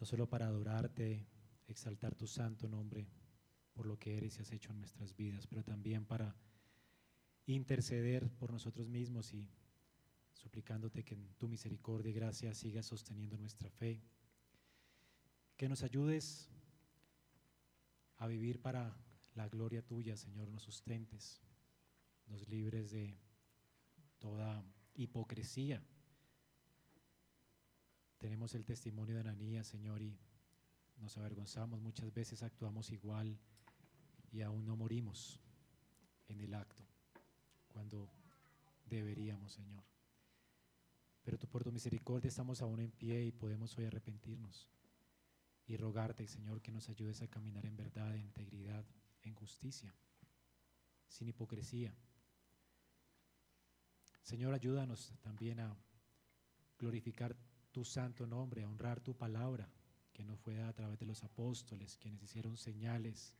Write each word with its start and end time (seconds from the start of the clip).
no 0.00 0.06
solo 0.06 0.28
para 0.28 0.46
adorarte, 0.46 1.26
exaltar 1.68 2.14
tu 2.14 2.26
santo 2.26 2.68
nombre 2.68 3.06
por 3.72 3.86
lo 3.86 3.98
que 3.98 4.16
eres 4.16 4.38
y 4.38 4.42
has 4.42 4.50
hecho 4.50 4.72
en 4.72 4.78
nuestras 4.78 5.14
vidas, 5.14 5.46
pero 5.46 5.62
también 5.62 6.06
para 6.06 6.34
interceder 7.46 8.30
por 8.30 8.50
nosotros 8.52 8.88
mismos 8.88 9.32
y 9.34 9.48
suplicándote 10.32 11.04
que 11.04 11.14
en 11.14 11.34
tu 11.34 11.48
misericordia 11.48 12.10
y 12.10 12.14
gracia 12.14 12.54
sigas 12.54 12.86
sosteniendo 12.86 13.36
nuestra 13.36 13.68
fe, 13.70 14.02
que 15.56 15.68
nos 15.68 15.82
ayudes 15.82 16.48
a 18.16 18.26
vivir 18.26 18.60
para 18.60 18.96
la 19.34 19.48
gloria 19.48 19.82
tuya, 19.82 20.16
Señor, 20.16 20.50
nos 20.50 20.62
sustentes, 20.62 21.42
nos 22.26 22.48
libres 22.48 22.90
de 22.90 23.18
toda 24.18 24.64
hipocresía. 24.94 25.82
Tenemos 28.20 28.54
el 28.54 28.66
testimonio 28.66 29.14
de 29.14 29.22
Ananías, 29.22 29.66
Señor, 29.66 30.02
y 30.02 30.14
nos 30.98 31.16
avergonzamos, 31.16 31.80
muchas 31.80 32.12
veces 32.12 32.42
actuamos 32.42 32.90
igual 32.90 33.38
y 34.30 34.42
aún 34.42 34.66
no 34.66 34.76
morimos 34.76 35.40
en 36.28 36.42
el 36.42 36.52
acto, 36.52 36.84
cuando 37.68 38.10
deberíamos, 38.84 39.52
Señor. 39.52 39.82
Pero 41.24 41.38
tú 41.38 41.48
por 41.48 41.64
tu 41.64 41.72
misericordia 41.72 42.28
estamos 42.28 42.60
aún 42.60 42.80
en 42.80 42.90
pie 42.90 43.24
y 43.24 43.32
podemos 43.32 43.76
hoy 43.78 43.86
arrepentirnos 43.86 44.68
y 45.66 45.78
rogarte, 45.78 46.26
Señor, 46.26 46.60
que 46.60 46.72
nos 46.72 46.90
ayudes 46.90 47.22
a 47.22 47.28
caminar 47.28 47.64
en 47.64 47.78
verdad, 47.78 48.14
en 48.14 48.20
integridad, 48.20 48.84
en 49.22 49.34
justicia, 49.34 49.94
sin 51.08 51.28
hipocresía. 51.28 51.94
Señor, 54.22 54.52
ayúdanos 54.52 55.14
también 55.22 55.60
a 55.60 55.74
glorificar 56.78 57.34
tu 57.72 57.84
santo 57.84 58.26
nombre, 58.26 58.62
a 58.62 58.68
honrar 58.68 59.00
tu 59.00 59.14
palabra, 59.14 59.68
que 60.12 60.24
no 60.24 60.36
fue 60.36 60.54
dada 60.54 60.70
a 60.70 60.74
través 60.74 60.98
de 60.98 61.06
los 61.06 61.22
apóstoles, 61.24 61.96
quienes 61.96 62.22
hicieron 62.22 62.56
señales 62.56 63.34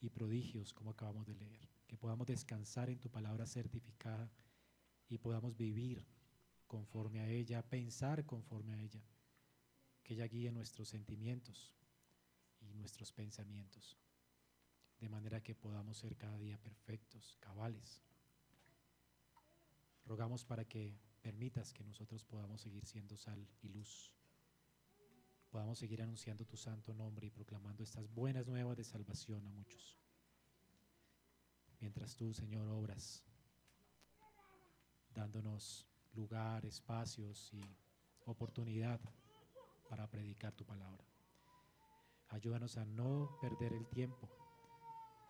y 0.00 0.08
prodigios, 0.08 0.72
como 0.72 0.90
acabamos 0.90 1.26
de 1.26 1.34
leer. 1.34 1.68
Que 1.86 1.96
podamos 1.96 2.26
descansar 2.26 2.88
en 2.88 2.98
tu 2.98 3.10
palabra 3.10 3.46
certificada 3.46 4.30
y 5.08 5.18
podamos 5.18 5.56
vivir 5.56 6.04
conforme 6.66 7.20
a 7.20 7.28
ella, 7.28 7.62
pensar 7.62 8.24
conforme 8.24 8.72
a 8.74 8.80
ella. 8.80 9.02
Que 10.04 10.14
ella 10.14 10.26
guíe 10.26 10.52
nuestros 10.52 10.88
sentimientos 10.88 11.74
y 12.60 12.72
nuestros 12.74 13.12
pensamientos, 13.12 13.96
de 15.00 15.08
manera 15.08 15.42
que 15.42 15.54
podamos 15.54 15.98
ser 15.98 16.16
cada 16.16 16.38
día 16.38 16.58
perfectos, 16.58 17.36
cabales. 17.40 18.02
Rogamos 20.06 20.44
para 20.44 20.64
que 20.64 20.94
permitas 21.20 21.72
que 21.72 21.84
nosotros 21.84 22.24
podamos 22.24 22.60
seguir 22.60 22.84
siendo 22.86 23.16
sal 23.16 23.46
y 23.62 23.68
luz 23.68 24.12
podamos 25.50 25.78
seguir 25.78 26.00
anunciando 26.00 26.44
tu 26.46 26.56
santo 26.56 26.94
nombre 26.94 27.26
y 27.26 27.30
proclamando 27.30 27.82
estas 27.82 28.08
buenas 28.14 28.46
nuevas 28.46 28.76
de 28.76 28.84
salvación 28.84 29.44
a 29.46 29.50
muchos. 29.50 29.98
Mientras 31.80 32.14
tú, 32.14 32.32
Señor, 32.32 32.68
obras, 32.68 33.24
dándonos 35.12 35.88
lugar, 36.12 36.64
espacios 36.66 37.52
y 37.52 37.62
oportunidad 38.26 39.00
para 39.88 40.08
predicar 40.08 40.54
tu 40.54 40.64
palabra. 40.64 41.04
Ayúdanos 42.28 42.76
a 42.76 42.84
no 42.84 43.36
perder 43.40 43.72
el 43.72 43.88
tiempo 43.88 44.28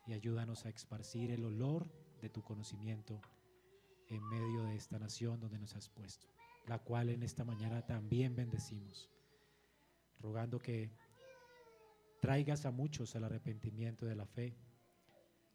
y 0.06 0.12
ayúdanos 0.12 0.66
a 0.66 0.68
esparcir 0.68 1.30
el 1.30 1.44
olor 1.44 1.90
de 2.20 2.28
tu 2.28 2.42
conocimiento 2.42 3.22
en 4.10 4.28
medio 4.28 4.64
de 4.64 4.76
esta 4.76 4.98
nación 4.98 5.40
donde 5.40 5.58
nos 5.58 5.74
has 5.74 5.88
puesto, 5.88 6.26
la 6.66 6.78
cual 6.78 7.08
en 7.08 7.22
esta 7.22 7.44
mañana 7.44 7.86
también 7.86 8.36
bendecimos 8.36 9.08
rogando 10.20 10.58
que 10.58 10.90
traigas 12.20 12.66
a 12.66 12.70
muchos 12.70 13.16
al 13.16 13.24
arrepentimiento 13.24 14.06
de 14.06 14.14
la 14.14 14.26
fe, 14.26 14.54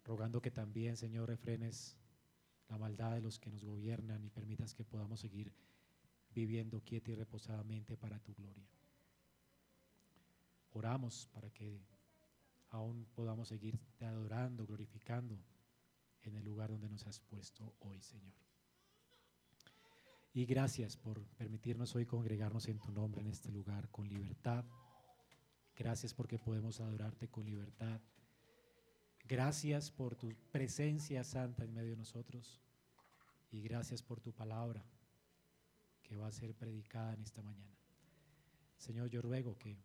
rogando 0.04 0.40
que 0.40 0.50
también, 0.50 0.96
Señor, 0.96 1.28
refrenes 1.28 1.96
la 2.68 2.78
maldad 2.78 3.12
de 3.12 3.20
los 3.20 3.38
que 3.38 3.50
nos 3.50 3.64
gobiernan 3.64 4.24
y 4.24 4.30
permitas 4.30 4.74
que 4.74 4.84
podamos 4.84 5.20
seguir 5.20 5.52
viviendo 6.34 6.82
quieta 6.82 7.12
y 7.12 7.14
reposadamente 7.14 7.96
para 7.96 8.18
tu 8.18 8.34
gloria. 8.34 8.68
Oramos 10.72 11.28
para 11.32 11.48
que 11.50 11.80
aún 12.70 13.06
podamos 13.14 13.48
seguir 13.48 13.78
te 13.96 14.04
adorando, 14.04 14.66
glorificando 14.66 15.38
en 16.22 16.36
el 16.36 16.44
lugar 16.44 16.70
donde 16.70 16.88
nos 16.88 17.06
has 17.06 17.20
puesto 17.20 17.74
hoy, 17.78 18.02
Señor. 18.02 18.45
Y 20.36 20.44
gracias 20.44 20.98
por 20.98 21.24
permitirnos 21.38 21.94
hoy 21.94 22.04
congregarnos 22.04 22.68
en 22.68 22.78
tu 22.78 22.92
nombre 22.92 23.22
en 23.22 23.28
este 23.28 23.50
lugar 23.50 23.88
con 23.88 24.06
libertad. 24.06 24.66
Gracias 25.74 26.12
porque 26.12 26.38
podemos 26.38 26.78
adorarte 26.78 27.26
con 27.30 27.46
libertad. 27.46 28.02
Gracias 29.26 29.90
por 29.90 30.14
tu 30.14 30.34
presencia 30.52 31.24
santa 31.24 31.64
en 31.64 31.72
medio 31.72 31.92
de 31.92 31.96
nosotros. 31.96 32.60
Y 33.50 33.62
gracias 33.62 34.02
por 34.02 34.20
tu 34.20 34.30
palabra 34.34 34.84
que 36.02 36.18
va 36.18 36.26
a 36.26 36.32
ser 36.32 36.54
predicada 36.54 37.14
en 37.14 37.22
esta 37.22 37.40
mañana. 37.40 37.78
Señor, 38.76 39.08
yo 39.08 39.22
ruego 39.22 39.56
que 39.56 39.78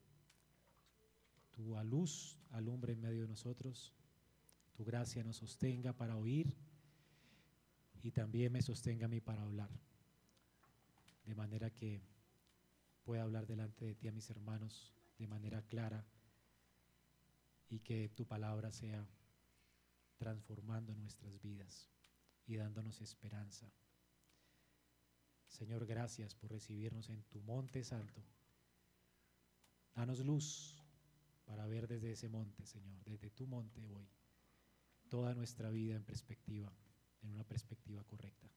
tu 1.52 1.82
luz 1.86 2.38
alumbre 2.50 2.92
en 2.92 3.00
medio 3.00 3.22
de 3.22 3.30
nosotros, 3.30 3.94
tu 4.74 4.84
gracia 4.84 5.24
nos 5.24 5.38
sostenga 5.38 5.94
para 5.94 6.18
oír 6.18 6.54
y 8.04 8.12
también 8.12 8.52
me 8.52 8.62
sostenga 8.62 9.06
a 9.06 9.08
mí 9.08 9.22
para 9.22 9.44
hablar 9.44 9.70
de 11.32 11.36
manera 11.36 11.70
que 11.70 12.02
pueda 13.06 13.24
hablar 13.24 13.48
delante 13.48 13.86
de 13.86 13.96
ti 13.96 14.10
a 14.10 14.12
mis 14.12 14.30
hermanos 14.30 14.94
de 15.18 15.28
manera 15.28 15.62
clara 15.62 16.06
y 17.70 17.80
que 17.80 18.10
tu 18.10 18.26
palabra 18.26 18.70
sea 18.70 19.08
transformando 20.18 20.94
nuestras 20.94 21.42
vidas 21.42 21.90
y 22.48 22.58
dándonos 22.58 23.00
esperanza. 23.00 23.72
Señor, 25.48 25.86
gracias 25.86 26.36
por 26.36 26.52
recibirnos 26.52 27.08
en 27.08 27.24
tu 27.24 27.40
monte 27.44 27.82
santo. 27.86 28.22
Danos 29.96 30.20
luz 30.20 30.84
para 31.46 31.66
ver 31.66 31.88
desde 31.88 32.12
ese 32.12 32.28
monte, 32.28 32.66
Señor, 32.66 33.02
desde 33.06 33.30
tu 33.30 33.48
monte 33.48 33.88
hoy, 33.88 34.10
toda 35.08 35.34
nuestra 35.34 35.70
vida 35.70 35.96
en 35.96 36.04
perspectiva, 36.04 36.74
en 37.22 37.32
una 37.32 37.46
perspectiva 37.46 38.04
correcta, 38.04 38.50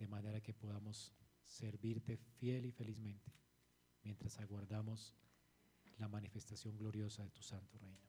de 0.00 0.08
manera 0.08 0.40
que 0.40 0.54
podamos 0.54 1.12
servirte 1.44 2.16
fiel 2.16 2.66
y 2.66 2.72
felizmente 2.72 3.32
mientras 4.02 4.38
aguardamos 4.40 5.14
la 5.98 6.08
manifestación 6.08 6.76
gloriosa 6.76 7.22
de 7.22 7.30
tu 7.30 7.42
santo 7.42 7.78
reino. 7.78 8.08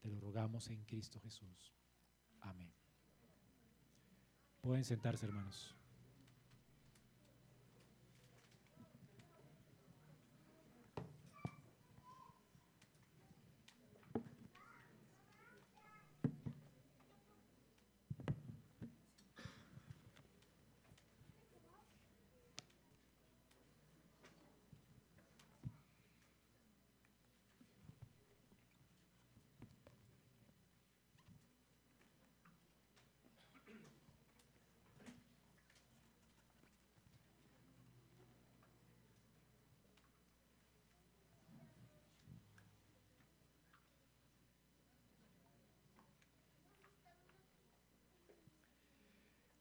Te 0.00 0.08
lo 0.08 0.20
rogamos 0.20 0.68
en 0.70 0.84
Cristo 0.84 1.20
Jesús. 1.20 1.74
Amén. 2.40 2.72
Pueden 4.60 4.84
sentarse, 4.84 5.26
hermanos. 5.26 5.74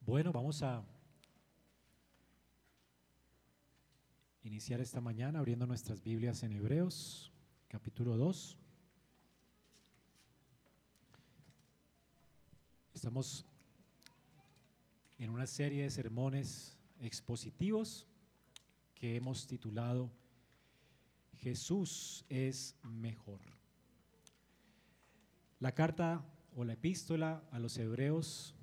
Bueno, 0.09 0.31
vamos 0.31 0.63
a 0.63 0.83
iniciar 4.41 4.81
esta 4.81 4.99
mañana 4.99 5.37
abriendo 5.37 5.67
nuestras 5.67 6.01
Biblias 6.01 6.41
en 6.41 6.51
Hebreos, 6.51 7.31
capítulo 7.67 8.17
2. 8.17 8.57
Estamos 12.91 13.45
en 15.19 15.29
una 15.29 15.45
serie 15.45 15.83
de 15.83 15.91
sermones 15.91 16.75
expositivos 17.01 18.07
que 18.95 19.15
hemos 19.15 19.45
titulado 19.45 20.09
Jesús 21.37 22.25
es 22.29 22.75
mejor. 22.81 23.41
La 25.59 25.71
carta 25.75 26.25
o 26.55 26.63
la 26.63 26.73
epístola 26.73 27.43
a 27.51 27.59
los 27.59 27.77
hebreos 27.77 28.55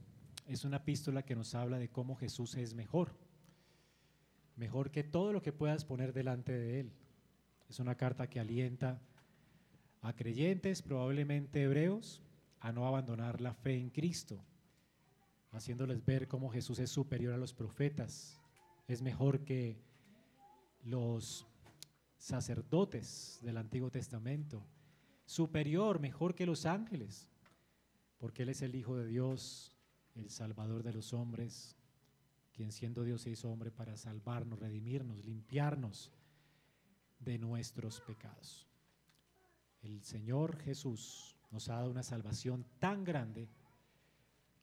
es 0.46 0.64
una 0.64 0.78
epístola 0.78 1.25
que 1.25 1.34
nos 1.34 1.54
habla 1.54 1.78
de 1.78 1.90
cómo 1.90 2.16
Jesús 2.16 2.54
es 2.54 2.75
mejor, 2.75 3.12
mejor 4.54 4.90
que 4.90 5.02
todo 5.02 5.32
lo 5.32 5.43
que 5.43 5.52
puedas 5.52 5.84
poner 5.84 6.12
delante 6.12 6.52
de 6.52 6.81
Él, 6.81 6.93
Es 7.69 7.81
una 7.81 7.96
carta 7.96 8.31
que 8.31 8.38
alienta 8.38 9.00
a 10.00 10.14
creyentes, 10.14 10.82
probablemente 10.82 11.62
hebreos, 11.62 12.22
a 12.60 12.70
no 12.70 12.87
abandonar 12.87 13.40
la 13.40 13.54
fe 13.54 13.76
en 13.76 13.90
Cristo, 13.90 14.40
haciéndoles 15.50 16.04
ver 16.04 16.28
cómo 16.28 16.49
Jesús 16.49 16.78
es 16.78 16.90
superior 16.90 17.34
a 17.34 17.38
los 17.38 17.52
profetas, 17.52 18.40
es 18.87 19.02
mejor 19.02 19.44
que 19.44 19.82
los 20.84 21.44
sacerdotes 22.19 23.40
del 23.42 23.56
Antiguo 23.56 23.90
Testamento, 23.90 24.62
superior, 25.25 25.99
mejor 25.99 26.37
que 26.37 26.46
los 26.46 26.66
ángeles, 26.66 27.28
porque 28.19 28.44
Él 28.44 28.50
es 28.50 28.62
el 28.62 28.76
Hijo 28.76 28.96
de 28.96 29.06
Dios, 29.06 29.75
el 30.16 30.30
Salvador 30.30 30.82
de 30.82 30.92
los 30.92 31.12
hombres, 31.12 31.76
quien 32.52 32.72
siendo 32.72 33.04
Dios 33.04 33.22
se 33.22 33.30
hizo 33.30 33.50
hombre 33.50 33.70
para 33.70 33.96
salvarnos, 33.96 34.58
redimirnos, 34.58 35.24
limpiarnos 35.24 36.10
de 37.20 37.38
nuestros 37.38 38.00
pecados. 38.00 38.66
El 39.82 40.02
Señor 40.02 40.58
Jesús 40.58 41.36
nos 41.50 41.68
ha 41.68 41.74
dado 41.74 41.90
una 41.90 42.02
salvación 42.02 42.64
tan 42.78 43.04
grande 43.04 43.48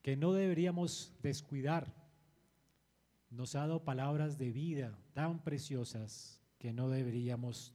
que 0.02 0.16
no 0.16 0.32
deberíamos 0.32 1.12
descuidar. 1.22 1.94
Nos 3.30 3.54
ha 3.54 3.60
dado 3.60 3.84
palabras 3.84 4.38
de 4.38 4.52
vida 4.52 4.98
tan 5.14 5.42
preciosas 5.42 6.40
que 6.58 6.72
no 6.72 6.88
deberíamos 6.88 7.72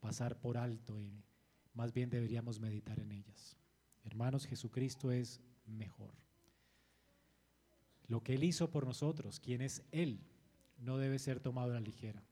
pasar 0.00 0.40
por 0.40 0.56
alto, 0.56 0.98
y 0.98 1.22
más 1.74 1.92
bien 1.92 2.10
deberíamos 2.10 2.60
meditar 2.60 2.98
en 3.00 3.12
ellas. 3.12 3.56
Hermanos, 4.04 4.46
Jesucristo 4.46 5.10
es 5.10 5.40
mejor. 5.66 6.12
Lo 8.12 8.22
que 8.22 8.34
Él 8.34 8.44
hizo 8.44 8.70
por 8.70 8.84
nosotros, 8.84 9.40
quien 9.40 9.62
es 9.62 9.86
Él, 9.90 10.20
no 10.76 10.98
debe 10.98 11.18
ser 11.18 11.40
tomado 11.40 11.70
a 11.70 11.76
la 11.76 11.80
ligera. 11.80 12.22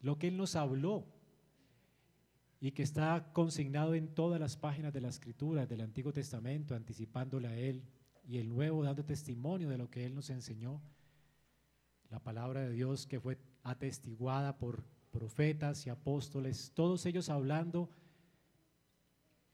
Lo 0.00 0.18
que 0.18 0.28
Él 0.28 0.36
nos 0.36 0.56
habló 0.56 1.06
y 2.60 2.72
que 2.72 2.82
está 2.82 3.32
consignado 3.32 3.94
en 3.94 4.08
todas 4.08 4.38
las 4.38 4.58
páginas 4.58 4.92
de 4.92 5.00
la 5.00 5.08
Escritura 5.08 5.64
del 5.64 5.80
Antiguo 5.80 6.12
Testamento, 6.12 6.74
anticipándole 6.74 7.48
a 7.48 7.56
Él, 7.56 7.82
y 8.28 8.36
el 8.36 8.50
Nuevo 8.50 8.84
dando 8.84 9.06
testimonio 9.06 9.70
de 9.70 9.78
lo 9.78 9.88
que 9.88 10.04
Él 10.04 10.14
nos 10.14 10.28
enseñó. 10.28 10.82
La 12.10 12.18
palabra 12.22 12.60
de 12.60 12.70
Dios 12.70 13.06
que 13.06 13.18
fue 13.18 13.38
atestiguada 13.62 14.58
por 14.58 14.84
profetas 15.10 15.86
y 15.86 15.88
apóstoles, 15.88 16.72
todos 16.74 17.06
ellos 17.06 17.30
hablando 17.30 17.88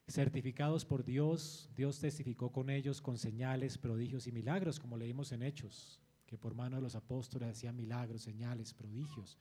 certificados 0.09 0.85
por 0.85 1.05
Dios, 1.05 1.69
Dios 1.77 2.01
testificó 2.01 2.51
con 2.51 2.71
ellos 2.71 3.01
con 3.03 3.19
señales, 3.19 3.77
prodigios 3.77 4.27
y 4.27 4.33
milagros, 4.33 4.81
como 4.81 4.97
leímos 4.97 5.33
en 5.33 5.43
Hechos, 5.43 6.01
que 6.27 6.39
por 6.39 6.55
mano 6.55 6.77
de 6.77 6.83
los 6.83 6.95
apóstoles 6.95 7.51
hacían 7.51 7.77
milagros, 7.77 8.23
señales, 8.23 8.73
prodigios. 8.73 9.39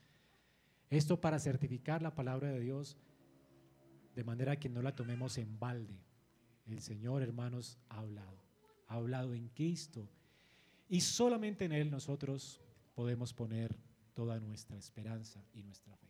Esto 0.90 1.20
para 1.20 1.40
certificar 1.40 2.02
la 2.02 2.16
palabra 2.16 2.52
de 2.52 2.60
Dios 2.60 2.98
de 4.16 4.24
manera 4.24 4.60
que 4.60 4.70
no 4.70 4.82
la 4.82 4.96
tomemos 4.96 5.38
en 5.38 5.58
balde. 5.60 6.00
El 6.66 6.82
Señor, 6.82 7.22
hermanos, 7.22 7.78
ha 7.88 8.00
hablado, 8.00 8.44
ha 8.88 8.96
hablado 8.96 9.34
en 9.34 9.48
Cristo 9.50 10.10
y 10.90 11.02
solamente 11.02 11.66
en 11.66 11.72
Él 11.72 11.90
nosotros 11.90 12.62
podemos 12.94 13.34
poner 13.34 13.78
toda 14.14 14.40
nuestra 14.40 14.78
esperanza 14.78 15.44
y 15.54 15.62
nuestra 15.62 15.96
fe. 15.96 16.07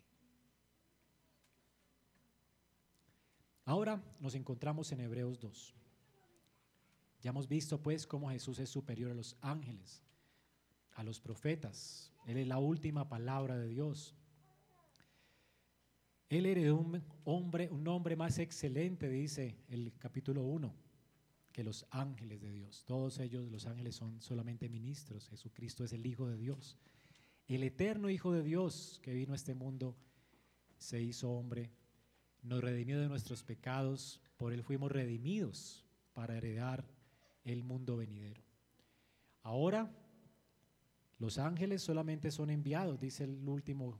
Ahora 3.67 4.01
nos 4.21 4.33
encontramos 4.33 4.93
en 4.93 5.01
Hebreos 5.01 5.41
2. 5.41 5.75
Ya 7.21 7.31
hemos 7.31 7.49
visto 7.49 7.83
pues 7.83 8.07
cómo 8.07 8.29
Jesús 8.29 8.59
es 8.59 8.69
superior 8.69 9.11
a 9.11 9.13
los 9.13 9.35
ángeles, 9.41 10.01
a 10.93 11.03
los 11.03 11.19
profetas. 11.19 12.13
Él 12.25 12.37
es 12.37 12.47
la 12.47 12.59
última 12.59 13.09
palabra 13.09 13.57
de 13.57 13.67
Dios. 13.67 14.15
Él 16.29 16.45
era 16.45 16.73
un 16.73 17.03
hombre, 17.25 17.67
un 17.69 17.85
hombre 17.89 18.15
más 18.15 18.39
excelente, 18.39 19.09
dice 19.09 19.57
el 19.67 19.91
capítulo 19.99 20.43
1, 20.43 20.73
que 21.51 21.65
los 21.65 21.85
ángeles 21.89 22.39
de 22.39 22.53
Dios. 22.53 22.85
Todos 22.85 23.19
ellos, 23.19 23.51
los 23.51 23.67
ángeles, 23.67 23.97
son 23.97 24.21
solamente 24.21 24.69
ministros. 24.69 25.27
Jesucristo 25.27 25.83
es 25.83 25.91
el 25.91 26.05
Hijo 26.05 26.25
de 26.29 26.37
Dios. 26.37 26.77
El 27.49 27.63
eterno 27.63 28.09
Hijo 28.09 28.31
de 28.31 28.43
Dios 28.43 29.01
que 29.03 29.13
vino 29.13 29.33
a 29.33 29.35
este 29.35 29.55
mundo 29.55 29.97
se 30.77 31.01
hizo 31.01 31.29
hombre 31.31 31.69
nos 32.43 32.61
redimió 32.61 32.99
de 32.99 33.07
nuestros 33.07 33.43
pecados, 33.43 34.21
por 34.37 34.53
Él 34.53 34.63
fuimos 34.63 34.91
redimidos 34.91 35.85
para 36.13 36.37
heredar 36.37 36.85
el 37.43 37.63
mundo 37.63 37.97
venidero. 37.97 38.41
Ahora, 39.43 39.89
los 41.19 41.37
ángeles 41.37 41.81
solamente 41.81 42.31
son 42.31 42.49
enviados, 42.49 42.99
dice 42.99 43.23
el 43.23 43.47
último 43.47 43.97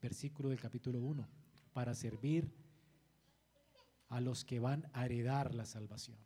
versículo 0.00 0.48
del 0.48 0.60
capítulo 0.60 1.00
1, 1.00 1.28
para 1.72 1.94
servir 1.94 2.50
a 4.08 4.20
los 4.20 4.44
que 4.44 4.60
van 4.60 4.88
a 4.92 5.04
heredar 5.04 5.54
la 5.54 5.66
salvación. 5.66 6.16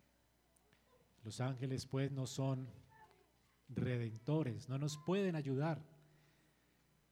Los 1.24 1.40
ángeles 1.40 1.86
pues 1.86 2.12
no 2.12 2.26
son 2.26 2.68
redentores, 3.68 4.68
no 4.68 4.78
nos 4.78 4.98
pueden 4.98 5.36
ayudar. 5.36 5.82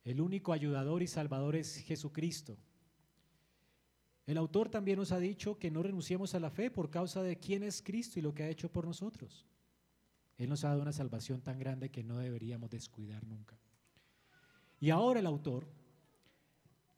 El 0.05 0.21
único 0.21 0.53
ayudador 0.53 1.03
y 1.03 1.07
salvador 1.07 1.57
es 1.57 1.77
Jesucristo. 1.77 2.57
El 4.29 4.37
autor 4.37 4.69
también 4.69 4.99
nos 4.99 5.11
ha 5.13 5.19
dicho 5.19 5.59
que 5.59 5.71
no 5.71 5.83
renunciemos 5.83 6.35
a 6.35 6.39
la 6.39 6.51
fe 6.51 6.71
por 6.71 6.91
causa 6.91 7.23
de 7.23 7.39
quién 7.39 7.63
es 7.63 7.81
Cristo 7.81 8.19
y 8.19 8.23
lo 8.23 8.35
que 8.35 8.43
ha 8.43 8.51
hecho 8.51 8.71
por 8.71 8.85
nosotros. 8.85 9.47
Él 10.37 10.51
nos 10.51 10.65
ha 10.65 10.69
dado 10.69 10.83
una 10.83 10.93
salvación 10.93 11.41
tan 11.41 11.59
grande 11.59 11.91
que 11.91 12.05
no 12.05 12.19
deberíamos 12.19 12.69
descuidar 12.69 13.27
nunca. 13.27 13.59
Y 14.81 14.91
ahora 14.91 15.21
el 15.21 15.27
autor 15.27 15.67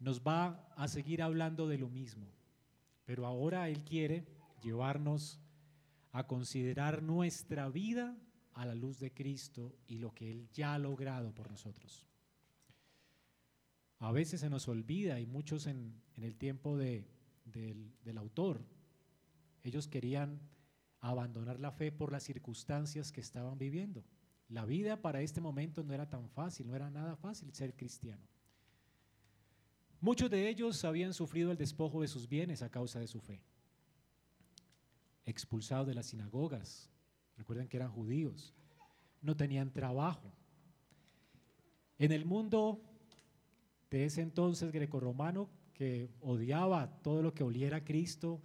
nos 0.00 0.20
va 0.22 0.72
a 0.74 0.88
seguir 0.88 1.22
hablando 1.22 1.68
de 1.68 1.78
lo 1.78 1.88
mismo, 1.88 2.26
pero 3.04 3.24
ahora 3.26 3.68
él 3.68 3.84
quiere 3.84 4.26
llevarnos 4.60 5.38
a 6.10 6.26
considerar 6.26 7.00
nuestra 7.00 7.68
vida 7.68 8.18
a 8.54 8.66
la 8.66 8.74
luz 8.74 8.98
de 8.98 9.14
Cristo 9.14 9.76
y 9.86 9.98
lo 9.98 10.12
que 10.12 10.32
Él 10.32 10.48
ya 10.52 10.74
ha 10.74 10.78
logrado 10.80 11.32
por 11.32 11.48
nosotros. 11.48 12.08
A 14.00 14.10
veces 14.10 14.40
se 14.40 14.50
nos 14.50 14.66
olvida 14.66 15.20
y 15.20 15.26
muchos 15.26 15.68
en, 15.68 15.94
en 16.16 16.24
el 16.24 16.34
tiempo 16.34 16.76
de, 16.76 17.06
del, 17.50 18.18
autor. 18.18 18.64
Ellos 19.62 19.88
querían 19.88 20.40
abandonar 21.00 21.60
la 21.60 21.72
fe 21.72 21.92
por 21.92 22.12
las 22.12 22.22
circunstancias 22.22 23.12
que 23.12 23.20
estaban 23.20 23.58
viviendo. 23.58 24.04
La 24.48 24.64
vida 24.64 25.00
para 25.00 25.22
este 25.22 25.40
momento 25.40 25.82
no 25.82 25.94
era 25.94 26.08
tan 26.08 26.28
fácil, 26.28 26.66
no 26.66 26.76
era 26.76 26.90
nada 26.90 27.16
fácil 27.16 27.52
ser 27.52 27.74
cristiano. 27.74 28.22
Muchos 30.00 30.30
de 30.30 30.48
ellos 30.48 30.84
habían 30.84 31.12
sufrido 31.12 31.50
el 31.50 31.58
despojo 31.58 32.00
de 32.00 32.08
sus 32.08 32.28
bienes 32.28 32.62
a 32.62 32.70
causa 32.70 32.98
de 32.98 33.06
su 33.06 33.20
fe. 33.20 33.42
Expulsados 35.24 35.86
de 35.86 35.94
las 35.94 36.06
sinagogas, 36.06 36.90
recuerden 37.36 37.68
que 37.68 37.76
eran 37.76 37.92
judíos, 37.92 38.54
no 39.20 39.36
tenían 39.36 39.72
trabajo. 39.72 40.32
En 41.98 42.12
el 42.12 42.24
mundo 42.24 42.80
de 43.90 44.06
ese 44.06 44.22
entonces 44.22 44.72
grecorromano, 44.72 45.50
que 45.80 46.10
odiaba 46.20 47.00
todo 47.00 47.22
lo 47.22 47.32
que 47.32 47.42
oliera 47.42 47.78
a 47.78 47.84
Cristo 47.84 48.38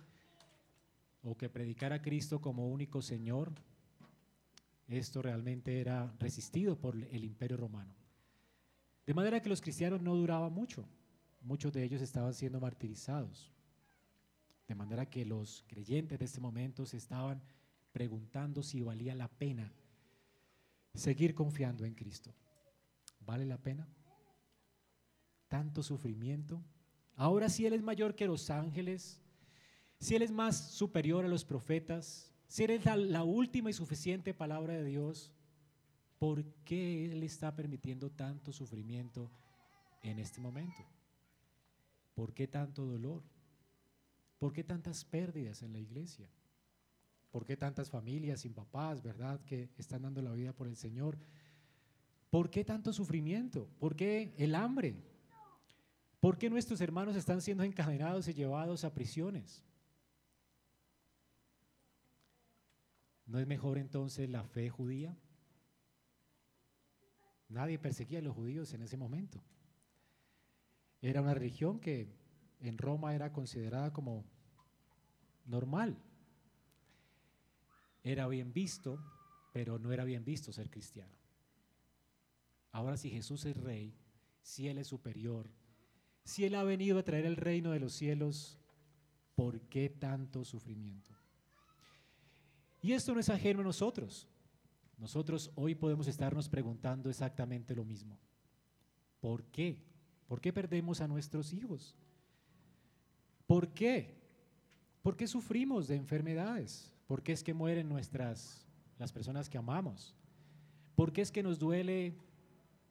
o 1.22 1.36
que 1.36 1.50
predicara 1.50 1.96
a 1.96 2.01
Cristo 2.01 2.39
como 2.39 2.70
único 2.70 3.01
Señor, 3.01 3.51
esto 4.88 5.22
realmente 5.22 5.82
era 5.82 6.15
resistido 6.18 6.80
por 6.80 6.96
el 6.96 7.25
imperio 7.25 7.58
romano. 7.58 7.94
De 9.06 9.13
manera 9.13 9.42
que 9.42 9.50
los 9.50 9.60
cristianos 9.60 10.01
no 10.01 10.15
duraban 10.15 10.54
mucho, 10.54 10.88
muchos 11.42 11.74
de 11.74 11.84
ellos 11.84 12.01
estaban 12.01 12.34
siendo 12.34 12.62
martirizados. 12.62 13.51
De 14.65 14.75
manera 14.75 15.06
que 15.10 15.25
los 15.25 15.65
creyentes 15.68 16.18
de 16.18 16.24
este 16.24 16.39
momento 16.39 16.86
se 16.86 16.96
estaban 16.96 17.42
preguntando 17.92 18.63
si 18.63 18.82
valía 18.82 19.13
la 19.13 19.27
pena 19.27 19.74
seguir 20.94 21.36
confiando 21.36 21.84
en 21.84 21.96
Cristo. 21.96 22.34
¿Vale 23.20 23.46
la 23.46 23.58
pena? 23.58 23.86
¿Tanto 25.50 25.84
sufrimiento? 25.84 26.63
Ahora 27.15 27.50
si 27.50 27.65
Él 27.65 27.74
es 27.74 27.81
mayor 27.81 28.15
que 28.15 28.27
los 28.27 28.50
ángeles, 28.50 29.22
si 30.00 30.15
Él 30.15 30.22
es 30.22 30.31
más 30.31 30.72
superior 30.72 31.25
a 31.25 31.29
los 31.29 31.45
profetas, 31.45 32.31
si 32.48 32.63
Él 32.63 32.72
es 32.72 32.86
la, 32.86 33.24
última 33.24 33.69
y 33.69 33.74
suficiente 33.74 34.34
palabra 34.34 34.74
de 34.74 34.84
Dios, 34.84 35.31
¿por 36.19 36.43
qué 36.65 37.05
Él 37.05 37.24
está 37.24 37.55
permitiendo 37.55 38.10
tanto 38.12 38.51
sufrimiento 38.51 39.31
en 40.01 40.19
este 40.19 40.41
momento? 40.41 40.86
¿Por 42.13 42.34
qué 42.34 42.48
tanto 42.48 42.86
dolor? 42.86 43.24
¿Por 44.38 44.53
qué 44.53 44.63
tantas 44.63 45.05
pérdidas 45.05 45.63
en 45.63 45.74
la 45.74 45.79
iglesia? 45.79 46.29
¿Por 47.31 47.45
qué 47.45 47.57
tantas 47.57 47.89
familias 47.89 48.41
sin 48.41 48.53
papás, 48.53 49.01
verdad, 49.01 49.41
que 49.45 49.69
están 49.77 50.03
dando 50.03 50.22
la 50.22 50.31
vida 50.31 50.53
por 50.53 50.67
el 50.67 50.75
Señor? 50.75 51.17
¿Por 52.29 52.50
qué 52.50 52.63
tanto 52.63 52.93
sufrimiento? 52.93 53.69
¿Por 53.79 53.95
qué 53.95 54.34
el 54.38 54.55
hambre? 54.55 54.95
¿Por 56.19 56.38
qué 56.38 56.50
nuestros 56.50 56.81
hermanos 56.81 57.15
están 57.15 57.41
siendo 57.41 57.63
encadenados 57.63 58.27
y 58.27 58.34
llevados 58.34 58.84
a 58.84 58.93
prisiones? 58.93 59.63
¿No 63.25 63.39
es 63.39 63.48
mejor 63.48 63.77
entonces 63.77 64.29
la 64.29 64.43
fe 64.43 64.69
judía? 64.69 65.17
Nadie 67.50 67.79
perseguía 67.79 68.19
a 68.19 68.22
los 68.22 68.36
judíos 68.36 68.74
en 68.74 68.81
ese 68.81 68.98
momento. 68.98 69.41
Era 71.01 71.22
una 71.22 71.34
religión 71.34 71.79
que 71.79 72.15
en 72.60 72.77
Roma 72.77 73.13
era 73.13 73.31
considerada 73.31 73.93
como 73.93 74.25
normal. 75.45 75.98
Era 78.03 78.27
bien 78.27 78.53
visto, 78.53 79.00
pero 79.53 79.79
no 79.79 79.91
era 79.91 80.03
bien 80.03 80.24
visto 80.24 80.51
ser 80.51 80.69
cristiano. 80.69 81.15
Ahora 82.72 82.98
si 82.98 83.10
Jesús 83.10 83.45
es 83.45 83.55
rey, 83.57 83.95
si 84.41 84.67
Él 84.67 84.77
es 84.77 84.88
superior, 84.88 85.50
si 86.25 86.44
Él 86.44 86.55
ha 86.55 86.63
venido 86.63 86.98
a 86.98 87.03
traer 87.03 87.25
el 87.25 87.38
reino 87.38 87.72
de 87.72 87.79
los 87.79 87.94
cielos, 87.94 88.58
¿por 89.36 89.62
qué 89.62 89.89
tanto 89.89 90.44
sufrimiento? 90.44 91.12
Y 92.82 92.94
esto 92.94 93.13
no 93.13 93.20
es 93.20 93.29
ajeno 93.29 93.62
a 93.62 93.63
nosotros. 93.63 94.27
Nosotros 94.98 95.51
hoy 95.55 95.75
podemos 95.75 96.08
estarnos 96.08 96.50
preguntando 96.50 97.10
exactamente 97.10 97.75
lo 97.75 97.86
mismo. 97.86 98.17
¿Por 99.22 99.44
qué? 99.46 99.84
¿Por 100.27 100.41
qué 100.41 100.51
perdemos 100.51 101.00
a 101.00 101.08
nuestros 101.08 101.53
hijos? 101.53 101.96
¿Por 103.46 103.70
qué? 103.70 104.15
¿Por 105.03 105.15
qué 105.15 105.27
sufrimos 105.27 105.88
de 105.88 105.96
enfermedades? 105.96 106.91
¿Por 107.05 107.22
qué 107.22 107.34
es 107.34 107.44
que 107.44 107.53
mueren 107.53 107.88
nuestras 107.88 108.65
las 108.98 109.12
personas 109.12 109.48
que 109.48 109.60
amamos? 109.60 110.15
¿Por 110.96 111.13
qué 111.13 111.22
es 111.22 111.32
que 111.32 111.44
nos 111.44 111.60
duele 111.60 112.17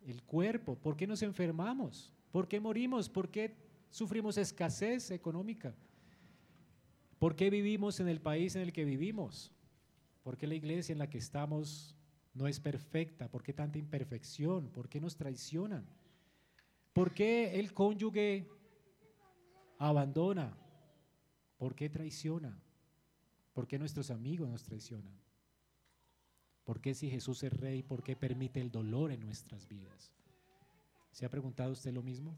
el 0.07 0.23
cuerpo? 0.23 0.76
¿Por 0.76 0.97
qué 0.97 1.07
nos 1.07 1.23
enfermamos? 1.23 2.12
¿Por 2.35 2.49
qué 2.49 2.59
morimos? 2.59 3.09
¿Por 3.09 3.31
qué 3.31 3.55
sufrimos 3.91 4.38
escasez 4.38 5.12
económica? 5.12 5.73
¿Por 7.21 7.37
qué 7.37 7.49
vivimos 7.49 8.00
en 8.00 8.09
el 8.09 8.21
país 8.21 8.57
en 8.57 8.62
el 8.62 8.73
que 8.73 8.85
vivimos? 8.85 9.53
¿Por 10.25 10.37
qué 10.37 10.49
la 10.49 10.57
iglesia 10.57 10.93
en 10.93 10.99
la 10.99 11.09
que 11.09 11.19
estamos 11.19 11.95
no 12.33 12.49
es 12.49 12.59
perfecta? 12.59 13.31
¿Por 13.31 13.45
qué 13.45 13.53
tanta 13.53 13.79
imperfección? 13.79 14.69
¿Por 14.71 14.88
qué 14.88 15.00
nos 15.00 15.14
traicionan? 15.14 15.87
¿Por 16.93 17.14
qué 17.14 17.61
el 17.61 17.73
cónyuge 17.73 18.50
abandona? 19.79 20.59
¿Por 21.57 21.76
qué 21.76 21.88
traiciona? 21.88 22.61
¿Por 23.53 23.69
qué 23.69 23.79
nuestros 23.79 24.11
amigos 24.11 24.49
nos 24.49 24.64
traicionan? 24.64 25.17
¿Por 26.64 26.81
qué 26.81 26.95
si 26.95 27.09
Jesús 27.09 27.45
es 27.45 27.53
rey, 27.53 27.85
por 27.85 28.03
qué 28.03 28.17
permite 28.17 28.61
el 28.61 28.73
dolor 28.73 29.12
en 29.12 29.21
nuestras 29.21 29.69
vidas? 29.69 30.11
¿Se 31.14 31.25
ha 31.25 31.30
preguntado 31.30 31.71
usted 31.71 31.92
lo 31.92 32.02
mismo? 32.02 32.37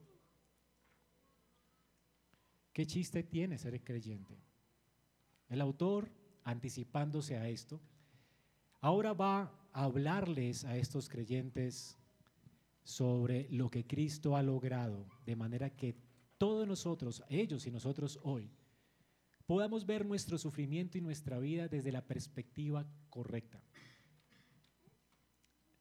¿Qué 2.75 2.87
chiste 2.87 3.23
tiene 3.23 3.57
ser 3.57 3.83
creyente? 3.83 4.37
El 5.49 5.63
autor, 5.63 6.11
anticipándose 6.45 7.39
a 7.39 7.49
esto, 7.49 7.81
ahora 8.83 9.15
va 9.15 9.51
a 9.73 9.85
hablarles 9.85 10.67
a 10.67 10.77
estos 10.77 11.09
creyentes 11.09 11.97
sobre 12.85 13.49
lo 13.51 13.71
que 13.71 13.87
Cristo 13.87 14.37
ha 14.37 14.43
logrado, 14.43 15.07
de 15.25 15.37
manera 15.37 15.71
que 15.71 15.97
todos 16.37 16.69
nosotros, 16.69 17.25
ellos 17.31 17.67
y 17.67 17.71
nosotros 17.71 18.21
hoy, 18.25 18.51
podamos 19.47 19.87
ver 19.87 20.05
nuestro 20.05 20.37
sufrimiento 20.37 20.99
y 20.99 21.01
nuestra 21.01 21.39
vida 21.39 21.67
desde 21.67 21.93
la 21.93 22.03
perspectiva 22.03 22.87
correcta. 23.09 23.59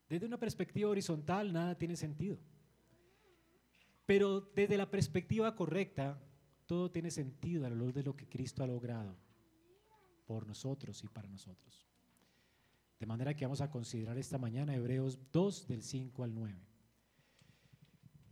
Desde 0.07 0.27
una 0.27 0.39
perspectiva 0.39 0.89
horizontal 0.89 1.51
nada 1.51 1.77
tiene 1.77 1.97
sentido. 1.97 2.39
Pero 4.05 4.41
desde 4.41 4.77
la 4.77 4.89
perspectiva 4.89 5.55
correcta, 5.55 6.21
todo 6.65 6.91
tiene 6.91 7.11
sentido 7.11 7.65
a 7.65 7.69
la 7.69 7.75
luz 7.75 7.93
de 7.93 8.03
lo 8.03 8.15
que 8.15 8.27
Cristo 8.27 8.63
ha 8.63 8.67
logrado 8.67 9.15
por 10.25 10.47
nosotros 10.47 11.03
y 11.03 11.07
para 11.07 11.29
nosotros. 11.29 11.87
De 12.99 13.05
manera 13.05 13.35
que 13.35 13.45
vamos 13.45 13.61
a 13.61 13.69
considerar 13.69 14.17
esta 14.17 14.37
mañana 14.37 14.75
Hebreos 14.75 15.19
2 15.31 15.67
del 15.67 15.83
5 15.83 16.23
al 16.23 16.33
9. 16.33 16.55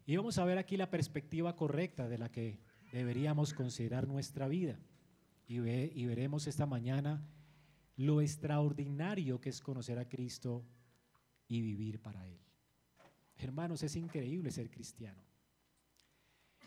Y 0.06 0.16
vamos 0.16 0.38
a 0.38 0.46
ver 0.46 0.58
aquí 0.58 0.78
la 0.78 0.90
perspectiva 0.90 1.56
correcta 1.56 2.08
de 2.08 2.18
la 2.18 2.32
que 2.32 2.60
deberíamos 2.92 3.54
considerar 3.54 4.08
nuestra 4.08 4.48
vida. 4.48 4.80
Y, 5.48 5.58
y 5.58 6.06
veremos 6.06 6.48
esta 6.48 6.66
mañana 6.66 7.26
lo 7.96 8.22
extraordinario 8.22 9.40
que 9.40 9.50
es 9.50 9.62
conocer 9.62 10.00
a 10.00 10.10
Cristo 10.10 10.66
y 11.48 11.62
vivir 11.62 12.02
para 12.02 12.28
Él. 12.28 12.40
Hermanos, 13.38 13.84
es 13.84 13.96
increíble 13.96 14.52
ser 14.52 14.70
cristiano. 14.70 15.22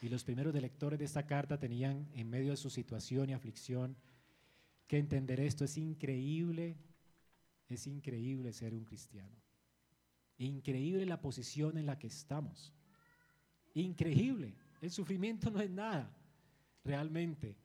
Y 0.02 0.08
los 0.08 0.24
primeros 0.24 0.54
lectores 0.54 0.98
de 0.98 1.04
esta 1.04 1.26
carta 1.26 1.58
tenían 1.58 2.08
en 2.14 2.28
medio 2.28 2.50
de 2.50 2.56
su 2.56 2.70
situación 2.70 3.30
y 3.30 3.32
aflicción 3.32 3.96
que 4.86 4.98
entender 4.98 5.40
esto 5.40 5.64
es 5.64 5.76
increíble, 5.78 6.76
es 7.68 7.86
increíble 7.86 8.52
ser 8.52 8.74
un 8.74 8.84
cristiano. 8.84 9.36
Increíble 10.38 11.06
la 11.06 11.20
posición 11.20 11.78
en 11.78 11.86
la 11.86 11.98
que 11.98 12.06
estamos. 12.06 12.72
Increíble. 13.74 14.54
El 14.80 14.90
sufrimiento 14.90 15.50
no 15.50 15.60
es 15.60 15.70
nada, 15.70 16.14
realmente, 16.84 17.56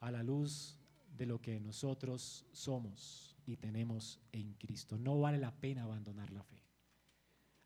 a 0.00 0.10
la 0.10 0.22
luz 0.22 0.76
de 1.16 1.26
lo 1.26 1.40
que 1.40 1.58
nosotros 1.60 2.44
somos 2.52 3.36
y 3.46 3.56
tenemos 3.56 4.20
en 4.32 4.52
Cristo. 4.54 4.98
No 4.98 5.18
vale 5.20 5.38
la 5.38 5.54
pena 5.54 5.84
abandonar 5.84 6.30
la 6.30 6.42
fe. 6.42 6.67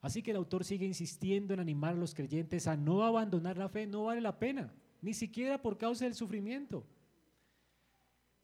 Así 0.02 0.22
que 0.22 0.32
el 0.32 0.36
autor 0.36 0.64
sigue 0.64 0.84
insistiendo 0.84 1.54
en 1.54 1.60
animar 1.60 1.94
a 1.94 1.98
los 1.98 2.14
creyentes 2.14 2.66
a 2.66 2.76
no 2.76 3.04
abandonar 3.04 3.56
la 3.56 3.68
fe. 3.68 3.86
No 3.86 4.04
vale 4.04 4.20
la 4.20 4.38
pena, 4.38 4.74
ni 5.00 5.14
siquiera 5.14 5.62
por 5.62 5.78
causa 5.78 6.04
del 6.04 6.14
sufrimiento. 6.14 6.84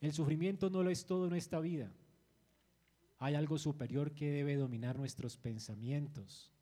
El 0.01 0.13
sufrimiento 0.13 0.71
no 0.71 0.83
lo 0.83 0.91
es 0.91 1.05
todo 1.05 1.27
en 1.27 1.35
esta 1.35 1.59
vida. 1.59 1.93
Hay 3.19 3.35
algo 3.35 3.59
superior 3.59 4.13
que 4.15 4.31
debe 4.31 4.55
dominar 4.55 4.97
nuestros 4.97 5.37
pensamientos. 5.37 6.53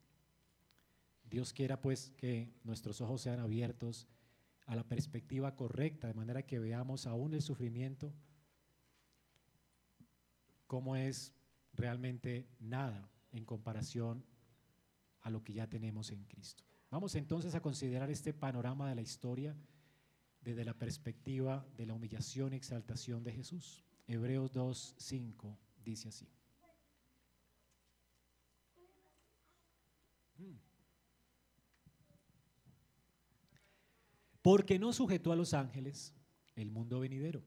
Dios 1.30 1.52
quiera 1.52 1.80
pues 1.80 2.12
que 2.16 2.50
nuestros 2.64 3.00
ojos 3.02 3.20
sean 3.20 3.38
abiertos 3.38 4.08
a 4.64 4.74
la 4.74 4.84
perspectiva 4.84 5.54
correcta, 5.54 6.08
de 6.08 6.14
manera 6.14 6.42
que 6.42 6.58
veamos 6.58 7.06
aún 7.06 7.34
el 7.34 7.42
sufrimiento 7.42 8.12
como 10.66 10.96
es 10.96 11.32
realmente 11.74 12.48
nada 12.58 13.08
en 13.32 13.44
comparación 13.44 14.24
a 15.26 15.30
lo 15.30 15.42
que 15.42 15.52
ya 15.52 15.66
tenemos 15.66 16.12
en 16.12 16.22
Cristo. 16.22 16.62
Vamos 16.88 17.16
entonces 17.16 17.56
a 17.56 17.60
considerar 17.60 18.08
este 18.10 18.32
panorama 18.32 18.88
de 18.88 18.94
la 18.94 19.02
historia 19.02 19.56
desde 20.40 20.64
la 20.64 20.72
perspectiva 20.72 21.66
de 21.76 21.84
la 21.84 21.94
humillación 21.94 22.52
y 22.52 22.56
exaltación 22.56 23.24
de 23.24 23.32
Jesús. 23.32 23.84
Hebreos 24.06 24.52
2, 24.52 24.94
5 24.96 25.58
dice 25.84 26.10
así. 26.10 26.28
Porque 34.42 34.78
no 34.78 34.92
sujetó 34.92 35.32
a 35.32 35.36
los 35.36 35.54
ángeles 35.54 36.14
el 36.54 36.70
mundo 36.70 37.00
venidero, 37.00 37.42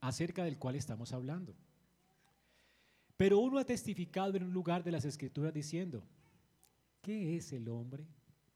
acerca 0.00 0.42
del 0.42 0.58
cual 0.58 0.74
estamos 0.74 1.12
hablando. 1.12 1.54
Pero 3.16 3.38
uno 3.38 3.58
ha 3.58 3.64
testificado 3.64 4.36
en 4.36 4.42
un 4.42 4.52
lugar 4.52 4.82
de 4.82 4.90
las 4.90 5.04
escrituras 5.04 5.54
diciendo, 5.54 6.02
¿qué 7.06 7.36
es 7.36 7.52
el 7.52 7.68
hombre 7.68 8.04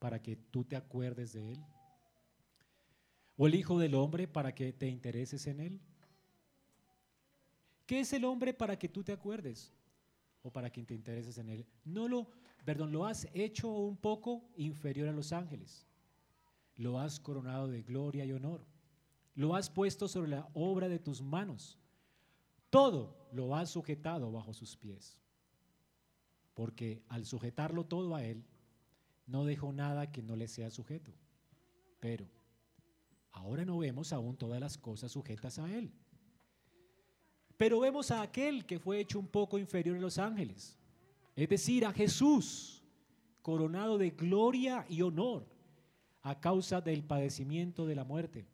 para 0.00 0.20
que 0.20 0.34
tú 0.34 0.64
te 0.64 0.74
acuerdes 0.74 1.32
de 1.34 1.52
él? 1.52 1.64
¿O 3.36 3.46
el 3.46 3.54
Hijo 3.54 3.78
del 3.78 3.94
Hombre 3.94 4.26
para 4.26 4.52
que 4.52 4.72
te 4.72 4.88
intereses 4.88 5.46
en 5.46 5.60
él? 5.60 5.80
¿Qué 7.86 8.00
es 8.00 8.12
el 8.12 8.24
hombre 8.24 8.52
para 8.52 8.76
que 8.76 8.88
tú 8.88 9.04
te 9.04 9.12
acuerdes? 9.12 9.72
¿O 10.42 10.50
para 10.50 10.68
que 10.68 10.82
te 10.82 10.94
intereses 10.94 11.38
en 11.38 11.48
él? 11.48 11.64
No 11.84 12.08
lo, 12.08 12.28
perdón, 12.64 12.90
lo 12.90 13.06
has 13.06 13.28
hecho 13.34 13.70
un 13.70 13.96
poco 13.96 14.50
inferior 14.56 15.08
a 15.08 15.12
los 15.12 15.32
ángeles. 15.32 15.86
Lo 16.74 16.98
has 16.98 17.20
coronado 17.20 17.68
de 17.68 17.82
gloria 17.82 18.24
y 18.24 18.32
honor. 18.32 18.66
Lo 19.36 19.54
has 19.54 19.70
puesto 19.70 20.08
sobre 20.08 20.30
la 20.30 20.48
obra 20.54 20.88
de 20.88 20.98
tus 20.98 21.22
manos. 21.22 21.78
Todo 22.68 23.28
lo 23.30 23.54
has 23.54 23.70
sujetado 23.70 24.32
bajo 24.32 24.52
sus 24.52 24.76
pies. 24.76 25.19
Porque 26.60 27.02
al 27.08 27.24
sujetarlo 27.24 27.84
todo 27.84 28.14
a 28.14 28.22
él, 28.22 28.44
no 29.26 29.46
dejó 29.46 29.72
nada 29.72 30.12
que 30.12 30.22
no 30.22 30.36
le 30.36 30.48
sea 30.48 30.70
sujeto. 30.70 31.12
Pero 32.00 32.26
Ahora 33.32 33.64
no 33.64 33.78
vemos 33.78 34.12
aún 34.12 34.36
todas 34.36 34.60
las 34.60 34.76
cosas 34.76 35.12
sujetas 35.12 35.58
a 35.58 35.72
Él. 35.72 35.92
Pero 37.56 37.80
vemos 37.80 38.10
a 38.10 38.22
aquel 38.22 38.64
que 38.66 38.78
fue 38.78 39.00
hecho 39.00 39.18
un 39.18 39.28
poco 39.28 39.58
inferior 39.58 39.96
a 39.96 40.00
los 40.00 40.18
ángeles. 40.18 40.78
Es 41.36 41.48
decir, 41.48 41.84
a 41.84 41.92
Jesús, 41.92 42.82
coronado 43.42 43.98
de 43.98 44.10
gloria 44.10 44.84
y 44.88 45.02
honor 45.02 45.46
a 46.22 46.40
causa 46.40 46.80
del 46.80 47.04
padecimiento 47.04 47.86
de 47.86 47.94
la 47.94 48.04
muerte, 48.04 48.46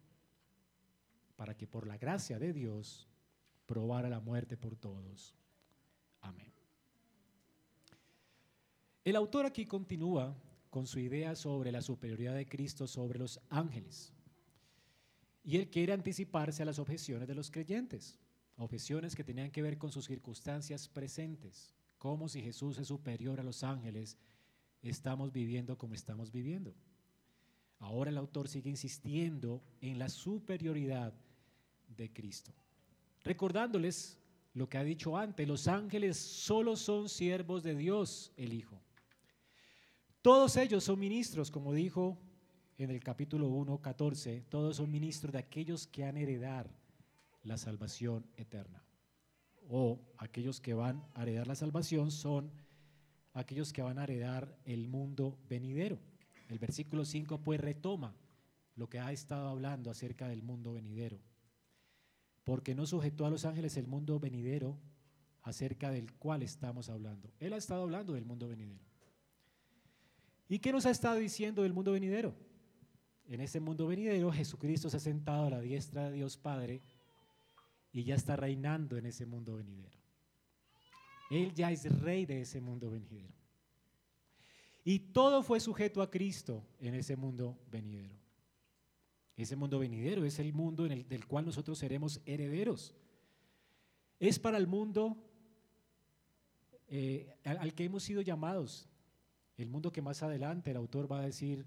para 1.36 1.56
que 1.56 1.66
por 1.66 1.86
la 1.86 1.98
gracia 1.98 2.38
de 2.38 2.52
Dios 2.52 3.08
probara 3.66 4.08
la 4.08 4.20
muerte 4.20 4.56
por 4.56 4.76
todos. 4.76 5.34
Amén. 6.20 6.55
El 9.06 9.14
autor 9.14 9.46
aquí 9.46 9.66
continúa 9.66 10.36
con 10.68 10.84
su 10.84 10.98
idea 10.98 11.36
sobre 11.36 11.70
la 11.70 11.80
superioridad 11.80 12.34
de 12.34 12.48
Cristo 12.48 12.88
sobre 12.88 13.20
los 13.20 13.38
ángeles. 13.50 14.12
Y 15.44 15.58
él 15.58 15.70
quiere 15.70 15.92
anticiparse 15.92 16.64
a 16.64 16.66
las 16.66 16.80
objeciones 16.80 17.28
de 17.28 17.36
los 17.36 17.52
creyentes, 17.52 18.18
objeciones 18.56 19.14
que 19.14 19.22
tenían 19.22 19.52
que 19.52 19.62
ver 19.62 19.78
con 19.78 19.92
sus 19.92 20.06
circunstancias 20.06 20.88
presentes, 20.88 21.72
como 21.98 22.28
si 22.28 22.42
Jesús 22.42 22.78
es 22.78 22.88
superior 22.88 23.38
a 23.38 23.44
los 23.44 23.62
ángeles, 23.62 24.18
estamos 24.82 25.30
viviendo 25.30 25.78
como 25.78 25.94
estamos 25.94 26.32
viviendo. 26.32 26.74
Ahora 27.78 28.10
el 28.10 28.18
autor 28.18 28.48
sigue 28.48 28.70
insistiendo 28.70 29.62
en 29.80 30.00
la 30.00 30.08
superioridad 30.08 31.14
de 31.96 32.12
Cristo, 32.12 32.52
recordándoles 33.22 34.18
lo 34.52 34.68
que 34.68 34.78
ha 34.78 34.82
dicho 34.82 35.16
antes, 35.16 35.46
los 35.46 35.68
ángeles 35.68 36.16
solo 36.16 36.74
son 36.74 37.08
siervos 37.08 37.62
de 37.62 37.76
Dios, 37.76 38.32
el 38.36 38.52
Hijo. 38.52 38.82
Todos 40.26 40.56
ellos 40.56 40.82
son 40.82 40.98
ministros, 40.98 41.52
como 41.52 41.72
dijo 41.72 42.18
en 42.78 42.90
el 42.90 42.98
capítulo 42.98 43.46
1, 43.46 43.80
14, 43.80 44.40
todos 44.48 44.78
son 44.78 44.90
ministros 44.90 45.32
de 45.32 45.38
aquellos 45.38 45.86
que 45.86 46.04
han 46.04 46.16
heredar 46.16 46.68
la 47.44 47.56
salvación 47.56 48.26
eterna. 48.36 48.82
O 49.68 50.00
aquellos 50.18 50.60
que 50.60 50.74
van 50.74 51.00
a 51.14 51.22
heredar 51.22 51.46
la 51.46 51.54
salvación 51.54 52.10
son 52.10 52.50
aquellos 53.34 53.72
que 53.72 53.82
van 53.82 54.00
a 54.00 54.02
heredar 54.02 54.52
el 54.64 54.88
mundo 54.88 55.38
venidero. 55.48 56.00
El 56.48 56.58
versículo 56.58 57.04
5 57.04 57.38
pues 57.44 57.60
retoma 57.60 58.12
lo 58.74 58.88
que 58.88 58.98
ha 58.98 59.12
estado 59.12 59.48
hablando 59.48 59.92
acerca 59.92 60.26
del 60.26 60.42
mundo 60.42 60.72
venidero. 60.72 61.20
Porque 62.42 62.74
no 62.74 62.84
sujetó 62.84 63.26
a 63.26 63.30
los 63.30 63.44
ángeles 63.44 63.76
el 63.76 63.86
mundo 63.86 64.18
venidero 64.18 64.76
acerca 65.42 65.92
del 65.92 66.12
cual 66.14 66.42
estamos 66.42 66.88
hablando. 66.88 67.30
Él 67.38 67.52
ha 67.52 67.58
estado 67.58 67.84
hablando 67.84 68.14
del 68.14 68.24
mundo 68.24 68.48
venidero. 68.48 68.85
¿Y 70.48 70.58
qué 70.58 70.72
nos 70.72 70.86
ha 70.86 70.90
estado 70.90 71.16
diciendo 71.16 71.62
del 71.62 71.72
mundo 71.72 71.92
venidero? 71.92 72.34
En 73.28 73.40
ese 73.40 73.58
mundo 73.58 73.86
venidero 73.86 74.30
Jesucristo 74.30 74.88
se 74.88 74.98
ha 74.98 75.00
sentado 75.00 75.46
a 75.46 75.50
la 75.50 75.60
diestra 75.60 76.10
de 76.10 76.16
Dios 76.16 76.36
Padre 76.36 76.80
y 77.92 78.04
ya 78.04 78.14
está 78.14 78.36
reinando 78.36 78.96
en 78.96 79.06
ese 79.06 79.26
mundo 79.26 79.56
venidero. 79.56 79.98
Él 81.30 81.52
ya 81.52 81.72
es 81.72 81.84
rey 82.00 82.24
de 82.24 82.42
ese 82.42 82.60
mundo 82.60 82.90
venidero. 82.90 83.34
Y 84.84 85.00
todo 85.00 85.42
fue 85.42 85.58
sujeto 85.58 86.00
a 86.00 86.10
Cristo 86.10 86.64
en 86.78 86.94
ese 86.94 87.16
mundo 87.16 87.58
venidero. 87.68 88.14
Ese 89.36 89.56
mundo 89.56 89.80
venidero 89.80 90.24
es 90.24 90.38
el 90.38 90.52
mundo 90.52 90.86
en 90.86 90.92
el, 90.92 91.08
del 91.08 91.26
cual 91.26 91.44
nosotros 91.44 91.78
seremos 91.78 92.20
herederos. 92.24 92.94
Es 94.20 94.38
para 94.38 94.56
el 94.56 94.68
mundo 94.68 95.16
eh, 96.86 97.36
al 97.44 97.74
que 97.74 97.84
hemos 97.84 98.04
sido 98.04 98.22
llamados. 98.22 98.88
El 99.56 99.68
mundo 99.68 99.92
que 99.92 100.02
más 100.02 100.22
adelante 100.22 100.70
el 100.70 100.76
autor 100.76 101.10
va 101.10 101.20
a 101.20 101.26
decir, 101.26 101.66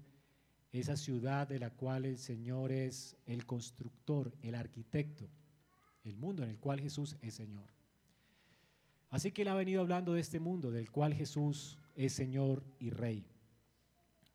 esa 0.72 0.96
ciudad 0.96 1.48
de 1.48 1.58
la 1.58 1.70
cual 1.70 2.04
el 2.04 2.18
Señor 2.18 2.70
es 2.70 3.16
el 3.26 3.44
constructor, 3.44 4.32
el 4.42 4.54
arquitecto, 4.54 5.28
el 6.04 6.16
mundo 6.16 6.44
en 6.44 6.50
el 6.50 6.58
cual 6.58 6.80
Jesús 6.80 7.16
es 7.22 7.34
Señor. 7.34 7.68
Así 9.10 9.32
que 9.32 9.42
él 9.42 9.48
ha 9.48 9.54
venido 9.54 9.80
hablando 9.80 10.12
de 10.12 10.20
este 10.20 10.38
mundo 10.38 10.70
del 10.70 10.90
cual 10.90 11.14
Jesús 11.14 11.78
es 11.96 12.12
Señor 12.12 12.62
y 12.78 12.90
Rey. 12.90 13.26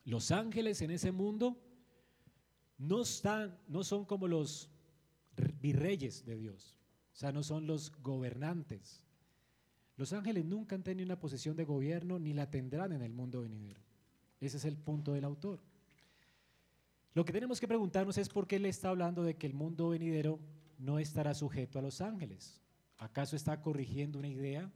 Los 0.03 0.31
ángeles 0.31 0.81
en 0.81 0.91
ese 0.91 1.13
mundo 1.13 1.57
no, 2.77 3.01
están, 3.01 3.57
no 3.69 3.83
son 3.85 4.03
como 4.03 4.27
los 4.27 4.69
virreyes 5.61 6.25
de 6.25 6.35
Dios, 6.35 6.75
o 7.13 7.15
sea, 7.15 7.31
no 7.31 7.43
son 7.43 7.65
los 7.65 7.91
gobernantes. 8.01 9.01
Los 9.97 10.11
ángeles 10.13 10.45
nunca 10.45 10.75
han 10.75 10.83
tenido 10.83 11.05
una 11.05 11.19
posición 11.19 11.55
de 11.55 11.63
gobierno 11.63 12.19
ni 12.19 12.33
la 12.33 12.49
tendrán 12.49 12.91
en 12.91 13.01
el 13.01 13.13
mundo 13.13 13.41
venidero. 13.41 13.81
Ese 14.41 14.57
es 14.57 14.65
el 14.65 14.77
punto 14.77 15.13
del 15.13 15.23
autor. 15.23 15.59
Lo 17.13 17.23
que 17.23 17.31
tenemos 17.31 17.61
que 17.61 17.67
preguntarnos 17.67 18.17
es 18.17 18.27
por 18.27 18.45
qué 18.45 18.57
él 18.57 18.65
está 18.65 18.89
hablando 18.89 19.23
de 19.23 19.35
que 19.35 19.47
el 19.47 19.53
mundo 19.53 19.89
venidero 19.89 20.39
no 20.77 20.99
estará 20.99 21.33
sujeto 21.33 21.79
a 21.79 21.81
los 21.81 22.01
ángeles. 22.01 22.59
¿Acaso 22.97 23.37
está 23.37 23.61
corrigiendo 23.61 24.19
una 24.19 24.27
idea 24.27 24.69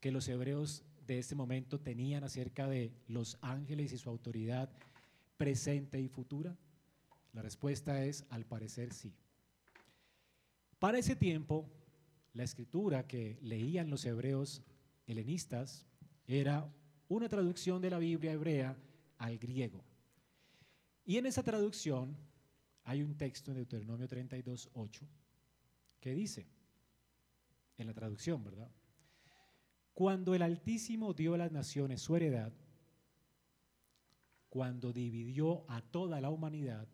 que 0.00 0.10
los 0.10 0.26
hebreos 0.26 0.84
de 1.06 1.18
este 1.18 1.36
momento 1.36 1.78
tenían 1.78 2.24
acerca 2.24 2.68
de 2.68 2.92
los 3.06 3.38
ángeles 3.40 3.92
y 3.92 3.98
su 3.98 4.10
autoridad 4.10 4.70
presente 5.36 6.00
y 6.00 6.08
futura? 6.08 6.56
La 7.32 7.42
respuesta 7.42 8.04
es, 8.04 8.26
al 8.30 8.44
parecer, 8.44 8.92
sí. 8.92 9.14
Para 10.80 10.98
ese 10.98 11.14
tiempo, 11.14 11.70
la 12.34 12.44
escritura 12.44 13.06
que 13.06 13.38
leían 13.42 13.90
los 13.90 14.04
hebreos 14.06 14.62
helenistas 15.06 15.86
era 16.26 16.72
una 17.08 17.28
traducción 17.28 17.82
de 17.82 17.90
la 17.90 17.98
Biblia 17.98 18.32
hebrea 18.32 18.76
al 19.18 19.38
griego. 19.38 19.84
Y 21.04 21.18
en 21.18 21.26
esa 21.26 21.42
traducción 21.42 22.16
hay 22.84 23.02
un 23.02 23.16
texto 23.16 23.50
en 23.50 23.58
Deuteronomio 23.58 24.08
32, 24.08 24.70
8 24.72 25.08
que 26.00 26.14
dice, 26.14 26.48
en 27.78 27.86
la 27.86 27.94
traducción, 27.94 28.42
¿verdad? 28.42 28.70
Cuando 29.94 30.34
el 30.34 30.42
Altísimo 30.42 31.12
dio 31.12 31.34
a 31.34 31.38
las 31.38 31.52
naciones 31.52 32.00
su 32.00 32.16
heredad, 32.16 32.52
cuando 34.48 34.92
dividió 34.92 35.64
a 35.70 35.80
toda 35.80 36.20
la 36.20 36.30
humanidad, 36.30 36.88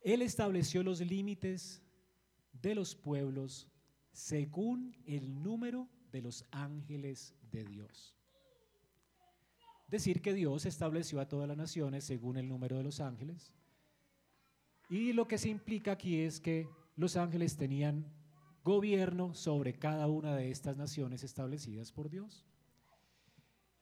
Él 0.00 0.22
estableció 0.22 0.82
los 0.82 1.00
límites 1.00 1.82
de 2.52 2.74
los 2.74 2.94
pueblos 2.94 3.68
según 4.16 4.96
el 5.06 5.42
número 5.42 5.88
de 6.10 6.22
los 6.22 6.44
ángeles 6.50 7.34
de 7.50 7.64
Dios 7.64 8.16
decir 9.88 10.20
que 10.20 10.34
Dios 10.34 10.66
estableció 10.66 11.20
a 11.20 11.28
todas 11.28 11.48
las 11.48 11.56
naciones 11.56 12.04
según 12.04 12.36
el 12.36 12.48
número 12.48 12.76
de 12.76 12.82
los 12.82 13.00
ángeles. 13.00 13.52
Y 14.88 15.12
lo 15.12 15.26
que 15.26 15.38
se 15.38 15.48
implica 15.48 15.92
aquí 15.92 16.20
es 16.20 16.40
que 16.40 16.68
los 16.96 17.16
ángeles 17.16 17.56
tenían 17.56 18.06
gobierno 18.64 19.34
sobre 19.34 19.78
cada 19.78 20.08
una 20.08 20.34
de 20.34 20.50
estas 20.50 20.76
naciones 20.76 21.22
establecidas 21.22 21.92
por 21.92 22.10
Dios. 22.10 22.44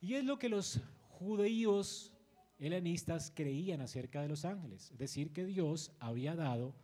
Y 0.00 0.14
es 0.14 0.24
lo 0.24 0.38
que 0.38 0.48
los 0.48 0.80
judíos 1.08 2.12
helenistas 2.58 3.32
creían 3.34 3.80
acerca 3.80 4.20
de 4.20 4.28
los 4.28 4.44
ángeles, 4.44 4.90
es 4.90 4.98
decir, 4.98 5.32
que 5.32 5.44
Dios 5.44 5.92
había 5.98 6.34
dado 6.34 6.74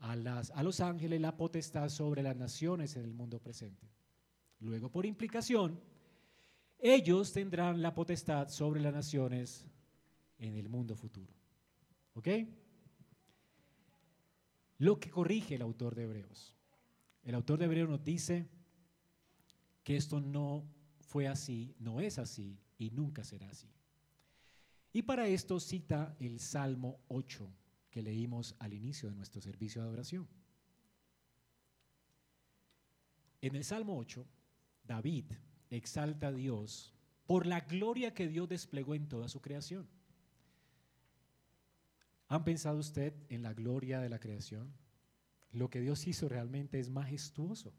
a, 0.00 0.62
los 0.62 0.80
ángeles 0.80 1.20
la 1.20 1.36
potestad 1.36 1.88
sobre 1.88 2.22
las 2.22 2.36
naciones 2.36 2.96
en 2.96 3.04
el 3.04 3.14
mundo 3.14 3.40
presente. 3.40 3.88
Luego, 4.60 4.90
por 4.90 5.06
implicación, 5.06 5.80
ellos 6.78 7.32
tendrán 7.32 7.82
la 7.82 7.94
potestad 7.94 8.48
sobre 8.48 8.80
las 8.80 8.92
naciones 8.92 9.66
en 10.38 10.56
el 10.56 10.68
mundo 10.68 10.94
futuro. 10.94 11.32
¿Ok? 12.14 12.28
Lo 14.78 15.00
que 15.00 15.10
corrige 15.10 15.56
el 15.56 15.62
autor 15.62 15.94
de 15.94 16.04
Hebreos. 16.04 16.54
El 17.24 17.34
autor 17.34 17.58
de 17.58 17.64
Hebreos 17.64 17.88
nos 17.88 18.04
dice 18.04 18.48
que 19.82 19.96
esto 19.96 20.20
no 20.20 20.64
fue 21.00 21.26
así, 21.26 21.74
no 21.78 22.00
es 22.00 22.18
así 22.18 22.58
y 22.78 22.90
nunca 22.90 23.24
será 23.24 23.48
así. 23.48 23.68
Y 24.92 25.02
para 25.02 25.26
esto 25.26 25.58
cita 25.58 26.16
el 26.20 26.38
Salmo 26.38 27.00
8 27.08 27.50
que 27.90 28.02
leímos 28.02 28.54
al 28.58 28.72
inicio 28.72 29.08
de 29.08 29.14
nuestro 29.14 29.40
servicio 29.40 29.82
de 29.82 29.88
adoración. 29.88 30.28
En 33.40 33.54
el 33.54 33.64
Salmo 33.64 33.96
8, 33.98 34.26
David 34.84 35.26
exalta 35.70 36.28
a 36.28 36.32
Dios 36.32 36.92
por 37.26 37.46
la 37.46 37.60
gloria 37.60 38.14
que 38.14 38.26
Dios 38.26 38.48
desplegó 38.48 38.94
en 38.94 39.08
toda 39.08 39.28
su 39.28 39.40
creación. 39.40 39.86
¿Han 42.28 42.44
pensado 42.44 42.78
usted 42.78 43.14
en 43.28 43.42
la 43.42 43.54
gloria 43.54 44.00
de 44.00 44.08
la 44.08 44.18
creación? 44.18 44.72
Lo 45.52 45.70
que 45.70 45.80
Dios 45.80 46.06
hizo 46.06 46.28
realmente 46.28 46.78
es 46.78 46.90
majestuoso, 46.90 47.72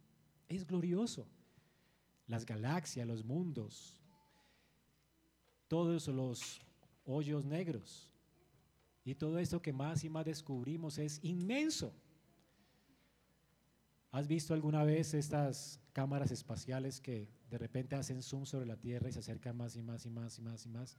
es 0.47 0.65
glorioso. 0.65 1.27
Las 2.25 2.45
galaxias, 2.45 3.07
los 3.07 3.23
mundos, 3.25 3.99
todos 5.67 6.07
los 6.07 6.61
hoyos 7.05 7.45
negros 7.45 8.09
y 9.09 9.15
todo 9.15 9.39
esto 9.39 9.59
que 9.59 9.73
más 9.73 10.03
y 10.03 10.09
más 10.09 10.23
descubrimos 10.23 10.99
es 10.99 11.19
inmenso. 11.23 11.91
¿Has 14.11 14.27
visto 14.27 14.53
alguna 14.53 14.83
vez 14.83 15.15
estas 15.15 15.79
cámaras 15.93 16.29
espaciales 16.29 17.01
que 17.01 17.27
de 17.49 17.57
repente 17.57 17.95
hacen 17.95 18.21
zoom 18.21 18.45
sobre 18.45 18.67
la 18.67 18.77
Tierra 18.77 19.09
y 19.09 19.11
se 19.11 19.17
acercan 19.17 19.57
más 19.57 19.75
y 19.75 19.81
más 19.81 20.05
y 20.05 20.11
más 20.11 20.37
y 20.37 20.41
más 20.41 20.65
y 20.65 20.69
más, 20.69 20.97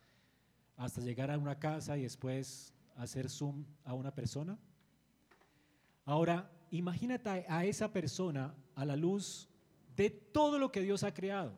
hasta 0.77 1.01
llegar 1.01 1.31
a 1.31 1.39
una 1.39 1.61
casa 1.61 1.97
y 1.99 2.03
después 2.03 2.75
hacer 2.97 3.31
zoom 3.31 3.65
a 3.85 3.95
una 3.95 4.13
persona. 4.13 4.59
Ahora, 6.05 6.51
imagínate 6.73 7.47
a 7.49 7.65
esa 7.65 7.93
persona 7.93 8.53
a 8.75 8.85
la 8.85 8.97
luz 8.97 9.49
de 9.95 10.11
todo 10.11 10.59
lo 10.59 10.73
que 10.73 10.81
Dios 10.81 11.05
ha 11.05 11.15
creado, 11.15 11.57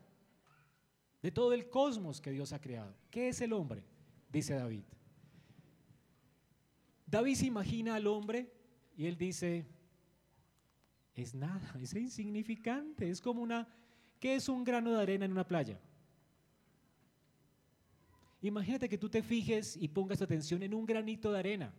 de 1.23 1.31
todo 1.31 1.53
el 1.53 1.67
cosmos 1.71 2.21
que 2.21 2.29
Dios 2.29 2.53
ha 2.53 2.61
creado. 2.61 2.95
¿Qué 3.09 3.29
es 3.29 3.41
el 3.41 3.53
hombre? 3.53 3.83
Dice 4.31 4.53
David. 4.53 4.83
David 7.13 7.35
se 7.35 7.45
imagina 7.45 7.93
al 7.93 8.07
hombre 8.07 8.51
y 8.97 9.05
él 9.05 9.15
dice, 9.15 9.67
es 11.13 11.35
nada, 11.35 11.75
es 11.79 11.93
insignificante, 11.93 13.07
es 13.07 13.21
como 13.21 13.43
una 13.43 13.67
¿Qué 14.19 14.35
es 14.35 14.49
un 14.49 14.63
grano 14.63 14.93
de 14.93 15.01
arena 15.01 15.25
en 15.25 15.31
una 15.31 15.45
playa? 15.45 15.77
Imagínate 18.41 18.89
que 18.89 18.97
tú 18.97 19.09
te 19.09 19.21
fijes 19.21 19.77
y 19.77 19.89
pongas 19.89 20.23
atención 20.23 20.63
en 20.63 20.73
un 20.73 20.85
granito 20.85 21.31
de 21.31 21.39
arena 21.39 21.73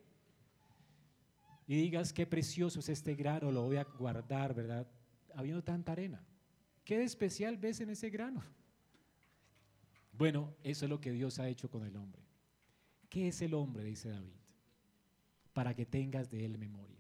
y 1.67 1.75
digas 1.75 2.13
qué 2.13 2.27
precioso 2.27 2.79
es 2.79 2.89
este 2.91 3.15
grano, 3.15 3.51
lo 3.51 3.63
voy 3.63 3.79
a 3.79 3.85
guardar, 3.85 4.55
¿verdad? 4.55 4.87
Habiendo 5.35 5.65
tanta 5.65 5.93
arena. 5.93 6.23
¿Qué 6.85 7.03
especial 7.03 7.57
ves 7.57 7.81
en 7.81 7.91
ese 7.91 8.09
grano? 8.09 8.43
Bueno, 10.13 10.55
eso 10.63 10.85
es 10.85 10.91
lo 10.91 11.01
que 11.01 11.11
Dios 11.11 11.41
ha 11.41 11.49
hecho 11.49 11.69
con 11.69 11.85
el 11.85 11.97
hombre. 11.97 12.23
¿Qué 13.09 13.29
es 13.29 13.43
el 13.43 13.55
hombre? 13.55 13.85
dice 13.85 14.11
David, 14.11 14.44
para 15.55 15.75
que 15.75 15.87
tengas 15.87 16.31
de 16.31 16.45
él 16.45 16.59
memoria. 16.59 16.99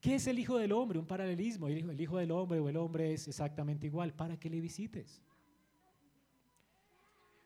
¿Qué 0.00 0.14
es 0.14 0.26
el 0.26 0.38
Hijo 0.38 0.56
del 0.56 0.72
Hombre? 0.72 0.98
Un 0.98 1.06
paralelismo. 1.06 1.68
El 1.68 1.76
hijo, 1.76 1.90
el 1.90 2.00
hijo 2.00 2.16
del 2.16 2.30
Hombre 2.30 2.58
o 2.58 2.70
el 2.70 2.76
hombre 2.78 3.12
es 3.12 3.28
exactamente 3.28 3.86
igual, 3.86 4.14
para 4.14 4.38
que 4.38 4.48
le 4.48 4.58
visites. 4.58 5.22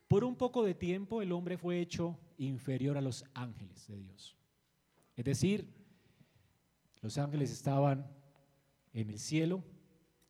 Por 0.06 0.22
un 0.22 0.36
poco 0.36 0.62
de 0.62 0.74
tiempo 0.74 1.22
el 1.22 1.32
hombre 1.32 1.58
fue 1.58 1.80
hecho 1.80 2.16
inferior 2.38 2.96
a 2.96 3.00
los 3.00 3.24
ángeles 3.34 3.88
de 3.88 3.96
Dios. 3.96 4.36
Es 5.16 5.24
decir, 5.24 5.74
los 7.00 7.18
ángeles 7.18 7.50
estaban 7.50 8.06
en 8.92 9.10
el 9.10 9.18
cielo, 9.18 9.64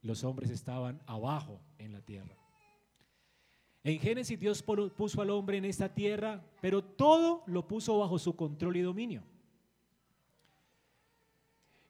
los 0.01 0.25
hombres 0.25 0.51
estaban 0.51 1.03
abajo 1.07 1.61
en 1.77 1.93
la 1.93 2.01
tierra. 2.01 2.44
En 3.85 3.99
Génesis 3.99 4.41
Dios 4.41 4.63
puso 4.63 5.21
al 5.21 5.29
hombre 5.29 5.59
en 5.59 5.67
esta 5.67 5.93
tierra, 5.95 6.43
pero 6.63 6.83
todo 6.83 7.43
lo 7.47 7.69
puso 7.69 7.99
bajo 7.99 8.19
su 8.19 8.35
control 8.35 8.79
y 8.79 8.81
dominio. 8.81 9.23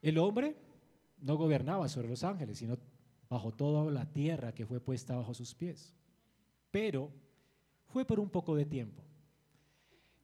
El 0.03 0.19
hombre 0.19 0.57
no 1.21 1.37
gobernaba 1.37 1.89
sobre 1.89 2.09
los 2.09 2.25
ángeles, 2.25 2.59
sino 2.59 2.77
bajo 3.31 3.53
toda 3.53 3.89
la 3.93 4.13
tierra 4.13 4.53
que 4.53 4.67
fue 4.67 4.81
puesta 4.81 5.15
bajo 5.15 5.35
sus 5.35 5.55
pies. 5.55 5.95
Pero 6.73 7.13
fue 7.87 8.05
por 8.05 8.19
un 8.19 8.29
poco 8.29 8.57
de 8.57 8.67
tiempo. 8.67 9.01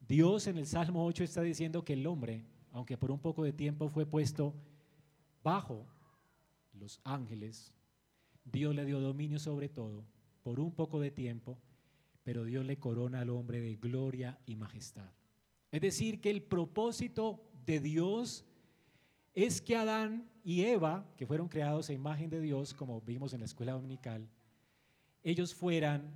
Dios 0.01 0.49
en 0.49 0.59
el 0.59 0.67
Salmo 0.67 1.07
8 1.07 1.23
está 1.23 1.41
diciendo 1.41 1.85
que 1.85 1.93
el 1.93 2.05
hombre, 2.09 2.45
aunque 2.73 2.99
por 2.99 3.13
un 3.13 3.21
poco 3.21 3.45
de 3.45 3.53
tiempo 3.53 3.89
fue 3.89 4.07
puesto 4.07 4.55
bajo 5.45 5.87
los 6.73 7.01
ángeles, 7.05 7.73
Dios 8.45 8.75
le 8.75 8.85
dio 8.85 8.99
dominio 8.99 9.39
sobre 9.39 9.69
todo 9.69 10.05
por 10.43 10.61
un 10.61 10.73
poco 10.73 11.01
de 11.01 11.11
tiempo, 11.11 11.59
pero 12.23 12.45
Dios 12.45 12.65
le 12.65 12.79
corona 12.79 13.21
al 13.21 13.31
hombre 13.31 13.61
de 13.61 13.77
gloria 13.77 14.39
y 14.47 14.57
majestad. 14.57 15.11
Es 15.71 15.81
decir, 15.81 16.21
que 16.21 16.31
el 16.31 16.43
propósito 16.43 17.43
de 17.65 17.81
Dios 17.81 18.45
es 19.35 19.61
que 19.61 19.77
Adán 19.77 20.29
y 20.43 20.63
Eva, 20.63 21.07
que 21.17 21.27
fueron 21.27 21.49
creados 21.49 21.89
a 21.89 21.93
imagen 21.93 22.31
de 22.31 22.41
Dios, 22.41 22.75
como 22.75 23.01
vimos 23.01 23.33
en 23.33 23.41
la 23.41 23.47
escuela 23.47 23.73
dominical, 23.73 24.29
ellos 25.23 25.55
fueran 25.55 26.13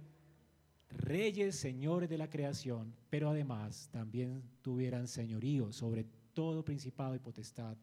reyes, 0.91 1.57
señores 1.57 2.09
de 2.09 2.19
la 2.19 2.31
creación, 2.31 2.95
pero 3.11 3.31
además 3.31 3.89
también 3.93 4.43
tuvieran 4.63 5.07
señorío 5.07 5.73
sobre 5.73 6.05
todo 6.33 6.65
principado 6.65 7.15
y 7.15 7.19
potestad 7.19 7.77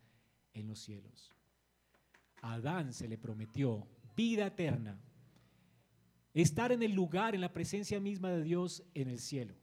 en 0.53 0.67
los 0.67 0.79
cielos. 0.79 1.31
Adán 2.41 2.91
se 2.91 3.07
le 3.07 3.17
prometió 3.17 3.87
vida 4.15 4.47
eterna, 4.47 4.99
estar 6.33 6.71
en 6.71 6.83
el 6.83 6.93
lugar, 6.93 7.35
en 7.35 7.41
la 7.41 7.53
presencia 7.53 7.99
misma 7.99 8.31
de 8.31 8.43
Dios 8.43 8.83
en 8.93 9.09
el 9.09 9.19
cielo. 9.19 9.55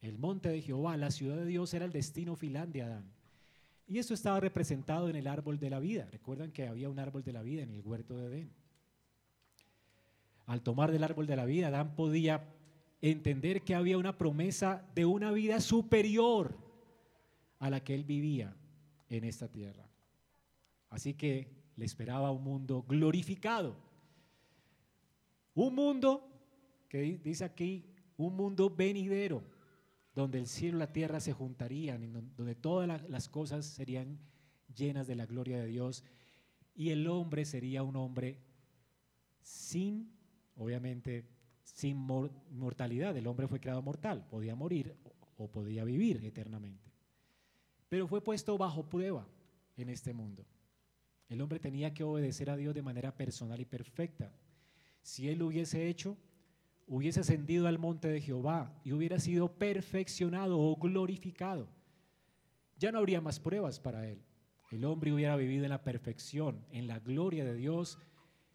El 0.00 0.18
monte 0.18 0.50
de 0.50 0.60
Jehová, 0.60 0.96
la 0.96 1.10
ciudad 1.10 1.36
de 1.36 1.46
Dios, 1.46 1.72
era 1.74 1.84
el 1.84 1.92
destino 1.92 2.36
final 2.36 2.72
de 2.72 2.82
Adán. 2.82 3.10
Y 3.86 3.98
esto 3.98 4.14
estaba 4.14 4.40
representado 4.40 5.08
en 5.08 5.16
el 5.16 5.26
árbol 5.26 5.58
de 5.58 5.70
la 5.70 5.78
vida. 5.78 6.08
Recuerdan 6.10 6.52
que 6.52 6.66
había 6.66 6.88
un 6.88 6.98
árbol 6.98 7.22
de 7.22 7.32
la 7.32 7.42
vida 7.42 7.62
en 7.62 7.70
el 7.70 7.80
huerto 7.80 8.16
de 8.16 8.26
Edén. 8.26 8.50
Al 10.46 10.62
tomar 10.62 10.92
del 10.92 11.04
árbol 11.04 11.26
de 11.26 11.36
la 11.36 11.46
vida, 11.46 11.68
Adán 11.68 11.94
podía 11.96 12.44
entender 13.00 13.62
que 13.62 13.74
había 13.74 13.98
una 13.98 14.16
promesa 14.16 14.86
de 14.94 15.04
una 15.04 15.32
vida 15.32 15.60
superior 15.60 16.56
a 17.58 17.70
la 17.70 17.80
que 17.80 17.94
él 17.94 18.04
vivía 18.04 18.54
en 19.08 19.24
esta 19.24 19.48
tierra. 19.48 19.88
Así 20.90 21.14
que 21.14 21.48
le 21.76 21.84
esperaba 21.84 22.30
un 22.30 22.44
mundo 22.44 22.84
glorificado. 22.86 23.76
Un 25.54 25.74
mundo, 25.74 26.28
que 26.88 27.18
dice 27.22 27.44
aquí, 27.44 27.86
un 28.16 28.36
mundo 28.36 28.70
venidero, 28.70 29.42
donde 30.14 30.38
el 30.38 30.46
cielo 30.46 30.76
y 30.76 30.80
la 30.80 30.92
tierra 30.92 31.20
se 31.20 31.32
juntarían, 31.32 32.34
donde 32.36 32.54
todas 32.54 33.08
las 33.08 33.28
cosas 33.28 33.66
serían 33.66 34.18
llenas 34.74 35.06
de 35.06 35.16
la 35.16 35.26
gloria 35.26 35.58
de 35.58 35.66
Dios 35.66 36.04
y 36.74 36.90
el 36.90 37.06
hombre 37.06 37.44
sería 37.44 37.82
un 37.82 37.96
hombre 37.96 38.38
sin, 39.42 40.12
obviamente, 40.56 41.24
sin 41.62 41.96
mortalidad. 41.96 43.16
El 43.16 43.26
hombre 43.26 43.48
fue 43.48 43.60
creado 43.60 43.82
mortal, 43.82 44.26
podía 44.28 44.54
morir 44.54 44.96
o 45.36 45.50
podía 45.50 45.84
vivir 45.84 46.24
eternamente. 46.24 46.92
Pero 47.88 48.08
fue 48.08 48.22
puesto 48.22 48.58
bajo 48.58 48.88
prueba 48.88 49.26
en 49.76 49.88
este 49.88 50.12
mundo. 50.12 50.44
El 51.28 51.40
hombre 51.40 51.58
tenía 51.60 51.94
que 51.94 52.04
obedecer 52.04 52.50
a 52.50 52.56
Dios 52.56 52.74
de 52.74 52.82
manera 52.82 53.16
personal 53.16 53.60
y 53.60 53.64
perfecta. 53.64 54.32
Si 55.04 55.28
él 55.28 55.40
lo 55.40 55.48
hubiese 55.48 55.86
hecho, 55.86 56.16
hubiese 56.86 57.20
ascendido 57.20 57.66
al 57.68 57.78
monte 57.78 58.08
de 58.08 58.22
Jehová 58.22 58.72
y 58.84 58.92
hubiera 58.92 59.20
sido 59.20 59.52
perfeccionado 59.52 60.58
o 60.58 60.74
glorificado. 60.76 61.68
Ya 62.78 62.90
no 62.90 62.98
habría 62.98 63.20
más 63.20 63.38
pruebas 63.38 63.78
para 63.78 64.08
él. 64.08 64.22
El 64.70 64.86
hombre 64.86 65.12
hubiera 65.12 65.36
vivido 65.36 65.64
en 65.64 65.70
la 65.70 65.84
perfección, 65.84 66.64
en 66.70 66.86
la 66.86 67.00
gloria 67.00 67.44
de 67.44 67.54
Dios. 67.54 67.98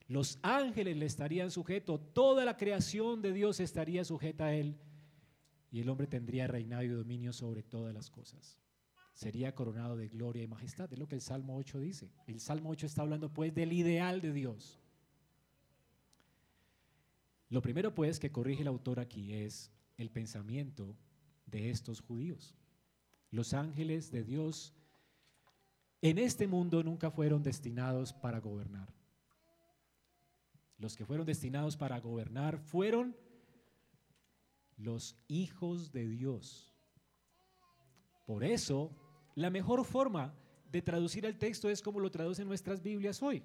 Los 0.08 0.40
ángeles 0.42 0.98
le 0.98 1.06
estarían 1.06 1.52
sujetos, 1.52 2.02
toda 2.14 2.44
la 2.46 2.58
creación 2.58 3.22
de 3.22 3.32
Dios 3.32 3.60
estaría 3.60 4.04
sujeta 4.04 4.46
a 4.46 4.56
él 4.56 4.76
y 5.70 5.82
el 5.82 5.90
hombre 5.90 6.08
tendría 6.08 6.48
reinado 6.48 6.82
y 6.82 6.88
dominio 6.88 7.32
sobre 7.32 7.62
todas 7.62 7.94
las 7.94 8.10
cosas. 8.10 8.58
Sería 9.14 9.54
coronado 9.54 9.96
de 9.96 10.10
gloria 10.10 10.42
y 10.42 10.48
majestad, 10.48 10.92
es 10.92 10.98
lo 10.98 11.08
que 11.08 11.14
el 11.14 11.22
Salmo 11.22 11.56
8 11.58 11.80
dice. 11.80 12.12
El 12.26 12.40
Salmo 12.40 12.72
8 12.72 12.88
está 12.88 13.04
hablando 13.04 13.32
pues 13.32 13.54
del 13.54 13.72
ideal 13.72 14.20
de 14.20 14.34
Dios. 14.34 14.80
Lo 17.50 17.62
primero 17.62 17.94
pues 17.94 18.20
que 18.20 18.32
corrige 18.32 18.62
el 18.62 18.68
autor 18.68 19.00
aquí 19.00 19.34
es 19.34 19.72
el 19.98 20.10
pensamiento 20.12 20.96
de 21.48 21.70
estos 21.72 22.00
judíos. 22.00 22.56
Los 23.32 23.54
ángeles 23.54 24.12
de 24.12 24.24
Dios 24.24 24.74
en 26.02 26.18
este 26.18 26.48
mundo 26.48 26.84
nunca 26.84 27.12
fueron 27.12 27.44
destinados 27.44 28.14
para 28.14 28.40
gobernar. 28.40 28.94
Los 30.78 30.96
que 30.96 31.06
fueron 31.06 31.26
destinados 31.26 31.76
para 31.76 32.00
gobernar 32.00 32.58
fueron 32.60 33.16
los 34.78 35.18
hijos 35.28 35.92
de 35.92 36.08
Dios. 36.08 36.74
Por 38.26 38.44
eso, 38.44 38.96
la 39.36 39.50
mejor 39.50 39.84
forma 39.84 40.34
de 40.72 40.82
traducir 40.82 41.26
el 41.26 41.38
texto 41.38 41.70
es 41.70 41.82
como 41.82 42.00
lo 42.00 42.12
traducen 42.12 42.48
nuestras 42.48 42.82
Biblias 42.82 43.22
hoy, 43.22 43.44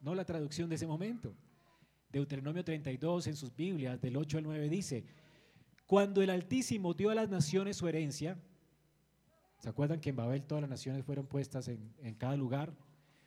no 0.00 0.14
la 0.14 0.24
traducción 0.24 0.68
de 0.68 0.76
ese 0.76 0.86
momento. 0.86 1.36
Deuteronomio 2.14 2.64
32 2.64 3.26
en 3.26 3.34
sus 3.34 3.54
Biblias, 3.56 4.00
del 4.00 4.16
8 4.16 4.38
al 4.38 4.44
9, 4.44 4.68
dice, 4.68 5.04
cuando 5.84 6.22
el 6.22 6.30
Altísimo 6.30 6.94
dio 6.94 7.10
a 7.10 7.14
las 7.16 7.28
naciones 7.28 7.76
su 7.76 7.88
herencia, 7.88 8.38
¿se 9.58 9.68
acuerdan 9.68 10.00
que 10.00 10.10
en 10.10 10.16
Babel 10.16 10.46
todas 10.46 10.62
las 10.62 10.70
naciones 10.70 11.04
fueron 11.04 11.26
puestas 11.26 11.66
en, 11.66 11.92
en 11.98 12.14
cada 12.14 12.36
lugar? 12.36 12.72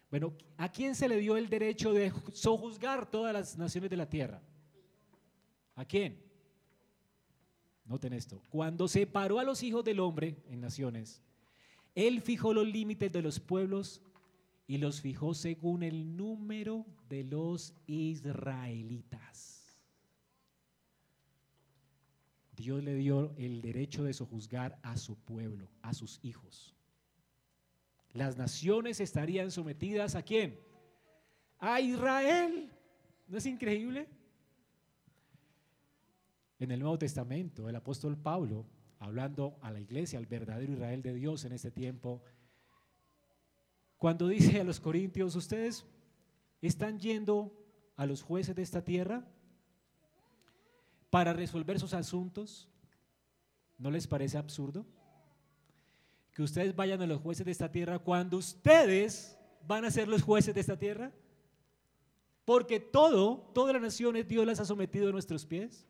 Bueno, 0.09 0.33
¿a 0.55 0.71
quién 0.71 0.95
se 0.95 1.09
le 1.09 1.17
dio 1.17 1.35
el 1.35 1.49
derecho 1.49 1.91
de 1.91 2.13
sojuzgar 2.31 3.11
todas 3.11 3.33
las 3.33 3.57
naciones 3.57 3.89
de 3.89 3.97
la 3.97 4.09
tierra? 4.09 4.41
¿A 5.75 5.83
quién? 5.83 6.23
Noten 7.83 8.13
esto. 8.13 8.41
Cuando 8.49 8.87
separó 8.87 9.39
a 9.39 9.43
los 9.43 9.63
hijos 9.63 9.83
del 9.83 9.99
hombre 9.99 10.37
en 10.47 10.61
naciones, 10.61 11.21
él 11.93 12.21
fijó 12.21 12.53
los 12.53 12.65
límites 12.65 13.11
de 13.11 13.21
los 13.21 13.41
pueblos 13.41 14.01
y 14.67 14.77
los 14.77 14.99
fijó 14.99 15.33
según 15.33 15.81
el 15.81 16.17
número 16.17 16.85
de 17.07 17.23
los 17.23 17.73
israelitas. 17.87 19.57
Dios 22.57 22.83
le 22.83 22.95
dio 22.95 23.33
el 23.37 23.61
derecho 23.61 24.03
de 24.03 24.13
sojuzgar 24.13 24.77
a 24.81 24.97
su 24.97 25.15
pueblo, 25.15 25.69
a 25.81 25.93
sus 25.93 26.19
hijos. 26.23 26.75
Las 28.11 28.35
naciones 28.35 28.99
estarían 28.99 29.51
sometidas 29.51 30.15
a 30.15 30.23
quién? 30.23 30.59
A 31.59 31.79
Israel. 31.79 32.69
¿No 33.27 33.37
es 33.37 33.45
increíble? 33.45 34.07
En 36.59 36.71
el 36.71 36.79
Nuevo 36.79 36.97
Testamento, 36.97 37.69
el 37.69 37.75
apóstol 37.75 38.17
Pablo, 38.17 38.65
hablando 38.99 39.57
a 39.61 39.71
la 39.71 39.79
iglesia, 39.79 40.17
al 40.17 40.25
verdadero 40.25 40.73
Israel 40.73 41.03
de 41.03 41.13
Dios 41.13 41.45
en 41.45 41.51
este 41.51 41.69
tiempo, 41.69 42.23
cuando 43.97 44.27
dice 44.27 44.59
a 44.61 44.63
los 44.63 44.79
corintios, 44.79 45.35
ustedes 45.35 45.85
están 46.61 46.99
yendo 46.99 47.53
a 47.95 48.05
los 48.05 48.21
jueces 48.21 48.55
de 48.55 48.61
esta 48.61 48.83
tierra 48.83 49.27
para 51.09 51.33
resolver 51.33 51.79
sus 51.79 51.93
asuntos, 51.93 52.69
¿no 53.77 53.89
les 53.89 54.07
parece 54.07 54.37
absurdo? 54.37 54.85
Que 56.33 56.43
ustedes 56.43 56.75
vayan 56.75 57.01
a 57.01 57.07
los 57.07 57.21
jueces 57.21 57.45
de 57.45 57.51
esta 57.51 57.71
tierra 57.71 57.97
cuando 57.97 58.37
ustedes 58.37 59.37
van 59.65 59.85
a 59.85 59.91
ser 59.91 60.07
los 60.07 60.21
jueces 60.21 60.53
de 60.53 60.61
esta 60.61 60.77
tierra. 60.77 61.11
Porque 62.45 62.79
todo, 62.79 63.51
todas 63.53 63.73
las 63.73 63.81
naciones 63.81 64.27
Dios 64.27 64.45
las 64.45 64.59
ha 64.59 64.65
sometido 64.65 65.09
a 65.09 65.11
nuestros 65.11 65.45
pies. 65.45 65.85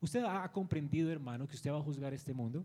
¿Usted 0.00 0.22
ha 0.24 0.50
comprendido, 0.52 1.10
hermano, 1.10 1.46
que 1.46 1.56
usted 1.56 1.70
va 1.72 1.78
a 1.78 1.82
juzgar 1.82 2.12
este 2.12 2.34
mundo? 2.34 2.64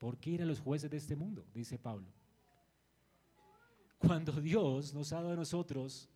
¿Por 0.00 0.16
qué 0.16 0.30
ir 0.30 0.42
a 0.42 0.46
los 0.46 0.60
jueces 0.60 0.90
de 0.90 0.96
este 0.96 1.14
mundo? 1.14 1.46
Dice 1.52 1.78
Pablo. 1.78 2.08
Cuando 3.98 4.32
Dios 4.32 4.94
nos 4.94 5.12
ha 5.12 5.16
dado 5.16 5.32
a 5.34 5.36
nosotros 5.36 6.08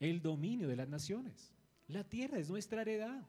el 0.00 0.20
dominio 0.20 0.66
de 0.66 0.74
las 0.74 0.88
naciones. 0.88 1.52
La 1.86 2.02
tierra 2.02 2.40
es 2.40 2.50
nuestra 2.50 2.82
heredad. 2.82 3.24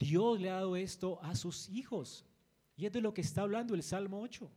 Dios 0.00 0.40
le 0.40 0.50
ha 0.50 0.54
dado 0.54 0.74
esto 0.74 1.22
a 1.22 1.36
sus 1.36 1.68
hijos. 1.68 2.26
Y 2.76 2.86
es 2.86 2.92
de 2.92 3.00
lo 3.00 3.14
que 3.14 3.20
está 3.20 3.42
hablando 3.42 3.76
el 3.76 3.84
Salmo 3.84 4.20
8. 4.20 4.50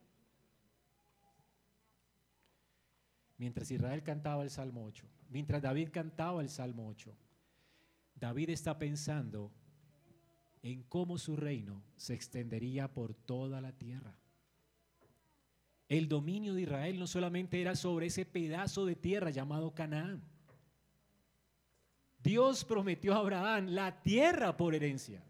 Mientras 3.37 3.69
Israel 3.69 4.01
cantaba 4.01 4.41
el 4.41 4.49
Salmo 4.49 4.85
8, 4.85 5.05
mientras 5.29 5.61
David 5.61 5.89
cantaba 5.91 6.41
el 6.41 6.49
Salmo 6.49 6.87
8, 6.87 7.15
David 8.15 8.49
está 8.49 8.79
pensando 8.79 9.51
en 10.65 10.81
cómo 10.81 11.19
su 11.19 11.35
reino 11.35 11.83
se 11.95 12.15
extendería 12.15 12.91
por 12.91 13.13
toda 13.13 13.61
la 13.61 13.71
tierra. 13.71 14.17
El 15.87 16.09
dominio 16.09 16.55
de 16.55 16.63
Israel 16.63 16.97
no 16.97 17.05
solamente 17.05 17.61
era 17.61 17.75
sobre 17.75 18.07
ese 18.07 18.25
pedazo 18.25 18.83
de 18.87 18.95
tierra 18.95 19.29
llamado 19.29 19.75
Canaán. 19.75 20.23
Dios 22.17 22.65
prometió 22.65 23.13
a 23.13 23.17
Abraham 23.17 23.67
la 23.69 24.01
tierra 24.01 24.57
por 24.57 24.73
herencia. 24.73 25.23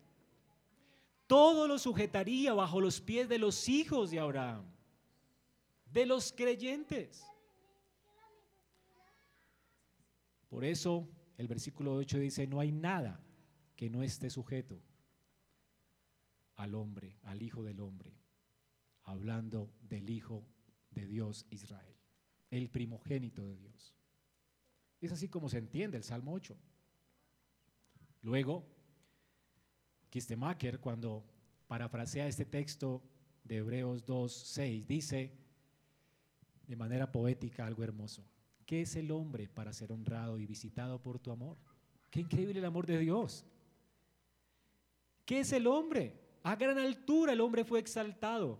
Todo 1.27 1.67
lo 1.67 1.79
sujetaría 1.79 2.53
bajo 2.53 2.79
los 2.79 3.01
pies 3.01 3.27
de 3.27 3.37
los 3.37 3.67
hijos 3.67 4.11
de 4.11 4.21
Abraham, 4.21 4.63
de 5.91 6.05
los 6.05 6.31
creyentes. 6.31 7.25
Por 10.47 10.63
eso 10.63 11.05
el 11.37 11.49
versículo 11.49 11.93
8 11.95 12.19
dice, 12.19 12.47
no 12.47 12.61
hay 12.61 12.71
nada 12.71 13.19
que 13.75 13.89
no 13.89 14.01
esté 14.01 14.29
sujeto 14.29 14.79
al 16.55 16.75
hombre, 16.75 17.17
al 17.23 17.41
Hijo 17.41 17.63
del 17.63 17.79
Hombre, 17.79 18.17
hablando 19.03 19.73
del 19.81 20.09
Hijo 20.09 20.47
de 20.91 21.05
Dios 21.05 21.45
Israel, 21.49 21.95
el 22.49 22.69
primogénito 22.69 23.45
de 23.45 23.55
Dios. 23.55 23.93
Es 25.01 25.11
así 25.11 25.29
como 25.29 25.49
se 25.49 25.57
entiende 25.57 25.97
el 25.97 26.03
Salmo 26.03 26.33
8. 26.33 26.57
Luego, 28.21 28.65
Kistemacher, 30.09 30.79
cuando 30.79 31.25
parafrasea 31.67 32.27
este 32.27 32.45
texto 32.45 33.03
de 33.43 33.57
Hebreos 33.57 34.05
2, 34.05 34.33
6, 34.33 34.87
dice 34.87 35.37
de 36.65 36.75
manera 36.75 37.11
poética 37.11 37.65
algo 37.65 37.83
hermoso. 37.83 38.25
¿Qué 38.65 38.81
es 38.81 38.95
el 38.95 39.11
hombre 39.11 39.47
para 39.47 39.73
ser 39.73 39.91
honrado 39.91 40.39
y 40.39 40.47
visitado 40.47 40.99
por 41.01 41.19
tu 41.19 41.31
amor? 41.31 41.57
Qué 42.09 42.21
increíble 42.21 42.57
el 42.57 42.65
amor 42.65 42.87
de 42.87 42.97
Dios. 42.97 43.45
¿Qué 45.25 45.41
es 45.41 45.51
el 45.51 45.67
hombre? 45.67 46.24
A 46.45 46.55
gran 46.55 46.77
altura 46.77 47.33
el 47.33 47.41
hombre 47.41 47.65
fue 47.65 47.79
exaltado. 47.79 48.59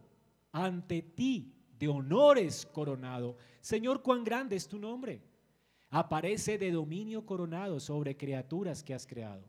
Ante 0.51 1.03
ti, 1.03 1.53
de 1.77 1.87
honores 1.87 2.65
coronado. 2.65 3.37
Señor, 3.61 4.01
cuán 4.01 4.23
grande 4.23 4.55
es 4.55 4.67
tu 4.67 4.79
nombre. 4.79 5.21
Aparece 5.91 6.57
de 6.57 6.71
dominio 6.71 7.27
coronado 7.27 7.79
sobre 7.79 8.17
criaturas 8.17 8.81
que 8.83 8.95
has 8.95 9.05
creado. 9.05 9.47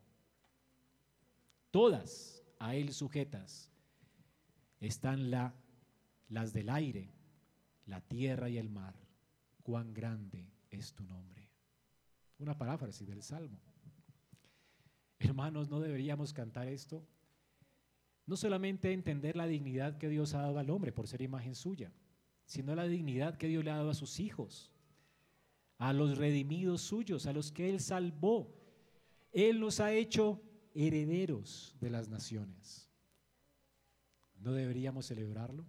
Todas 1.71 2.45
a 2.59 2.75
él 2.75 2.93
sujetas 2.93 3.71
están 4.81 5.31
la, 5.31 5.55
las 6.29 6.53
del 6.53 6.69
aire, 6.69 7.09
la 7.87 8.03
tierra 8.03 8.51
y 8.51 8.59
el 8.59 8.69
mar 8.69 8.95
cuán 9.63 9.95
grande 9.95 10.53
es 10.71 10.93
tu 10.93 11.05
nombre. 11.05 11.49
Una 12.39 12.59
paráfrasis 12.59 13.09
del 13.09 13.23
Salmo. 13.23 13.59
Hermanos, 15.19 15.71
¿no 15.71 15.81
deberíamos 15.81 16.35
cantar 16.35 16.69
esto? 16.69 17.03
No 18.27 18.37
solamente 18.37 18.93
entender 18.93 19.37
la 19.37 19.47
dignidad 19.47 19.99
que 19.99 20.09
Dios 20.09 20.35
ha 20.35 20.43
dado 20.43 20.59
al 20.59 20.71
hombre 20.71 20.93
por 20.93 21.07
ser 21.07 21.23
imagen 21.23 21.55
suya, 21.55 21.93
sino 22.45 22.75
la 22.75 22.87
dignidad 22.87 23.37
que 23.37 23.49
Dios 23.49 23.65
le 23.65 23.71
ha 23.71 23.77
dado 23.77 23.91
a 23.91 23.95
sus 23.95 24.19
hijos, 24.21 24.73
a 25.79 25.93
los 25.93 26.19
redimidos 26.19 26.81
suyos, 26.81 27.27
a 27.27 27.33
los 27.33 27.53
que 27.53 27.71
Él 27.71 27.81
salvó. 27.81 28.53
Él 29.33 29.61
nos 29.61 29.81
ha 29.81 29.93
hecho 29.93 30.43
herederos 30.75 31.77
de 31.81 31.91
las 31.91 32.09
naciones. 32.09 32.91
¿No 34.39 34.53
deberíamos 34.53 35.07
celebrarlo? 35.07 35.65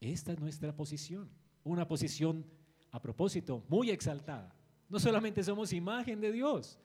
Esta 0.00 0.32
es 0.32 0.40
nuestra 0.40 0.74
posición, 0.74 1.30
una 1.62 1.86
posición 1.86 2.46
a 2.90 3.00
propósito 3.00 3.64
muy 3.68 3.90
exaltada. 3.90 4.54
No 4.88 4.98
solamente 4.98 5.42
somos 5.42 5.72
imagen 5.72 6.20
de 6.20 6.32
Dios, 6.32 6.78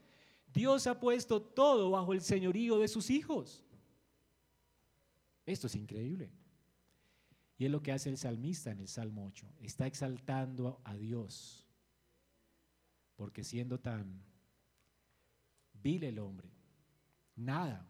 Dios 0.55 0.87
ha 0.87 0.97
puesto 0.97 1.41
todo 1.41 1.91
bajo 1.91 2.13
el 2.13 2.21
señorío 2.21 2.79
de 2.79 2.87
sus 2.87 3.09
hijos. 3.09 3.61
Esto 5.45 5.67
es 5.67 5.75
increíble. 5.75 6.31
Y 7.57 7.65
es 7.65 7.71
lo 7.71 7.83
que 7.83 7.91
hace 7.91 8.09
el 8.09 8.17
salmista 8.17 8.71
en 8.71 8.79
el 8.79 8.87
Salmo 8.87 9.25
8. 9.25 9.47
Está 9.59 9.85
exaltando 9.85 10.79
a 10.85 10.95
Dios. 10.95 11.67
Porque 13.17 13.43
siendo 13.43 13.81
tan 13.81 14.23
vil 15.73 16.05
el 16.05 16.19
hombre, 16.19 16.49
nada, 17.35 17.85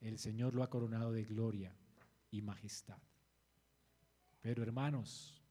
el 0.00 0.18
Señor 0.18 0.54
lo 0.54 0.62
ha 0.62 0.70
coronado 0.70 1.12
de 1.12 1.24
gloria 1.24 1.76
y 2.30 2.40
majestad. 2.40 2.98
Pero 4.40 4.62
hermanos, 4.62 5.42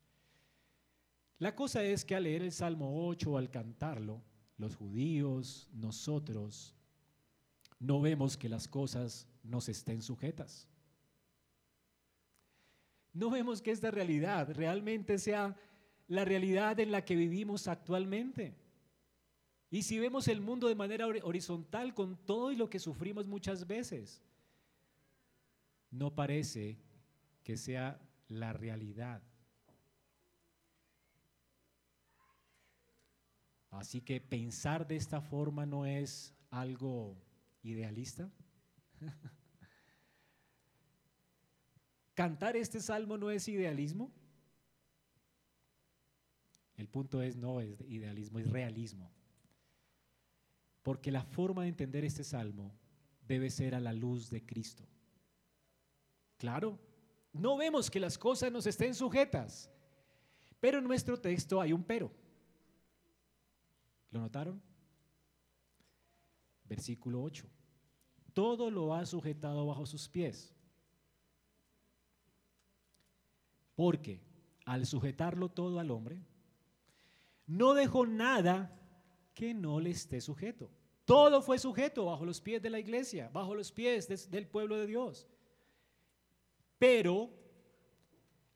la 1.38 1.56
cosa 1.56 1.84
es 1.84 2.04
que 2.04 2.16
al 2.16 2.24
leer 2.24 2.42
el 2.42 2.52
Salmo 2.52 3.08
8 3.08 3.32
o 3.32 3.38
al 3.38 3.52
cantarlo, 3.52 4.24
los 4.62 4.76
judíos, 4.76 5.68
nosotros, 5.74 6.74
no 7.80 8.00
vemos 8.00 8.38
que 8.38 8.48
las 8.48 8.68
cosas 8.68 9.28
nos 9.44 9.68
estén 9.68 10.02
sujetas. 10.02 10.68
No 13.14 13.30
vemos 13.30 13.62
que 13.62 13.72
esta 13.72 13.92
realidad 13.92 14.54
realmente 14.54 15.18
sea 15.18 15.58
la 16.08 16.24
realidad 16.24 16.80
en 16.80 16.92
la 16.92 17.04
que 17.04 17.16
vivimos 17.16 17.68
actualmente. 17.68 18.56
Y 19.70 19.84
si 19.84 20.00
vemos 20.00 20.28
el 20.28 20.42
mundo 20.42 20.68
de 20.68 20.76
manera 20.76 21.08
horizontal 21.08 21.94
con 21.94 22.18
todo 22.26 22.52
y 22.52 22.56
lo 22.56 22.70
que 22.70 22.80
sufrimos 22.80 23.28
muchas 23.28 23.68
veces, 23.68 24.22
no 25.90 26.14
parece 26.14 26.78
que 27.44 27.58
sea 27.58 28.00
la 28.28 28.54
realidad. 28.54 29.22
Así 33.72 34.02
que 34.02 34.20
pensar 34.20 34.86
de 34.88 34.98
esta 34.98 35.22
forma 35.22 35.66
no 35.66 35.86
es 35.86 36.36
algo 36.50 37.18
idealista. 37.64 38.30
Cantar 42.14 42.58
este 42.58 42.82
salmo 42.82 43.18
no 43.18 43.32
es 43.32 43.48
idealismo. 43.48 44.12
El 46.76 46.88
punto 46.88 47.22
es 47.22 47.36
no 47.38 47.62
es 47.62 47.80
idealismo, 47.88 48.40
es 48.40 48.50
realismo. 48.50 49.12
Porque 50.84 51.12
la 51.12 51.24
forma 51.24 51.64
de 51.64 51.70
entender 51.70 52.04
este 52.04 52.24
salmo 52.24 52.76
debe 53.28 53.50
ser 53.50 53.74
a 53.76 53.80
la 53.80 53.94
luz 53.94 54.30
de 54.30 54.46
Cristo. 54.46 54.84
Claro, 56.38 56.78
no 57.32 57.56
vemos 57.56 57.90
que 57.90 58.00
las 58.00 58.18
cosas 58.18 58.52
nos 58.52 58.66
estén 58.68 58.94
sujetas. 58.96 59.72
Pero 60.60 60.80
en 60.80 60.84
nuestro 60.84 61.20
texto 61.20 61.62
hay 61.62 61.72
un 61.72 61.84
pero. 61.84 62.12
¿Lo 64.12 64.20
notaron? 64.20 64.62
Versículo 66.66 67.22
8. 67.24 67.48
Todo 68.34 68.70
lo 68.70 68.94
ha 68.94 69.06
sujetado 69.06 69.66
bajo 69.66 69.86
sus 69.86 70.08
pies. 70.08 70.54
Porque 73.76 74.22
al 74.66 74.86
sujetarlo 74.86 75.50
todo 75.50 75.80
al 75.80 75.92
hombre, 75.92 76.22
no 77.48 77.74
dejó 77.74 78.06
nada 78.06 78.78
que 79.34 79.54
no 79.54 79.80
le 79.80 79.90
esté 79.90 80.22
sujeto. 80.22 80.70
Todo 81.06 81.42
fue 81.42 81.58
sujeto 81.58 82.06
bajo 82.06 82.26
los 82.26 82.40
pies 82.40 82.62
de 82.62 82.70
la 82.70 82.80
iglesia, 82.80 83.30
bajo 83.34 83.56
los 83.56 83.72
pies 83.72 84.30
del 84.30 84.48
pueblo 84.48 84.78
de 84.78 84.88
Dios. 84.88 85.28
Pero 86.78 87.30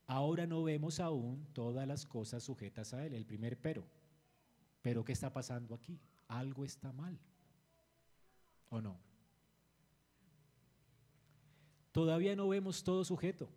ahora 0.06 0.46
no 0.46 0.62
vemos 0.62 1.00
aún 1.00 1.46
todas 1.52 1.86
las 1.86 2.06
cosas 2.06 2.42
sujetas 2.42 2.94
a 2.94 3.04
Él, 3.04 3.14
el 3.14 3.26
primer 3.26 3.58
pero. 3.58 3.84
Pero 4.86 5.04
¿qué 5.04 5.10
está 5.10 5.32
pasando 5.32 5.74
aquí? 5.74 5.98
Algo 6.28 6.64
está 6.64 6.92
mal. 6.92 7.18
¿O 8.68 8.80
no? 8.80 8.96
Todavía 11.90 12.36
no 12.36 12.46
vemos 12.46 12.84
todo 12.84 13.04
sujeto. 13.04 13.50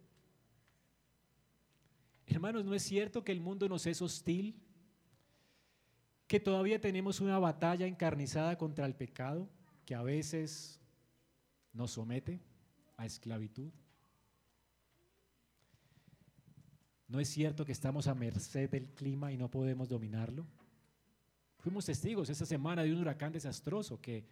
Hermanos, 2.26 2.66
¿no 2.66 2.74
es 2.74 2.82
cierto 2.82 3.24
que 3.24 3.32
el 3.32 3.42
mundo 3.42 3.70
nos 3.70 3.86
es 3.86 4.02
hostil? 4.02 4.60
Que 6.26 6.40
todavía 6.40 6.82
tenemos 6.82 7.20
una 7.20 7.38
batalla 7.38 7.86
encarnizada 7.86 8.58
contra 8.58 8.88
el 8.88 8.96
pecado 8.96 9.48
que 9.86 9.94
a 9.94 10.02
veces 10.02 10.82
nos 11.74 11.92
somete 11.92 12.42
a 12.98 13.06
esclavitud. 13.06 13.72
¿No 17.08 17.20
es 17.20 17.30
cierto 17.30 17.66
que 17.66 17.72
estamos 17.72 18.08
a 18.08 18.16
merced 18.16 18.68
del 18.72 18.90
clima 18.96 19.32
y 19.32 19.38
no 19.38 19.52
podemos 19.52 19.90
dominarlo? 19.90 20.48
Fuimos 21.60 21.86
testigos 21.86 22.30
esta 22.30 22.46
semana 22.46 22.84
de 22.84 22.94
un 22.94 23.02
huracán 23.02 23.34
desastroso 23.34 24.00
que 24.02 24.26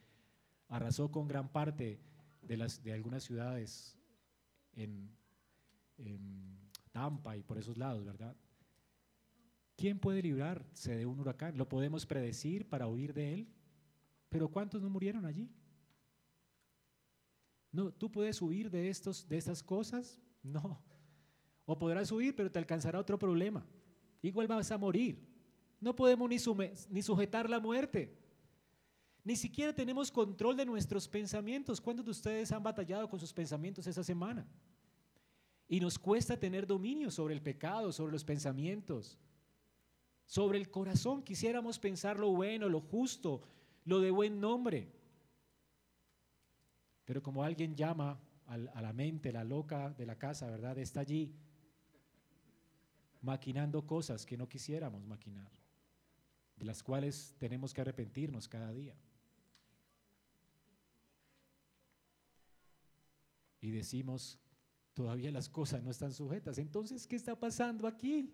arrasó 0.70 1.12
con 1.12 1.28
gran 1.28 1.50
parte 1.50 2.00
de, 2.42 2.94
algunas 2.94 3.24
ciudades 3.24 3.98
en, 4.74 5.10
en 5.98 6.58
Tampa 6.92 7.36
y 7.36 7.44
por 7.44 7.58
esos 7.58 7.78
lados, 7.78 8.06
¿verdad? 8.06 8.36
¿Quién 9.76 10.00
puede 10.00 10.22
librarse 10.22 10.96
de 10.96 11.06
un 11.06 11.20
huracán? 11.20 11.58
¿Lo 11.58 11.68
podemos 11.68 12.06
predecir 12.06 12.68
para 12.68 12.88
huir 12.88 13.14
de 13.14 13.34
él? 13.34 13.48
Pero 14.30 14.50
¿cuántos 14.50 14.82
no 14.82 14.90
murieron 14.90 15.26
allí? 15.26 15.50
No, 17.72 17.92
¿tú 17.92 18.10
puedes 18.10 18.42
huir 18.42 18.72
de, 18.72 18.90
estos, 18.90 19.28
de 19.28 19.38
estas 19.38 19.62
cosas? 19.62 20.20
No. 20.42 20.82
O 21.66 21.78
podrás 21.78 22.12
huir, 22.12 22.36
pero 22.36 22.50
te 22.50 22.58
alcanzará 22.58 23.00
otro 23.00 23.20
problema. 23.20 23.66
Igual 24.22 24.48
vas 24.48 24.72
a 24.72 24.78
morir. 24.78 25.37
No 25.80 25.96
podemos 25.96 26.30
ni, 26.30 27.02
sujetar 27.02 27.50
la 27.50 27.60
muerte. 27.60 28.16
Ni 29.24 29.36
siquiera 29.36 29.74
tenemos 29.74 30.12
control 30.12 30.58
de 30.58 30.66
nuestros 30.66 31.08
pensamientos. 31.08 31.82
¿Cuántos 31.82 32.06
de 32.06 32.12
ustedes 32.12 32.52
han 32.52 32.64
batallado 32.64 33.10
con 33.10 33.20
sus 33.20 33.34
pensamientos 33.34 33.86
esa 33.88 34.04
semana? 34.04 34.48
Y 35.68 35.80
nos 35.80 36.00
cuesta 36.00 36.40
tener 36.40 36.66
dominio 36.66 37.12
sobre 37.12 37.34
el 37.34 37.42
pecado, 37.42 37.92
sobre 37.92 38.14
los 38.14 38.24
pensamientos, 38.24 39.18
sobre 40.26 40.58
el 40.58 40.70
corazón. 40.70 41.22
Quisiéramos 41.24 41.78
pensar 41.78 42.18
lo 42.18 42.30
bueno, 42.30 42.70
lo 42.70 42.80
justo, 42.80 43.42
lo 43.86 44.00
de 44.00 44.12
buen 44.12 44.40
nombre. 44.40 44.92
Pero 47.06 47.22
como 47.22 47.44
alguien 47.44 47.76
llama 47.76 48.20
a 48.48 48.82
la 48.82 48.94
mente, 48.94 49.32
la 49.32 49.44
loca 49.44 49.90
de 49.92 50.06
la 50.06 50.18
casa, 50.18 50.50
¿verdad? 50.50 50.78
Está 50.78 51.02
allí 51.02 51.36
maquinando 53.22 53.86
cosas 53.86 54.26
que 54.26 54.38
no 54.38 54.48
quisiéramos 54.48 55.06
maquinar, 55.06 55.52
de 56.58 56.66
las 56.66 56.84
cuales 56.84 57.36
tenemos 57.38 57.74
que 57.74 57.82
arrepentirnos 57.82 58.48
cada 58.48 58.72
día. 58.74 58.96
Y 63.62 63.72
decimos, 63.72 64.40
todavía 64.94 65.32
las 65.32 65.50
cosas 65.50 65.84
no 65.84 65.92
están 65.92 66.14
sujetas. 66.14 66.58
Entonces, 66.58 67.06
¿qué 67.06 67.16
está 67.16 67.40
pasando 67.40 67.88
aquí? 67.88 68.34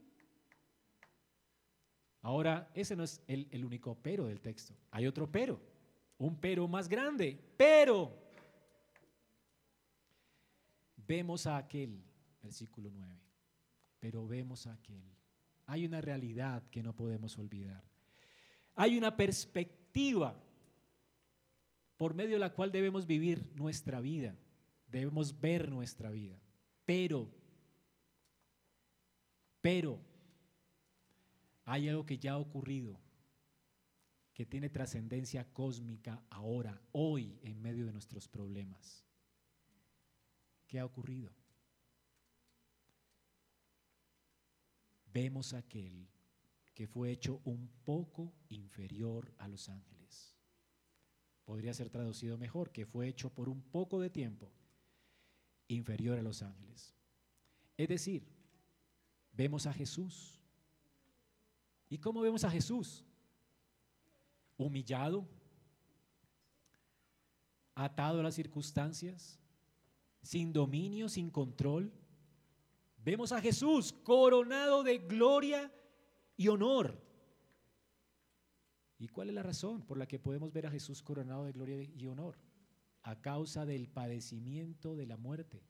Ahora, 2.21 2.71
ese 2.73 2.95
no 2.95 3.03
es 3.03 3.21
el, 3.27 3.47
el 3.51 3.65
único 3.65 3.97
pero 4.01 4.27
del 4.27 4.39
texto. 4.39 4.73
Hay 4.91 5.05
otro 5.07 5.29
pero, 5.29 5.59
un 6.17 6.39
pero 6.39 6.67
más 6.67 6.87
grande. 6.87 7.37
Pero 7.57 8.17
vemos 10.95 11.45
a 11.47 11.57
aquel, 11.57 12.01
versículo 12.41 12.89
9, 12.91 13.19
pero 13.99 14.25
vemos 14.25 14.67
a 14.67 14.73
aquel. 14.73 15.03
Hay 15.65 15.85
una 15.85 15.99
realidad 15.99 16.63
que 16.69 16.83
no 16.83 16.95
podemos 16.95 17.37
olvidar. 17.37 17.92
Hay 18.75 18.97
una 18.97 19.15
perspectiva 19.15 20.35
por 21.97 22.13
medio 22.13 22.33
de 22.33 22.39
la 22.39 22.53
cual 22.53 22.71
debemos 22.71 23.05
vivir 23.05 23.49
nuestra 23.55 24.01
vida, 24.01 24.35
debemos 24.87 25.39
ver 25.39 25.69
nuestra 25.69 26.09
vida. 26.09 26.37
Pero, 26.85 27.29
pero, 29.61 29.99
hay 31.65 31.87
algo 31.87 32.05
que 32.05 32.17
ya 32.17 32.33
ha 32.33 32.37
ocurrido, 32.37 32.99
que 34.33 34.45
tiene 34.45 34.69
trascendencia 34.69 35.45
cósmica 35.53 36.21
ahora, 36.29 36.81
hoy, 36.91 37.39
en 37.43 37.61
medio 37.61 37.85
de 37.85 37.93
nuestros 37.93 38.27
problemas. 38.27 39.05
¿Qué 40.67 40.79
ha 40.79 40.85
ocurrido? 40.85 41.31
Vemos 45.13 45.53
aquel 45.53 46.07
que 46.73 46.87
fue 46.87 47.11
hecho 47.11 47.41
un 47.45 47.69
poco 47.85 48.33
inferior 48.49 49.33
a 49.37 49.47
los 49.47 49.69
ángeles. 49.69 50.35
Podría 51.45 51.73
ser 51.73 51.89
traducido 51.89 52.37
mejor, 52.37 52.71
que 52.71 52.85
fue 52.85 53.07
hecho 53.07 53.29
por 53.29 53.49
un 53.49 53.61
poco 53.61 53.99
de 53.99 54.09
tiempo 54.09 54.51
inferior 55.67 56.17
a 56.17 56.21
los 56.21 56.41
ángeles. 56.41 56.95
Es 57.77 57.87
decir, 57.89 58.27
vemos 59.33 59.65
a 59.65 59.73
Jesús. 59.73 60.39
¿Y 61.89 61.97
cómo 61.99 62.21
vemos 62.21 62.43
a 62.43 62.49
Jesús? 62.49 63.03
Humillado, 64.57 65.27
atado 67.75 68.19
a 68.19 68.23
las 68.23 68.35
circunstancias, 68.35 69.39
sin 70.21 70.53
dominio, 70.53 71.09
sin 71.09 71.29
control. 71.29 71.91
Vemos 72.97 73.31
a 73.31 73.41
Jesús 73.41 73.91
coronado 73.91 74.81
de 74.83 74.97
gloria 74.99 75.71
y 76.43 76.49
honor. 76.49 77.01
¿Y 78.97 79.07
cuál 79.07 79.29
es 79.29 79.35
la 79.35 79.43
razón 79.43 79.81
por 79.81 79.97
la 79.97 80.07
que 80.07 80.19
podemos 80.19 80.51
ver 80.51 80.65
a 80.67 80.71
Jesús 80.71 81.01
coronado 81.01 81.45
de 81.45 81.53
gloria 81.53 81.81
y 81.81 82.07
honor? 82.07 82.37
A 83.03 83.21
causa 83.21 83.65
del 83.65 83.87
padecimiento 83.87 84.95
de 84.97 85.05
la 85.05 85.15
muerte. 85.15 85.63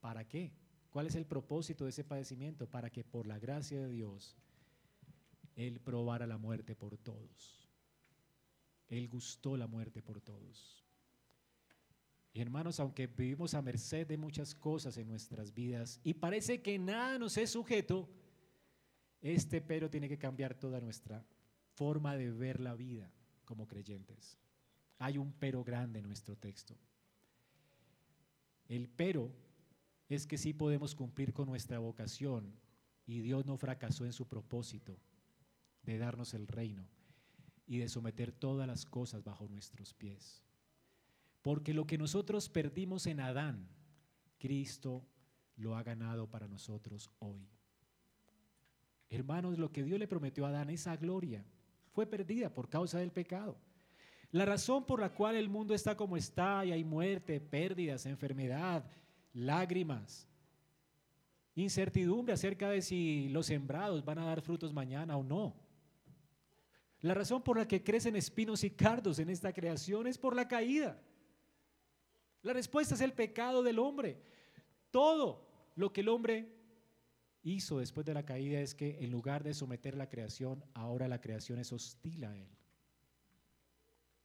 ¿Para 0.00 0.26
qué? 0.28 0.52
¿Cuál 0.90 1.08
es 1.08 1.16
el 1.16 1.26
propósito 1.26 1.84
de 1.84 1.90
ese 1.90 2.04
padecimiento? 2.04 2.68
Para 2.68 2.90
que 2.90 3.02
por 3.02 3.26
la 3.26 3.38
gracia 3.40 3.80
de 3.80 3.90
Dios 3.90 4.36
Él 5.56 5.80
probara 5.80 6.28
la 6.28 6.38
muerte 6.38 6.76
por 6.76 6.96
todos. 6.96 7.68
Él 8.88 9.08
gustó 9.08 9.56
la 9.56 9.66
muerte 9.66 10.00
por 10.00 10.20
todos. 10.20 10.84
Y 12.32 12.40
hermanos, 12.40 12.78
aunque 12.78 13.06
vivimos 13.08 13.54
a 13.54 13.62
merced 13.62 14.06
de 14.06 14.16
muchas 14.16 14.54
cosas 14.54 14.96
en 14.96 15.08
nuestras 15.08 15.52
vidas 15.52 16.00
y 16.04 16.14
parece 16.14 16.62
que 16.62 16.78
nada 16.78 17.18
nos 17.18 17.36
es 17.36 17.50
sujeto, 17.50 18.08
este 19.20 19.60
pero 19.60 19.90
tiene 19.90 20.08
que 20.08 20.18
cambiar 20.18 20.54
toda 20.54 20.80
nuestra 20.80 21.24
forma 21.74 22.16
de 22.16 22.30
ver 22.30 22.60
la 22.60 22.74
vida 22.74 23.10
como 23.44 23.66
creyentes. 23.66 24.38
Hay 24.98 25.18
un 25.18 25.32
pero 25.32 25.64
grande 25.64 25.98
en 25.98 26.06
nuestro 26.06 26.36
texto. 26.36 26.76
El 28.68 28.88
pero 28.88 29.32
es 30.08 30.26
que 30.26 30.38
sí 30.38 30.52
podemos 30.52 30.94
cumplir 30.94 31.32
con 31.32 31.48
nuestra 31.48 31.78
vocación 31.80 32.54
y 33.06 33.20
Dios 33.20 33.44
no 33.44 33.56
fracasó 33.56 34.04
en 34.04 34.12
su 34.12 34.28
propósito 34.28 34.96
de 35.82 35.98
darnos 35.98 36.34
el 36.34 36.46
reino 36.46 36.86
y 37.66 37.78
de 37.78 37.88
someter 37.88 38.30
todas 38.30 38.68
las 38.68 38.84
cosas 38.84 39.24
bajo 39.24 39.48
nuestros 39.48 39.94
pies. 39.94 40.44
Porque 41.42 41.74
lo 41.74 41.86
que 41.86 41.98
nosotros 41.98 42.48
perdimos 42.48 43.06
en 43.06 43.20
Adán, 43.20 43.68
Cristo 44.38 45.06
lo 45.56 45.76
ha 45.76 45.82
ganado 45.82 46.28
para 46.28 46.48
nosotros 46.48 47.10
hoy. 47.18 47.48
Hermanos, 49.08 49.58
lo 49.58 49.72
que 49.72 49.82
Dios 49.82 49.98
le 49.98 50.06
prometió 50.06 50.46
a 50.46 50.50
Adán, 50.50 50.70
esa 50.70 50.96
gloria, 50.96 51.44
fue 51.92 52.06
perdida 52.06 52.52
por 52.52 52.68
causa 52.68 52.98
del 52.98 53.10
pecado. 53.10 53.56
La 54.32 54.44
razón 54.44 54.86
por 54.86 55.00
la 55.00 55.12
cual 55.12 55.34
el 55.34 55.48
mundo 55.48 55.74
está 55.74 55.96
como 55.96 56.16
está 56.16 56.64
y 56.64 56.70
hay 56.70 56.84
muerte, 56.84 57.40
pérdidas, 57.40 58.06
enfermedad, 58.06 58.88
lágrimas, 59.32 60.28
incertidumbre 61.56 62.34
acerca 62.34 62.70
de 62.70 62.80
si 62.80 63.28
los 63.30 63.46
sembrados 63.46 64.04
van 64.04 64.18
a 64.18 64.26
dar 64.26 64.40
frutos 64.40 64.72
mañana 64.72 65.16
o 65.16 65.24
no. 65.24 65.56
La 67.00 67.14
razón 67.14 67.42
por 67.42 67.56
la 67.56 67.66
que 67.66 67.82
crecen 67.82 68.14
espinos 68.14 68.62
y 68.62 68.70
cardos 68.70 69.18
en 69.18 69.30
esta 69.30 69.52
creación 69.52 70.06
es 70.06 70.18
por 70.18 70.36
la 70.36 70.46
caída. 70.46 71.00
La 72.42 72.52
respuesta 72.52 72.94
es 72.94 73.00
el 73.00 73.12
pecado 73.12 73.62
del 73.62 73.78
hombre. 73.78 74.20
Todo 74.90 75.46
lo 75.74 75.92
que 75.92 76.00
el 76.00 76.08
hombre 76.08 76.48
hizo 77.42 77.78
después 77.78 78.04
de 78.06 78.14
la 78.14 78.24
caída 78.24 78.60
es 78.60 78.74
que 78.74 78.98
en 79.00 79.10
lugar 79.10 79.42
de 79.44 79.54
someter 79.54 79.96
la 79.96 80.08
creación, 80.08 80.64
ahora 80.74 81.08
la 81.08 81.20
creación 81.20 81.58
es 81.58 81.72
hostil 81.72 82.24
a 82.24 82.36
él. 82.36 82.48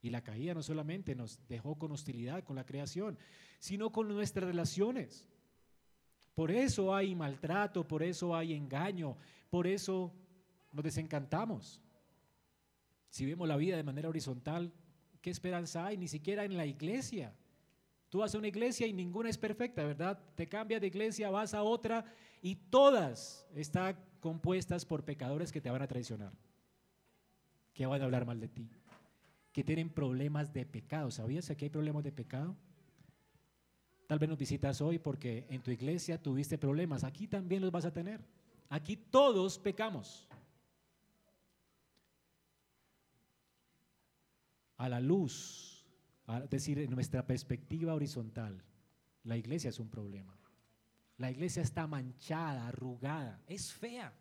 Y 0.02 0.10
la 0.12 0.24
caída 0.24 0.54
no 0.54 0.62
solamente 0.62 1.16
nos 1.16 1.40
dejó 1.48 1.78
con 1.78 1.92
hostilidad 1.92 2.44
con 2.44 2.56
la 2.56 2.66
creación, 2.66 3.18
sino 3.60 3.92
con 3.92 4.08
nuestras 4.08 4.46
relaciones. 4.46 5.28
Por 6.36 6.52
eso 6.52 6.94
hay 6.94 7.16
maltrato, 7.16 7.88
por 7.88 8.04
eso 8.04 8.36
hay 8.36 8.54
engaño, 8.54 9.18
por 9.50 9.66
eso 9.66 10.14
nos 10.72 10.84
desencantamos. 10.84 11.82
Si 13.10 13.26
vemos 13.26 13.48
la 13.48 13.56
vida 13.56 13.78
de 13.78 13.84
manera 13.84 14.10
horizontal, 14.10 14.74
¿qué 15.22 15.30
esperanza 15.30 15.86
hay? 15.86 15.98
Ni 15.98 16.08
siquiera 16.08 16.44
en 16.44 16.58
la 16.58 16.66
iglesia. 16.66 17.34
Tú 18.10 18.20
vas 18.20 18.34
a 18.34 18.38
una 18.38 18.48
iglesia 18.48 18.88
y 18.88 18.94
ninguna 18.94 19.30
es 19.30 19.38
perfecta, 19.38 19.84
¿verdad? 19.84 20.20
Te 20.36 20.48
cambias 20.48 20.82
de 20.82 20.88
iglesia, 20.88 21.30
vas 21.30 21.54
a 21.54 21.64
otra 21.64 22.06
y 22.42 22.56
todas 22.56 23.48
están 23.56 23.98
compuestas 24.20 24.86
por 24.86 25.04
pecadores 25.04 25.52
que 25.52 25.62
te 25.62 25.70
van 25.70 25.82
a 25.82 25.88
traicionar, 25.88 26.32
que 27.74 27.86
van 27.86 28.02
a 28.02 28.06
hablar 28.06 28.26
mal 28.26 28.40
de 28.40 28.48
ti, 28.48 28.70
que 29.52 29.64
tienen 29.64 29.90
problemas 29.90 30.54
de 30.54 30.66
pecado. 30.66 31.12
¿Sabías 31.12 31.48
que 31.58 31.66
hay 31.66 31.70
problemas 31.70 32.04
de 32.04 32.12
pecado? 32.12 32.56
Tal 34.08 34.20
vez 34.20 34.30
nos 34.30 34.38
visitas 34.38 34.82
hoy 34.82 35.00
porque 35.00 35.48
en 35.50 35.62
tu 35.62 35.72
iglesia 35.72 36.22
tuviste 36.22 36.58
problemas. 36.58 37.04
Aquí 37.04 37.28
también 37.28 37.62
los 37.62 37.72
vas 37.72 37.86
a 37.86 37.94
tener. 37.94 38.24
Aquí 38.70 38.96
todos 38.96 39.58
pecamos. 39.58 40.28
A 44.78 44.90
la 44.90 45.00
luz 45.00 45.75
es 46.28 46.50
decir, 46.50 46.80
en 46.80 46.92
nuestra 46.92 47.26
perspectiva 47.26 47.94
horizontal, 47.94 48.64
la 49.24 49.38
iglesia 49.38 49.70
es 49.70 49.80
un 49.80 49.90
problema. 49.90 50.38
La 51.18 51.32
iglesia 51.32 51.62
está 51.62 51.88
manchada, 51.88 52.68
arrugada, 52.68 53.42
es 53.48 53.72
fea. 53.72 54.14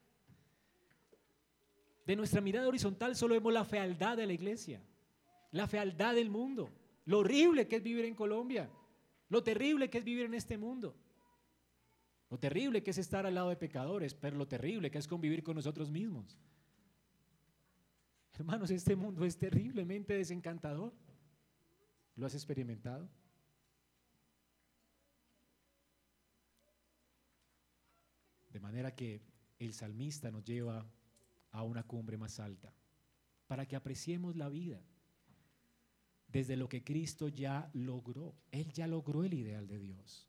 De 2.07 2.15
nuestra 2.15 2.41
mirada 2.41 2.69
horizontal 2.69 3.17
solo 3.17 3.35
vemos 3.35 3.53
la 3.53 3.65
fealdad 3.65 4.17
de 4.17 4.27
la 4.27 4.33
iglesia, 4.33 4.83
la 5.53 5.67
fealdad 5.67 6.15
del 6.15 6.31
mundo, 6.31 6.71
lo 7.07 7.21
horrible 7.21 7.67
que 7.67 7.77
es 7.77 7.83
vivir 7.83 8.05
en 8.05 8.15
Colombia, 8.15 8.71
lo 9.31 9.43
terrible 9.43 9.89
que 9.89 9.99
es 9.99 10.05
vivir 10.05 10.27
en 10.27 10.35
este 10.35 10.59
mundo, 10.59 10.95
lo 12.31 12.39
terrible 12.39 12.83
que 12.83 12.91
es 12.91 12.99
estar 12.99 13.27
al 13.27 13.35
lado 13.35 13.49
de 13.49 13.57
pecadores, 13.57 14.15
pero 14.15 14.37
lo 14.37 14.47
terrible 14.47 14.91
que 14.91 14.99
es 14.99 15.09
convivir 15.09 15.43
con 15.43 15.57
nosotros 15.57 15.91
mismos. 15.91 16.39
Hermanos, 18.35 18.71
este 18.71 18.97
mundo 18.97 19.25
es 19.25 19.39
terriblemente 19.39 20.15
desencantador. 20.15 20.93
¿Lo 22.17 22.27
has 22.27 22.35
experimentado? 22.35 23.09
De 28.51 28.61
manera 28.61 28.95
que 28.95 29.21
el 29.59 29.75
salmista 29.75 30.31
nos 30.31 30.45
lleva 30.45 30.87
a 31.51 31.63
una 31.63 31.83
cumbre 31.83 32.17
más 32.17 32.39
alta, 32.41 32.73
para 33.47 33.67
que 33.67 33.77
apreciemos 33.77 34.37
la 34.37 34.49
vida 34.49 34.81
desde 36.29 36.57
lo 36.57 36.69
que 36.69 36.83
Cristo 36.83 37.29
ya 37.29 37.71
logró. 37.75 38.35
Él 38.51 38.73
ya 38.73 38.87
logró 38.87 39.25
el 39.25 39.35
ideal 39.35 39.67
de 39.69 39.79
Dios. 39.79 40.29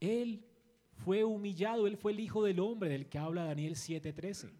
Él 0.00 0.44
fue 1.04 1.24
humillado, 1.24 1.86
Él 1.86 1.96
fue 1.96 2.12
el 2.12 2.20
Hijo 2.20 2.42
del 2.42 2.58
Hombre 2.58 2.90
del 2.90 3.08
que 3.08 3.18
habla 3.18 3.44
Daniel 3.44 3.76
7:13. 3.76 4.50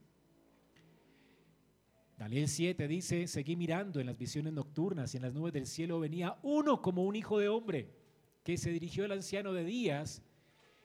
Daniel 2.21 2.49
7 2.49 2.87
dice, 2.87 3.27
seguí 3.27 3.57
mirando 3.57 3.99
en 3.99 4.05
las 4.05 4.19
visiones 4.19 4.53
nocturnas 4.53 5.15
y 5.15 5.17
en 5.17 5.23
las 5.23 5.33
nubes 5.33 5.55
del 5.55 5.67
cielo 5.67 5.99
venía 6.01 6.39
uno 6.43 6.83
como 6.83 7.05
un 7.05 7.17
hijo 7.17 7.39
de 7.39 7.49
hombre, 7.49 7.95
que 8.45 8.59
se 8.59 8.71
dirigió 8.71 9.07
al 9.07 9.13
anciano 9.13 9.55
de 9.55 9.65
días 9.65 10.23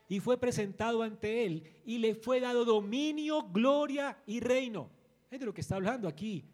y 0.07 0.21
fue 0.21 0.39
presentado 0.39 1.03
ante 1.03 1.45
él 1.45 1.81
y 1.83 1.97
le 1.97 2.15
fue 2.15 2.39
dado 2.39 2.63
dominio, 2.63 3.49
gloria 3.51 4.17
y 4.25 4.39
reino. 4.39 4.89
Es 5.29 5.41
de 5.41 5.45
lo 5.45 5.53
que 5.53 5.59
está 5.59 5.75
hablando 5.75 6.07
aquí 6.07 6.45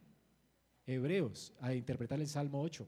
Hebreos 0.88 1.54
a 1.60 1.76
interpretar 1.76 2.20
el 2.20 2.28
Salmo 2.28 2.60
8. 2.60 2.88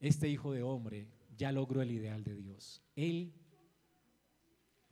Este 0.00 0.28
hijo 0.28 0.52
de 0.52 0.62
hombre 0.62 1.08
ya 1.38 1.50
logró 1.50 1.80
el 1.80 1.92
ideal 1.92 2.22
de 2.24 2.36
Dios. 2.36 2.82
Él 2.94 3.32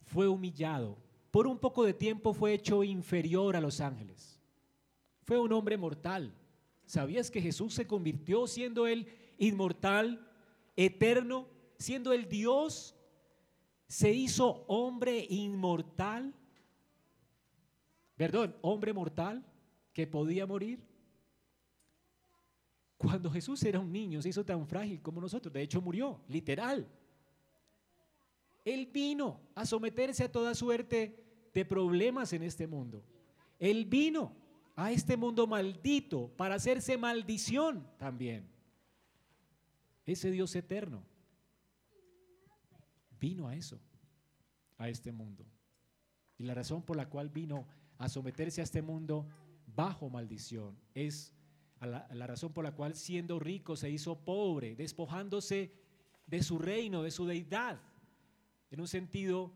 fue 0.07 0.27
humillado. 0.27 0.97
Por 1.31 1.47
un 1.47 1.59
poco 1.59 1.85
de 1.85 1.93
tiempo 1.93 2.33
fue 2.33 2.55
hecho 2.55 2.83
inferior 2.83 3.55
a 3.55 3.61
los 3.61 3.83
ángeles. 3.83 4.38
Fue 5.29 5.39
un 5.39 5.53
hombre 5.53 5.77
mortal. 5.77 6.33
¿Sabías 6.87 7.31
que 7.31 7.43
Jesús 7.43 7.75
se 7.75 7.87
convirtió 7.87 8.47
siendo 8.47 8.87
él 8.87 9.07
inmortal, 9.37 10.27
eterno, 10.75 11.47
siendo 11.77 12.15
el 12.15 12.31
Dios? 12.31 12.97
Se 13.89 14.11
hizo 14.11 14.65
hombre 14.69 15.27
inmortal. 15.29 16.33
Perdón, 18.17 18.57
hombre 18.63 18.95
mortal 18.95 19.45
que 19.93 20.07
podía 20.07 20.47
morir. 20.47 20.81
Cuando 22.97 23.31
Jesús 23.31 23.63
era 23.65 23.81
un 23.81 23.93
niño 23.93 24.23
se 24.23 24.31
hizo 24.31 24.47
tan 24.47 24.67
frágil 24.67 25.03
como 25.03 25.21
nosotros. 25.21 25.53
De 25.53 25.61
hecho 25.61 25.83
murió, 25.83 26.23
literal. 26.29 26.89
Él 28.65 28.87
vino 28.87 29.43
a 29.55 29.67
someterse 29.67 30.25
a 30.25 30.33
toda 30.33 30.55
suerte 30.55 31.23
de 31.53 31.65
problemas 31.67 32.33
en 32.33 32.45
este 32.45 32.67
mundo. 32.67 33.05
Él 33.59 33.85
vino 33.85 34.38
a 34.79 34.93
este 34.93 35.17
mundo 35.17 35.49
maldito 35.49 36.29
para 36.37 36.55
hacerse 36.55 36.97
maldición 36.97 37.85
también. 37.99 38.49
Ese 40.07 40.31
Dios 40.31 40.55
eterno 40.55 41.03
vino 43.19 43.49
a 43.49 43.57
eso, 43.57 43.81
a 44.77 44.89
este 44.89 45.11
mundo. 45.11 45.45
Y 46.37 46.45
la 46.45 46.55
razón 46.55 46.83
por 46.83 46.97
la 46.97 47.09
cual 47.09 47.29
vino 47.29 47.67
a 47.99 48.09
someterse 48.09 48.61
a 48.61 48.65
este 48.65 48.81
mundo 48.81 49.27
bajo 49.67 50.09
maldición 50.11 50.79
es 50.95 51.35
la, 51.81 52.27
razón 52.29 52.53
por 52.53 52.63
la 52.63 52.77
cual 52.77 52.95
siendo 52.95 53.41
rico 53.41 53.75
se 53.75 53.91
hizo 53.91 54.21
pobre, 54.21 54.77
despojándose 54.77 55.73
de 56.25 56.41
su 56.41 56.57
reino, 56.57 57.03
de 57.03 57.11
su 57.11 57.27
deidad 57.27 57.81
en 58.71 58.81
un 58.81 58.87
sentido 58.87 59.53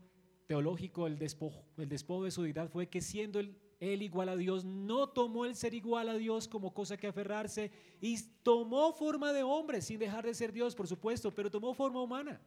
teológico, 0.47 1.07
el 1.07 1.17
despojo, 1.17 1.63
el 1.77 1.87
despojo 1.87 2.25
de 2.25 2.31
su 2.31 2.43
deidad 2.43 2.69
fue 2.69 2.89
que 2.89 2.99
siendo 2.99 3.39
él, 3.39 3.57
él 3.91 4.01
igual 4.01 4.29
a 4.29 4.37
Dios, 4.37 4.63
no 4.63 5.09
tomó 5.09 5.45
el 5.45 5.55
ser 5.55 5.73
igual 5.73 6.09
a 6.09 6.15
Dios 6.15 6.47
como 6.47 6.73
cosa 6.73 6.97
que 6.97 7.07
aferrarse 7.07 7.71
y 7.99 8.21
tomó 8.43 8.93
forma 8.93 9.33
de 9.33 9.43
hombre, 9.43 9.81
sin 9.81 9.99
dejar 9.99 10.25
de 10.25 10.33
ser 10.33 10.53
Dios, 10.53 10.75
por 10.75 10.87
supuesto, 10.87 11.33
pero 11.33 11.51
tomó 11.51 11.73
forma 11.73 12.01
humana. 12.01 12.41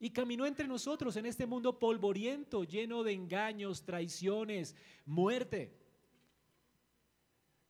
Y 0.00 0.10
caminó 0.10 0.46
entre 0.46 0.66
nosotros 0.66 1.16
en 1.16 1.26
este 1.26 1.46
mundo 1.46 1.78
polvoriento, 1.78 2.64
lleno 2.64 3.04
de 3.04 3.12
engaños, 3.12 3.84
traiciones, 3.84 4.74
muerte. 5.06 5.78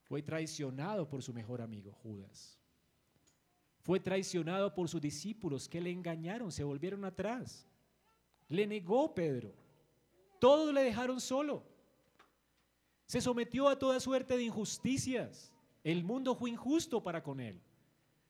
Fue 0.05 0.23
traicionado 0.23 1.09
por 1.09 1.23
su 1.23 1.33
mejor 1.33 1.61
amigo, 1.61 1.93
Judas. 2.03 2.59
Fue 3.81 3.99
traicionado 4.01 4.75
por 4.75 4.89
sus 4.89 5.01
discípulos 5.01 5.69
que 5.69 5.81
le 5.81 5.91
engañaron, 5.91 6.53
se 6.53 6.65
volvieron 6.65 7.05
atrás. 7.05 7.67
Le 8.49 8.67
negó 8.67 9.15
Pedro. 9.15 9.53
Todos 10.39 10.73
le 10.73 10.83
dejaron 10.83 11.21
solo. 11.21 11.72
Se 13.07 13.21
sometió 13.21 13.69
a 13.69 13.79
toda 13.79 14.01
suerte 14.01 14.37
de 14.37 14.45
injusticias. 14.45 15.53
El 15.85 16.05
mundo 16.05 16.35
fue 16.35 16.51
injusto 16.51 17.03
para 17.03 17.23
con 17.23 17.41
él. 17.41 17.61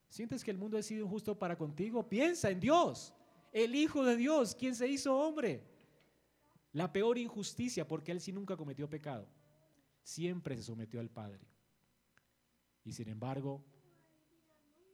¿Sientes 0.09 0.45
que 0.45 0.51
el 0.51 0.59
mundo 0.59 0.77
ha 0.77 0.83
sido 0.83 1.05
injusto 1.05 1.39
para 1.39 1.57
contigo? 1.57 2.09
Piensa 2.09 2.51
en 2.51 2.61
Dios, 2.61 3.15
el 3.53 3.75
Hijo 3.75 4.05
de 4.05 4.17
Dios, 4.17 4.55
quien 4.55 4.75
se 4.75 4.89
hizo 4.89 5.17
hombre. 5.17 5.65
La 6.73 6.93
peor 6.93 7.19
injusticia, 7.19 7.87
porque 7.87 8.13
él 8.13 8.21
sí 8.21 8.33
nunca 8.33 8.57
cometió 8.57 8.89
pecado. 8.89 9.27
Siempre 10.03 10.57
se 10.57 10.63
sometió 10.63 11.01
al 11.01 11.11
Padre. 11.11 11.47
Y 12.85 12.93
sin 12.93 13.09
embargo, 13.09 13.65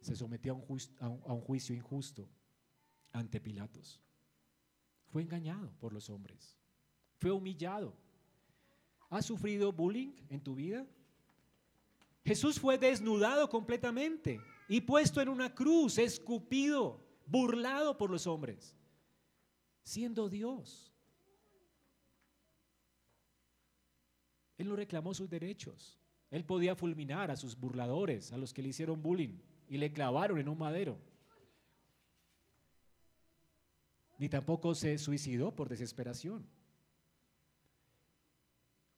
se 0.01 0.15
sometió 0.15 0.53
a 0.53 0.57
un, 0.57 0.79
a 1.01 1.33
un 1.33 1.41
juicio 1.41 1.75
injusto 1.75 2.29
ante 3.13 3.41
Pilatos. 3.41 4.01
Fue 5.09 5.23
engañado 5.23 5.73
por 5.81 5.93
los 5.93 6.11
hombres. 6.11 6.57
Fue 7.19 7.31
humillado. 7.31 7.95
¿Has 9.11 9.27
sufrido 9.27 9.73
bullying 9.73 10.13
en 10.29 10.41
tu 10.41 10.55
vida? 10.55 10.87
Jesús 12.25 12.61
fue 12.61 12.77
desnudado 12.77 13.49
completamente 13.49 14.41
y 14.69 14.83
puesto 14.83 15.21
en 15.21 15.29
una 15.29 15.55
cruz, 15.55 15.99
escupido, 15.99 17.01
burlado 17.27 17.97
por 17.97 18.11
los 18.11 18.27
hombres, 18.27 18.77
siendo 19.83 20.29
Dios. 20.29 20.93
Él 24.59 24.69
no 24.69 24.77
reclamó 24.77 25.15
sus 25.15 25.31
derechos. 25.31 25.99
Él 26.31 26.45
podía 26.45 26.77
fulminar 26.77 27.31
a 27.31 27.37
sus 27.37 27.59
burladores, 27.59 28.33
a 28.33 28.37
los 28.37 28.53
que 28.53 28.61
le 28.61 28.69
hicieron 28.69 29.01
bullying 29.01 29.39
y 29.69 29.79
le 29.79 29.93
clavaron 29.93 30.39
en 30.39 30.49
un 30.49 30.59
madero. 30.59 30.99
ni 34.19 34.29
tampoco 34.29 34.75
se 34.75 34.99
suicidó 34.99 35.55
por 35.55 35.69
desesperación. 35.69 36.45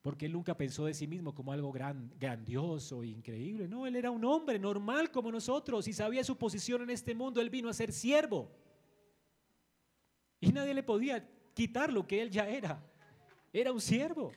Porque 0.03 0.27
él 0.27 0.33
nunca 0.33 0.57
pensó 0.57 0.87
de 0.87 0.95
sí 0.95 1.07
mismo 1.07 1.35
como 1.35 1.53
algo 1.53 1.71
gran, 1.73 2.11
grandioso 2.19 3.03
e 3.03 3.09
increíble. 3.09 3.69
No, 3.69 3.87
él 3.87 3.97
era 3.97 4.11
un 4.11 4.25
hombre 4.25 4.59
normal 4.59 5.11
como 5.11 5.31
nosotros 5.31 5.87
y 5.89 5.93
sabía 5.93 6.25
su 6.25 6.37
posición 6.37 6.83
en 6.83 6.91
este 6.91 7.15
mundo. 7.15 7.41
Él 7.41 7.51
vino 7.51 7.69
a 7.69 7.75
ser 7.75 7.93
siervo. 7.93 8.51
Y 10.41 10.53
nadie 10.53 10.73
le 10.73 10.83
podía 10.83 11.29
quitar 11.53 11.93
lo 11.93 12.07
que 12.07 12.23
él 12.23 12.31
ya 12.31 12.49
era. 12.49 12.83
Era 13.53 13.73
un 13.73 13.81
siervo. 13.81 14.33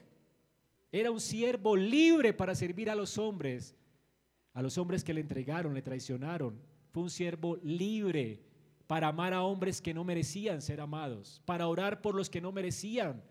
Era 0.92 1.10
un 1.10 1.20
siervo 1.20 1.76
libre 1.76 2.34
para 2.34 2.54
servir 2.54 2.90
a 2.90 2.94
los 2.94 3.16
hombres. 3.16 3.74
A 4.52 4.60
los 4.60 4.76
hombres 4.76 5.02
que 5.02 5.14
le 5.14 5.22
entregaron, 5.22 5.72
le 5.72 5.82
traicionaron. 5.82 6.60
Fue 6.90 7.02
un 7.02 7.10
siervo 7.10 7.56
libre 7.62 8.44
para 8.86 9.08
amar 9.08 9.32
a 9.32 9.42
hombres 9.42 9.80
que 9.80 9.94
no 9.94 10.04
merecían 10.04 10.60
ser 10.60 10.80
amados, 10.80 11.42
para 11.46 11.66
orar 11.68 12.02
por 12.02 12.14
los 12.14 12.28
que 12.28 12.40
no 12.40 12.52
merecían 12.52 13.22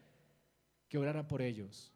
que 0.90 0.98
oraran 0.98 1.28
por 1.28 1.42
ellos. 1.42 1.93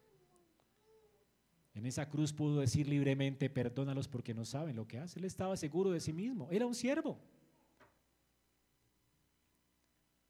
En 1.77 1.85
esa 1.85 2.09
cruz 2.09 2.33
pudo 2.33 2.59
decir 2.59 2.87
libremente, 2.87 3.51
perdónalos 3.51 4.07
porque 4.07 4.33
no 4.33 4.45
saben 4.45 4.75
lo 4.75 4.87
que 4.87 4.97
hacen. 4.97 5.19
Él 5.19 5.25
estaba 5.25 5.55
seguro 5.55 5.91
de 5.91 5.99
sí 5.99 6.11
mismo, 6.11 6.47
era 6.49 6.65
un 6.65 6.73
siervo. 6.73 7.19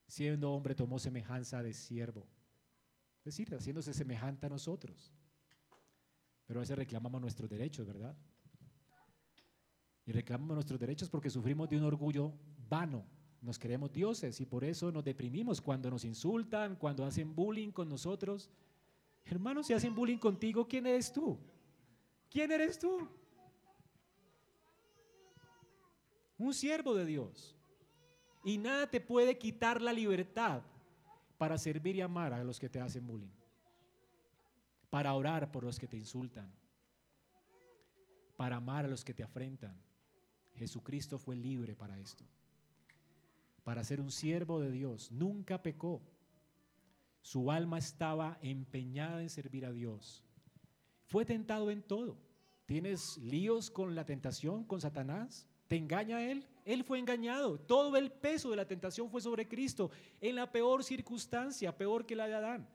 Siendo 0.08 0.52
hombre 0.52 0.76
tomó 0.76 1.00
semejanza 1.00 1.64
de 1.64 1.72
siervo, 1.72 2.28
es 3.20 3.26
decir, 3.26 3.56
haciéndose 3.56 3.93
semejante 3.93 4.45
a 4.45 4.50
nosotros. 4.50 5.14
Pero 6.45 6.60
a 6.60 6.64
veces 6.64 6.78
reclamamos 6.78 7.22
nuestros 7.22 7.50
derechos, 7.50 7.88
¿verdad? 7.88 8.14
Y 10.06 10.12
reclamamos 10.12 10.56
nuestros 10.56 10.80
derechos 10.82 11.10
porque 11.10 11.30
sufrimos 11.30 11.70
de 11.70 11.78
un 11.78 11.84
orgullo 11.84 12.34
vano, 12.68 13.06
nos 13.41 13.58
creemos 13.58 13.93
dioses 13.93 14.41
y 14.41 14.45
por 14.45 14.66
eso 14.66 14.91
nos 14.91 15.06
deprimimos 15.06 15.62
cuando 15.62 15.89
nos 15.89 16.04
insultan, 16.04 16.76
cuando 16.76 17.06
hacen 17.06 17.34
bullying 17.34 17.72
con 17.72 17.88
nosotros. 17.88 18.50
Hermanos, 19.30 19.68
si 19.68 19.74
hacen 19.74 19.94
bullying 19.94 20.18
contigo, 20.18 20.68
¿quién 20.68 20.88
eres 20.88 21.12
tú? 21.12 21.38
¿Quién 22.30 22.52
eres 22.52 22.80
tú? 22.80 23.08
Un 26.38 26.54
siervo 26.54 26.94
de 26.96 27.06
Dios. 27.06 27.56
Y 28.44 28.58
nada 28.58 28.90
te 28.90 29.02
puede 29.02 29.38
quitar 29.38 29.82
la 29.82 29.92
libertad 29.92 30.62
para 31.38 31.58
servir 31.58 31.96
y 31.96 32.02
amar 32.02 32.34
a 32.34 32.44
los 32.44 32.60
que 32.60 32.70
te 32.70 32.80
hacen 32.80 33.06
bullying. 33.06 33.36
Para 34.90 35.14
orar 35.14 35.52
por 35.52 35.64
los 35.64 35.78
que 35.78 35.88
te 35.88 35.98
insultan. 35.98 36.52
Para 38.38 38.58
amar 38.58 38.86
a 38.86 38.88
los 38.88 39.04
que 39.04 39.14
te 39.14 39.24
afrentan. 39.24 39.76
Jesucristo 40.56 41.20
fue 41.20 41.36
libre 41.36 41.76
para 41.76 42.00
esto 42.00 42.24
para 43.68 43.84
ser 43.84 44.00
un 44.00 44.12
siervo 44.12 44.62
de 44.62 44.72
Dios. 44.72 45.12
Nunca 45.12 45.62
pecó. 45.62 46.02
Su 47.22 47.51
alma 47.51 47.78
estaba 47.78 48.38
empeñada 48.41 49.22
en 49.22 49.30
servir 49.30 49.65
a 49.65 49.72
Dios. 49.72 50.24
Fue 51.05 51.26
tentado 51.26 51.72
en 51.72 51.82
todo, 51.84 52.18
¿Tienes 52.68 53.18
líos 53.20 53.72
con 53.72 53.95
la 53.95 54.05
tentación, 54.05 54.65
con 54.65 54.82
Satanás? 54.82 55.47
¿Te 55.70 55.78
engaña 55.78 56.22
él? 56.22 56.45
Él 56.65 56.84
fue 56.84 56.99
engañado. 56.99 57.57
Todo 57.57 57.95
el 57.95 58.11
peso 58.11 58.49
de 58.49 58.57
la 58.57 58.68
tentación 58.68 59.09
fue 59.09 59.22
sobre 59.22 59.47
Cristo, 59.47 59.89
en 60.20 60.36
la 60.36 60.51
peor 60.51 60.84
circunstancia, 60.84 61.78
peor 61.78 62.05
que 62.05 62.18
la 62.18 62.28
de 62.28 62.36
Adán. 62.36 62.70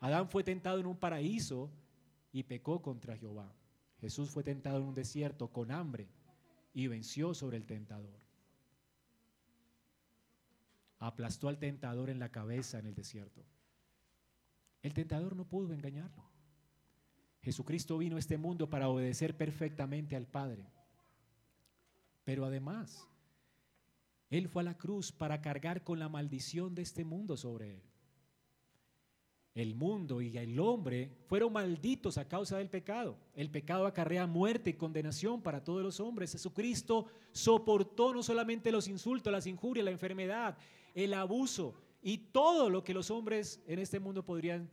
Adán 0.00 0.26
fue 0.30 0.42
tentado 0.42 0.80
en 0.80 0.86
un 0.86 0.96
paraíso 0.96 1.70
y 2.32 2.44
pecó 2.44 2.80
contra 2.80 3.14
Jehová. 3.14 3.54
Jesús 4.00 4.30
fue 4.30 4.42
tentado 4.42 4.78
en 4.78 4.84
un 4.84 4.94
desierto 4.94 5.48
con 5.48 5.70
hambre 5.70 6.08
y 6.72 6.86
venció 6.86 7.34
sobre 7.34 7.58
el 7.58 7.66
tentador. 7.66 8.18
Aplastó 10.98 11.48
al 11.48 11.58
tentador 11.58 12.08
en 12.08 12.18
la 12.18 12.30
cabeza 12.30 12.78
en 12.78 12.86
el 12.86 12.94
desierto. 12.94 13.44
El 14.82 14.94
tentador 14.94 15.36
no 15.36 15.44
pudo 15.44 15.72
engañarlo. 15.72 16.24
Jesucristo 17.42 17.98
vino 17.98 18.16
a 18.16 18.18
este 18.18 18.36
mundo 18.36 18.68
para 18.68 18.88
obedecer 18.88 19.36
perfectamente 19.36 20.16
al 20.16 20.26
Padre. 20.26 20.66
Pero 22.24 22.44
además, 22.44 23.08
Él 24.28 24.48
fue 24.48 24.62
a 24.62 24.66
la 24.66 24.78
cruz 24.78 25.10
para 25.10 25.40
cargar 25.40 25.82
con 25.82 25.98
la 25.98 26.08
maldición 26.08 26.74
de 26.74 26.82
este 26.82 27.04
mundo 27.04 27.36
sobre 27.36 27.74
Él. 27.74 27.82
El 29.54 29.74
mundo 29.74 30.22
y 30.22 30.36
el 30.36 30.58
hombre 30.60 31.10
fueron 31.26 31.52
malditos 31.52 32.18
a 32.18 32.28
causa 32.28 32.58
del 32.58 32.70
pecado. 32.70 33.18
El 33.34 33.50
pecado 33.50 33.86
acarrea 33.86 34.26
muerte 34.26 34.70
y 34.70 34.74
condenación 34.74 35.42
para 35.42 35.64
todos 35.64 35.82
los 35.82 35.98
hombres. 35.98 36.32
Jesucristo 36.32 37.06
soportó 37.32 38.14
no 38.14 38.22
solamente 38.22 38.70
los 38.70 38.86
insultos, 38.86 39.32
las 39.32 39.46
injurias, 39.46 39.84
la 39.84 39.90
enfermedad, 39.90 40.56
el 40.94 41.14
abuso 41.14 41.74
y 42.02 42.18
todo 42.18 42.70
lo 42.70 42.82
que 42.82 42.94
los 42.94 43.10
hombres 43.10 43.62
en 43.66 43.78
este 43.78 44.00
mundo 44.00 44.24
podrían 44.24 44.70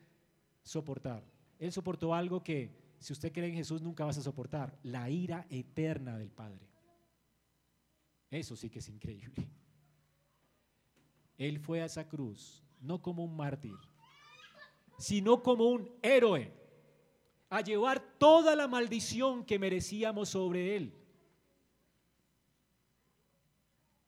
soportar. 0.63 1.23
Él 1.59 1.71
soportó 1.71 2.13
algo 2.13 2.43
que, 2.43 2.71
si 2.99 3.13
usted 3.13 3.31
cree 3.31 3.49
en 3.49 3.55
Jesús, 3.55 3.81
nunca 3.81 4.05
vas 4.05 4.17
a 4.17 4.21
soportar, 4.21 4.77
la 4.83 5.09
ira 5.09 5.45
eterna 5.49 6.17
del 6.17 6.31
Padre. 6.31 6.67
Eso 8.29 8.55
sí 8.55 8.69
que 8.69 8.79
es 8.79 8.89
increíble. 8.89 9.47
Él 11.37 11.59
fue 11.59 11.81
a 11.81 11.85
esa 11.85 12.07
cruz, 12.07 12.63
no 12.81 13.01
como 13.01 13.23
un 13.23 13.35
mártir, 13.35 13.75
sino 14.97 15.43
como 15.43 15.65
un 15.65 15.91
héroe, 16.01 16.51
a 17.49 17.61
llevar 17.61 18.01
toda 18.17 18.55
la 18.55 18.67
maldición 18.67 19.45
que 19.45 19.59
merecíamos 19.59 20.29
sobre 20.29 20.75
él. 20.75 20.93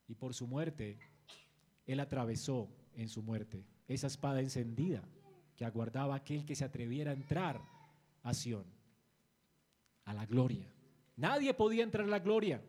Y 0.08 0.14
por 0.14 0.34
su 0.34 0.46
muerte, 0.46 0.98
él 1.86 2.00
atravesó 2.00 2.68
en 2.94 3.08
su 3.08 3.22
muerte 3.22 3.64
esa 3.88 4.06
espada 4.06 4.40
encendida 4.40 5.02
que 5.56 5.64
aguardaba 5.64 6.14
aquel 6.14 6.44
que 6.44 6.54
se 6.54 6.64
atreviera 6.64 7.10
a 7.10 7.14
entrar 7.14 7.60
a 8.22 8.32
Sión, 8.34 8.64
a 10.04 10.14
la 10.14 10.26
gloria. 10.26 10.72
Nadie 11.16 11.52
podía 11.54 11.82
entrar 11.82 12.06
a 12.06 12.10
la 12.10 12.20
gloria. 12.20 12.62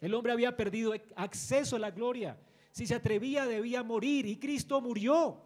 El 0.00 0.14
hombre 0.14 0.32
había 0.32 0.56
perdido 0.56 0.92
acceso 1.16 1.76
a 1.76 1.78
la 1.78 1.90
gloria. 1.90 2.38
Si 2.72 2.86
se 2.86 2.94
atrevía 2.94 3.46
debía 3.46 3.82
morir 3.82 4.26
y 4.26 4.36
Cristo 4.36 4.80
murió. 4.80 5.40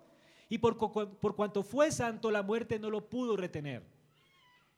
Y 0.48 0.58
por, 0.58 0.76
por 0.76 1.36
cuanto 1.36 1.62
fue 1.62 1.92
santo, 1.92 2.30
la 2.30 2.42
muerte 2.42 2.78
no 2.78 2.90
lo 2.90 3.08
pudo 3.08 3.36
retener. 3.36 3.84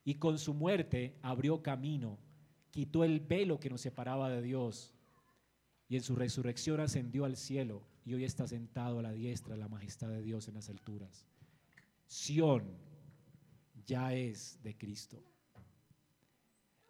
Y 0.04 0.16
con 0.16 0.38
su 0.38 0.52
muerte 0.52 1.16
abrió 1.22 1.62
camino, 1.62 2.18
quitó 2.70 3.04
el 3.04 3.20
velo 3.20 3.60
que 3.60 3.70
nos 3.70 3.80
separaba 3.80 4.28
de 4.28 4.42
Dios. 4.42 4.92
Y 5.90 5.96
en 5.96 6.02
su 6.02 6.14
resurrección 6.14 6.78
ascendió 6.80 7.24
al 7.24 7.36
cielo 7.36 7.82
y 8.06 8.14
hoy 8.14 8.24
está 8.24 8.46
sentado 8.46 9.00
a 9.00 9.02
la 9.02 9.12
diestra 9.12 9.54
de 9.54 9.60
la 9.60 9.68
majestad 9.68 10.08
de 10.08 10.22
Dios 10.22 10.46
en 10.46 10.54
las 10.54 10.70
alturas. 10.70 11.26
Sión 12.06 12.62
ya 13.84 14.14
es 14.14 14.62
de 14.62 14.78
Cristo. 14.78 15.20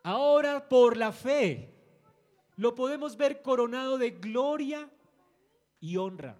Ahora 0.02 0.68
por 0.68 0.98
la 0.98 1.12
fe 1.12 1.74
lo 2.56 2.74
podemos 2.74 3.16
ver 3.16 3.40
coronado 3.40 3.96
de 3.96 4.10
gloria 4.10 4.90
y 5.80 5.96
honra. 5.96 6.38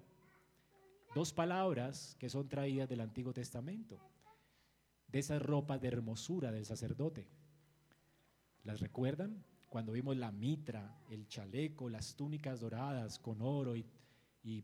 Dos 1.14 1.32
palabras 1.32 2.14
que 2.18 2.28
son 2.28 2.46
traídas 2.46 2.90
del 2.90 3.00
Antiguo 3.00 3.32
Testamento, 3.32 3.98
de 5.08 5.18
esas 5.18 5.40
ropas 5.40 5.80
de 5.80 5.88
hermosura 5.88 6.52
del 6.52 6.66
sacerdote. 6.66 7.26
¿Las 8.64 8.80
recuerdan? 8.80 9.42
Cuando 9.70 9.92
vimos 9.92 10.16
la 10.16 10.32
mitra, 10.32 11.00
el 11.08 11.28
chaleco, 11.28 11.88
las 11.88 12.16
túnicas 12.16 12.60
doradas 12.60 13.20
con 13.20 13.40
oro 13.40 13.74
y, 13.76 13.86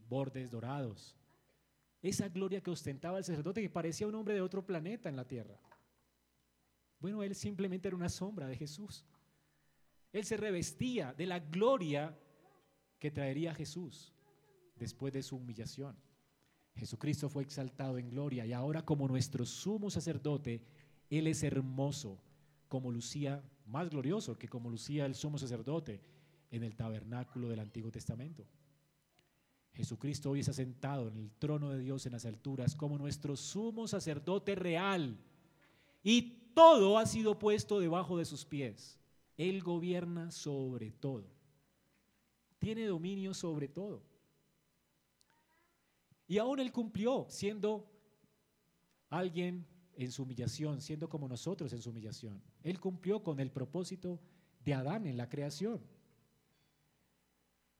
bordes 0.09 0.51
dorados 0.51 1.15
esa 2.01 2.29
gloria 2.29 2.61
que 2.61 2.71
ostentaba 2.71 3.17
el 3.17 3.23
sacerdote 3.23 3.61
que 3.61 3.69
parecía 3.69 4.07
un 4.07 4.15
hombre 4.15 4.35
de 4.35 4.41
otro 4.41 4.65
planeta 4.65 5.09
en 5.09 5.15
la 5.15 5.27
tierra. 5.27 5.59
Bueno, 6.99 7.23
él 7.23 7.35
simplemente 7.35 7.87
era 7.87 7.97
una 7.97 8.09
sombra 8.09 8.47
de 8.47 8.55
Jesús. 8.55 9.05
Él 10.13 10.23
se 10.23 10.37
revestía 10.37 11.13
de 11.13 11.25
la 11.25 11.39
gloria 11.39 12.17
que 12.99 13.11
traería 13.11 13.53
Jesús 13.53 14.13
después 14.75 15.13
de 15.13 15.23
su 15.23 15.37
humillación. 15.37 15.95
Jesucristo 16.75 17.29
fue 17.29 17.43
exaltado 17.43 17.97
en 17.97 18.09
gloria 18.09 18.45
y 18.45 18.53
ahora 18.53 18.85
como 18.85 19.07
nuestro 19.07 19.45
sumo 19.45 19.89
sacerdote, 19.89 20.61
Él 21.09 21.27
es 21.27 21.43
hermoso, 21.43 22.19
como 22.67 22.91
lucía, 22.91 23.43
más 23.67 23.89
glorioso 23.89 24.37
que 24.37 24.47
como 24.47 24.69
lucía 24.69 25.05
el 25.05 25.15
sumo 25.15 25.37
sacerdote 25.37 26.01
en 26.51 26.63
el 26.63 26.75
tabernáculo 26.75 27.49
del 27.49 27.59
Antiguo 27.59 27.91
Testamento. 27.91 28.45
Jesucristo 29.73 30.31
hoy 30.31 30.39
está 30.39 30.53
sentado 30.53 31.07
en 31.07 31.17
el 31.17 31.31
trono 31.31 31.69
de 31.69 31.79
Dios 31.79 32.05
en 32.05 32.13
las 32.13 32.25
alturas 32.25 32.75
como 32.75 32.97
nuestro 32.97 33.35
sumo 33.35 33.87
sacerdote 33.87 34.55
real. 34.55 35.19
Y 36.01 36.51
todo 36.55 36.97
ha 36.97 37.05
sido 37.05 37.37
puesto 37.37 37.79
debajo 37.79 38.17
de 38.17 38.25
sus 38.25 38.43
pies. 38.43 38.97
Él 39.37 39.61
gobierna 39.61 40.31
sobre 40.31 40.91
todo. 40.91 41.25
Tiene 42.57 42.87
dominio 42.87 43.35
sobre 43.35 43.67
todo. 43.67 44.01
Y 46.27 46.39
aún 46.39 46.59
Él 46.59 46.71
cumplió 46.71 47.27
siendo 47.29 47.87
alguien 49.09 49.65
en 49.97 50.11
su 50.11 50.23
humillación, 50.23 50.79
siendo 50.79 51.09
como 51.09 51.27
nosotros 51.27 51.73
en 51.73 51.81
su 51.81 51.89
humillación. 51.89 52.41
Él 52.63 52.79
cumplió 52.79 53.23
con 53.23 53.39
el 53.39 53.51
propósito 53.51 54.19
de 54.63 54.73
Adán 54.73 55.07
en 55.07 55.17
la 55.17 55.27
creación. 55.27 55.81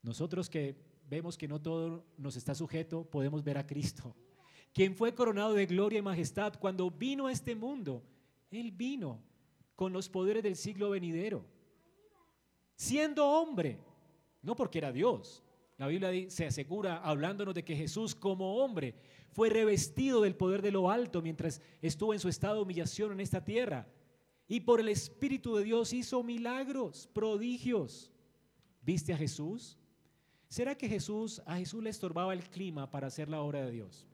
Nosotros 0.01 0.49
que 0.49 0.75
vemos 1.09 1.37
que 1.37 1.47
no 1.47 1.61
todo 1.61 2.05
nos 2.17 2.35
está 2.35 2.55
sujeto, 2.55 3.03
podemos 3.03 3.43
ver 3.43 3.57
a 3.57 3.67
Cristo, 3.67 4.15
quien 4.73 4.95
fue 4.95 5.13
coronado 5.13 5.53
de 5.53 5.65
gloria 5.65 5.99
y 5.99 6.01
majestad 6.01 6.53
cuando 6.59 6.89
vino 6.89 7.27
a 7.27 7.31
este 7.31 7.55
mundo. 7.55 8.03
Él 8.49 8.71
vino 8.71 9.21
con 9.75 9.93
los 9.93 10.09
poderes 10.09 10.43
del 10.43 10.55
siglo 10.55 10.89
venidero, 10.89 11.45
siendo 12.75 13.27
hombre, 13.27 13.79
no 14.41 14.55
porque 14.55 14.79
era 14.79 14.91
Dios. 14.91 15.43
La 15.77 15.87
Biblia 15.87 16.29
se 16.29 16.45
asegura, 16.45 16.97
hablándonos 16.97 17.53
de 17.53 17.63
que 17.63 17.75
Jesús 17.75 18.15
como 18.15 18.57
hombre 18.57 18.95
fue 19.31 19.49
revestido 19.49 20.21
del 20.21 20.35
poder 20.35 20.61
de 20.61 20.71
lo 20.71 20.89
alto 20.89 21.21
mientras 21.21 21.61
estuvo 21.81 22.13
en 22.13 22.19
su 22.19 22.29
estado 22.29 22.55
de 22.55 22.61
humillación 22.61 23.11
en 23.11 23.19
esta 23.19 23.45
tierra. 23.45 23.87
Y 24.47 24.61
por 24.61 24.79
el 24.79 24.89
Espíritu 24.89 25.55
de 25.55 25.63
Dios 25.63 25.93
hizo 25.93 26.23
milagros, 26.23 27.07
prodigios. 27.13 28.11
¿Viste 28.81 29.13
a 29.13 29.17
Jesús? 29.17 29.77
¿Será 30.47 30.75
que 30.75 30.87
Jesús, 30.87 31.41
a 31.45 31.57
Jesús 31.57 31.83
le 31.83 31.89
estorbaba 31.89 32.33
el 32.33 32.49
clima 32.49 32.89
para 32.89 33.07
hacer 33.07 33.29
la 33.29 33.41
obra 33.41 33.65
de 33.65 33.71
Dios? 33.71 34.07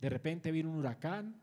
De 0.00 0.10
repente 0.10 0.52
vino 0.52 0.70
un 0.70 0.76
huracán, 0.76 1.40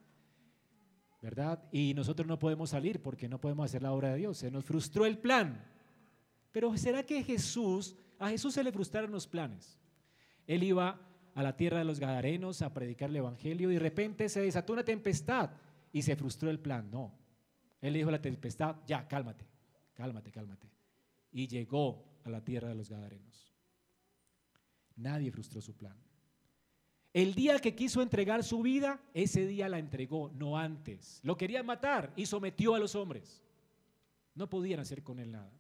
¿verdad? 1.21 1.67
Y 1.71 1.93
nosotros 1.95 2.27
no 2.27 2.37
podemos 2.37 2.69
salir 2.69 3.01
porque 3.01 3.27
no 3.27 3.41
podemos 3.41 3.65
hacer 3.65 3.81
la 3.81 3.91
obra 3.91 4.11
de 4.11 4.17
Dios. 4.17 4.37
Se 4.37 4.51
nos 4.51 4.63
frustró 4.63 5.05
el 5.05 5.17
plan. 5.17 5.65
Pero 6.51 6.77
¿será 6.77 7.03
que 7.03 7.23
Jesús, 7.23 7.95
a 8.23 8.29
Jesús 8.29 8.53
se 8.53 8.63
le 8.63 8.71
frustraron 8.71 9.11
los 9.11 9.27
planes? 9.27 9.79
Él 10.47 10.63
iba 10.63 10.99
a 11.35 11.43
la 11.43 11.55
tierra 11.55 11.79
de 11.79 11.85
los 11.85 11.99
Gadarenos 11.99 12.61
a 12.61 12.73
predicar 12.73 13.09
el 13.09 13.17
Evangelio 13.17 13.71
y 13.71 13.75
de 13.75 13.79
repente 13.79 14.29
se 14.29 14.41
desató 14.41 14.73
una 14.73 14.83
tempestad 14.83 15.51
y 15.91 16.01
se 16.01 16.15
frustró 16.15 16.49
el 16.49 16.59
plan. 16.59 16.89
No. 16.91 17.13
Él 17.81 17.93
dijo 17.93 18.09
a 18.09 18.13
la 18.13 18.21
tempestad, 18.21 18.77
ya, 18.87 19.07
cálmate, 19.07 19.45
cálmate, 19.93 20.31
cálmate. 20.31 20.69
Y 21.31 21.47
llegó 21.47 22.05
a 22.23 22.29
la 22.29 22.43
tierra 22.43 22.69
de 22.69 22.75
los 22.75 22.89
Gadarenos. 22.89 23.53
Nadie 24.95 25.31
frustró 25.31 25.61
su 25.61 25.75
plan. 25.75 25.97
El 27.13 27.35
día 27.35 27.59
que 27.59 27.75
quiso 27.75 28.01
entregar 28.01 28.43
su 28.43 28.61
vida, 28.61 28.99
ese 29.13 29.45
día 29.45 29.69
la 29.69 29.77
entregó, 29.77 30.31
no 30.35 30.57
antes. 30.57 31.19
Lo 31.23 31.37
querían 31.37 31.65
matar 31.65 32.11
y 32.15 32.25
sometió 32.25 32.73
a 32.73 32.79
los 32.79 32.95
hombres. 32.95 33.43
No 34.33 34.49
podían 34.49 34.79
hacer 34.79 35.03
con 35.03 35.19
él 35.19 35.31
nada. 35.31 35.51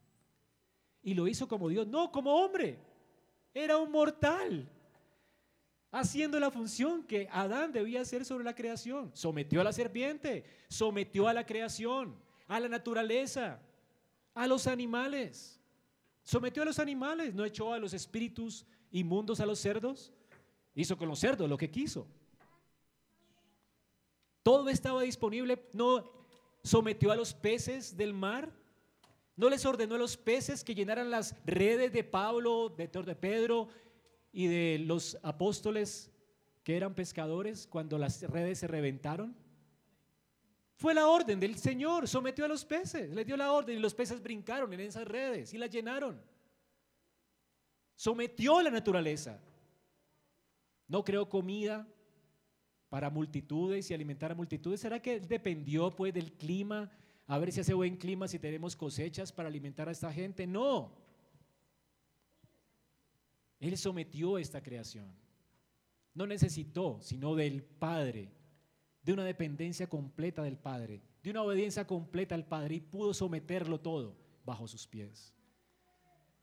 Y 1.03 1.13
lo 1.13 1.27
hizo 1.27 1.47
como 1.47 1.69
Dios, 1.69 1.85
no 1.85 2.11
como 2.11 2.33
hombre. 2.33 2.79
Era 3.53 3.77
un 3.77 3.91
mortal, 3.91 4.67
haciendo 5.91 6.39
la 6.39 6.49
función 6.49 7.03
que 7.03 7.27
Adán 7.31 7.71
debía 7.71 8.01
hacer 8.01 8.25
sobre 8.25 8.43
la 8.43 8.55
creación. 8.55 9.11
Sometió 9.13 9.61
a 9.61 9.63
la 9.63 9.73
serpiente, 9.73 10.43
sometió 10.67 11.27
a 11.27 11.33
la 11.33 11.45
creación, 11.45 12.15
a 12.47 12.59
la 12.59 12.69
naturaleza, 12.69 13.59
a 14.33 14.47
los 14.47 14.65
animales. 14.65 15.59
Sometió 16.23 16.63
a 16.63 16.65
los 16.65 16.79
animales, 16.79 17.33
no 17.35 17.45
echó 17.45 17.73
a 17.73 17.79
los 17.79 17.93
espíritus 17.93 18.65
inmundos 18.93 19.39
a 19.41 19.45
los 19.45 19.59
cerdos? 19.59 20.13
Hizo 20.73 20.97
con 20.97 21.09
los 21.09 21.19
cerdos 21.19 21.49
lo 21.49 21.57
que 21.57 21.69
quiso. 21.69 22.07
Todo 24.41 24.69
estaba 24.69 25.01
disponible, 25.01 25.67
no 25.73 26.09
sometió 26.63 27.11
a 27.11 27.15
los 27.15 27.33
peces 27.33 27.97
del 27.97 28.13
mar, 28.13 28.51
¿No 29.35 29.49
les 29.49 29.65
ordenó 29.65 29.95
a 29.95 29.97
los 29.97 30.15
peces 30.15 30.63
que 30.63 30.75
llenaran 30.75 31.09
las 31.09 31.35
redes 31.45 31.91
de 31.91 32.03
Pablo, 32.03 32.69
de, 32.69 32.87
Pedro 33.15 33.67
y 34.31 34.47
de 34.47 34.79
los 34.79 35.17
apóstoles 35.23 36.11
que 36.63 36.77
eran 36.77 36.93
pescadores 36.93 37.65
cuando 37.65 37.97
las 37.97 38.21
redes 38.21 38.59
se 38.59 38.67
reventaron? 38.67 39.35
Fue 40.75 40.93
la 40.93 41.07
orden 41.07 41.39
del 41.39 41.57
Señor, 41.57 42.07
sometió 42.07 42.45
a 42.45 42.47
los 42.47 42.63
peces, 42.65 43.09
le 43.09 43.25
dio 43.25 43.37
la 43.37 43.51
orden 43.51 43.77
y 43.77 43.79
los 43.79 43.95
peces 43.95 44.21
brincaron 44.21 44.71
en 44.73 44.81
esas 44.81 45.07
redes 45.07 45.53
y 45.53 45.57
las 45.57 45.69
llenaron. 45.69 46.21
Sometió 47.95 48.61
la 48.61 48.69
naturaleza. 48.69 49.39
No 50.87 51.03
creó 51.03 51.27
comida 51.27 51.87
para 52.89 53.09
multitudes 53.09 53.89
y 53.89 53.93
alimentar 53.93 54.31
a 54.31 54.35
multitudes. 54.35 54.81
¿Será 54.81 55.01
que 55.01 55.19
dependió 55.19 55.95
pues 55.95 56.13
del 56.13 56.33
clima? 56.33 56.91
A 57.27 57.37
ver 57.37 57.51
si 57.51 57.61
hace 57.61 57.73
buen 57.73 57.95
clima, 57.95 58.27
si 58.27 58.39
tenemos 58.39 58.75
cosechas 58.75 59.31
para 59.31 59.49
alimentar 59.49 59.87
a 59.87 59.91
esta 59.91 60.11
gente. 60.11 60.45
No. 60.45 60.91
Él 63.59 63.77
sometió 63.77 64.37
esta 64.37 64.61
creación. 64.61 65.07
No 66.13 66.27
necesitó, 66.27 66.99
sino 67.01 67.33
del 67.35 67.63
Padre, 67.63 68.29
de 69.03 69.13
una 69.13 69.23
dependencia 69.23 69.87
completa 69.87 70.43
del 70.43 70.57
Padre, 70.57 71.01
de 71.23 71.31
una 71.31 71.41
obediencia 71.43 71.87
completa 71.87 72.35
al 72.35 72.45
Padre 72.45 72.75
y 72.75 72.81
pudo 72.81 73.13
someterlo 73.13 73.79
todo 73.79 74.15
bajo 74.45 74.67
sus 74.67 74.85
pies, 74.85 75.33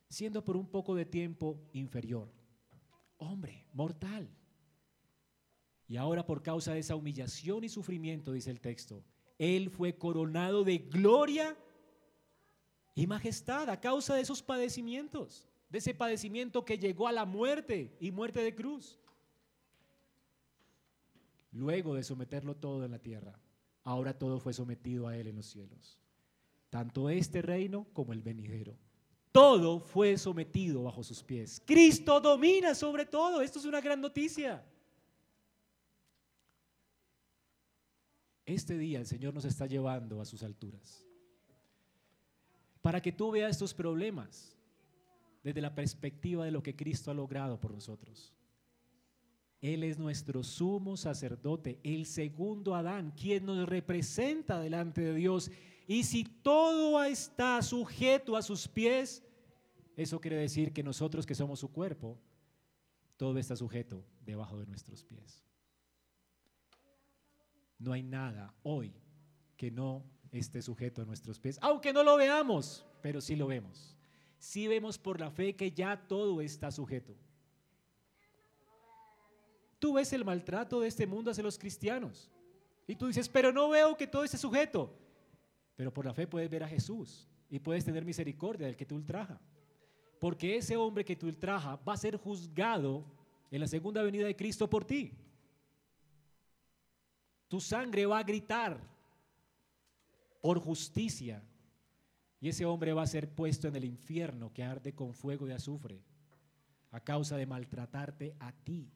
siendo 0.08 0.42
por 0.44 0.56
un 0.56 0.66
poco 0.66 0.94
de 0.94 1.04
tiempo 1.04 1.60
inferior. 1.72 2.32
Hombre, 3.18 3.66
mortal. 3.74 4.28
Y 5.86 5.96
ahora 5.96 6.24
por 6.24 6.42
causa 6.42 6.72
de 6.72 6.80
esa 6.80 6.96
humillación 6.96 7.64
y 7.64 7.68
sufrimiento, 7.68 8.32
dice 8.32 8.50
el 8.50 8.60
texto, 8.60 9.04
Él 9.40 9.70
fue 9.70 9.96
coronado 9.96 10.64
de 10.64 10.76
gloria 10.76 11.56
y 12.94 13.06
majestad 13.06 13.70
a 13.70 13.80
causa 13.80 14.14
de 14.14 14.20
esos 14.20 14.42
padecimientos, 14.42 15.48
de 15.70 15.78
ese 15.78 15.94
padecimiento 15.94 16.62
que 16.62 16.76
llegó 16.76 17.08
a 17.08 17.12
la 17.12 17.24
muerte 17.24 17.96
y 18.00 18.10
muerte 18.10 18.42
de 18.44 18.54
cruz. 18.54 18.98
Luego 21.52 21.94
de 21.94 22.02
someterlo 22.02 22.54
todo 22.54 22.84
en 22.84 22.90
la 22.90 22.98
tierra, 22.98 23.40
ahora 23.82 24.12
todo 24.12 24.40
fue 24.40 24.52
sometido 24.52 25.08
a 25.08 25.16
Él 25.16 25.28
en 25.28 25.36
los 25.36 25.46
cielos. 25.46 25.98
Tanto 26.68 27.08
este 27.08 27.40
reino 27.40 27.86
como 27.94 28.12
el 28.12 28.20
venidero. 28.20 28.76
Todo 29.32 29.80
fue 29.80 30.18
sometido 30.18 30.82
bajo 30.82 31.02
sus 31.02 31.22
pies. 31.22 31.62
Cristo 31.64 32.20
domina 32.20 32.74
sobre 32.74 33.06
todo. 33.06 33.40
Esto 33.40 33.58
es 33.58 33.64
una 33.64 33.80
gran 33.80 34.02
noticia. 34.02 34.62
Este 38.50 38.76
día 38.76 38.98
el 38.98 39.06
Señor 39.06 39.32
nos 39.32 39.44
está 39.44 39.66
llevando 39.66 40.20
a 40.20 40.24
sus 40.24 40.42
alturas. 40.42 41.06
Para 42.82 43.00
que 43.00 43.12
tú 43.12 43.30
veas 43.30 43.52
estos 43.52 43.72
problemas 43.72 44.56
desde 45.44 45.60
la 45.60 45.72
perspectiva 45.72 46.44
de 46.44 46.50
lo 46.50 46.60
que 46.60 46.74
Cristo 46.74 47.12
ha 47.12 47.14
logrado 47.14 47.60
por 47.60 47.72
nosotros. 47.72 48.34
Él 49.60 49.84
es 49.84 49.98
nuestro 49.98 50.42
sumo 50.42 50.96
sacerdote, 50.96 51.78
el 51.84 52.06
segundo 52.06 52.74
Adán, 52.74 53.12
quien 53.12 53.46
nos 53.46 53.68
representa 53.68 54.58
delante 54.58 55.00
de 55.00 55.14
Dios. 55.14 55.48
Y 55.86 56.02
si 56.02 56.24
todo 56.24 57.04
está 57.04 57.62
sujeto 57.62 58.36
a 58.36 58.42
sus 58.42 58.66
pies, 58.66 59.22
eso 59.96 60.20
quiere 60.20 60.38
decir 60.38 60.72
que 60.72 60.82
nosotros 60.82 61.24
que 61.24 61.36
somos 61.36 61.60
su 61.60 61.70
cuerpo, 61.70 62.18
todo 63.16 63.38
está 63.38 63.54
sujeto 63.54 64.04
debajo 64.24 64.58
de 64.58 64.66
nuestros 64.66 65.04
pies. 65.04 65.49
No 67.80 67.92
hay 67.92 68.02
nada 68.02 68.54
hoy 68.62 68.94
que 69.56 69.70
no 69.70 70.04
esté 70.30 70.62
sujeto 70.62 71.02
a 71.02 71.06
nuestros 71.06 71.40
pies, 71.40 71.58
aunque 71.62 71.92
no 71.92 72.04
lo 72.04 72.16
veamos, 72.16 72.86
pero 73.02 73.20
sí 73.20 73.34
lo 73.34 73.46
vemos. 73.48 73.96
Sí 74.38 74.68
vemos 74.68 74.98
por 74.98 75.18
la 75.18 75.30
fe 75.30 75.56
que 75.56 75.72
ya 75.72 75.96
todo 76.06 76.40
está 76.40 76.70
sujeto. 76.70 77.16
Tú 79.78 79.94
ves 79.94 80.12
el 80.12 80.24
maltrato 80.24 80.78
de 80.80 80.88
este 80.88 81.06
mundo 81.06 81.30
hacia 81.30 81.42
los 81.42 81.58
cristianos 81.58 82.30
y 82.86 82.94
tú 82.94 83.06
dices, 83.06 83.28
pero 83.28 83.50
no 83.50 83.70
veo 83.70 83.96
que 83.96 84.06
todo 84.06 84.24
esté 84.24 84.36
sujeto. 84.36 84.94
Pero 85.74 85.92
por 85.92 86.04
la 86.04 86.12
fe 86.12 86.26
puedes 86.26 86.50
ver 86.50 86.62
a 86.62 86.68
Jesús 86.68 87.26
y 87.48 87.58
puedes 87.58 87.84
tener 87.84 88.04
misericordia 88.04 88.66
del 88.66 88.76
que 88.76 88.84
te 88.84 88.94
ultraja. 88.94 89.40
Porque 90.18 90.56
ese 90.56 90.76
hombre 90.76 91.04
que 91.04 91.16
te 91.16 91.24
ultraja 91.24 91.76
va 91.76 91.94
a 91.94 91.96
ser 91.96 92.18
juzgado 92.18 93.06
en 93.50 93.60
la 93.60 93.66
segunda 93.66 94.02
venida 94.02 94.26
de 94.26 94.36
Cristo 94.36 94.68
por 94.68 94.84
ti. 94.84 95.14
Tu 97.50 97.60
sangre 97.60 98.06
va 98.06 98.20
a 98.20 98.22
gritar 98.22 98.80
por 100.40 100.60
justicia. 100.60 101.42
Y 102.40 102.48
ese 102.48 102.64
hombre 102.64 102.92
va 102.92 103.02
a 103.02 103.08
ser 103.08 103.28
puesto 103.28 103.66
en 103.66 103.74
el 103.74 103.84
infierno 103.84 104.52
que 104.52 104.62
arde 104.62 104.94
con 104.94 105.12
fuego 105.12 105.48
y 105.48 105.52
azufre 105.52 106.00
a 106.92 107.00
causa 107.00 107.36
de 107.36 107.46
maltratarte 107.46 108.36
a 108.38 108.52
ti. 108.52 108.88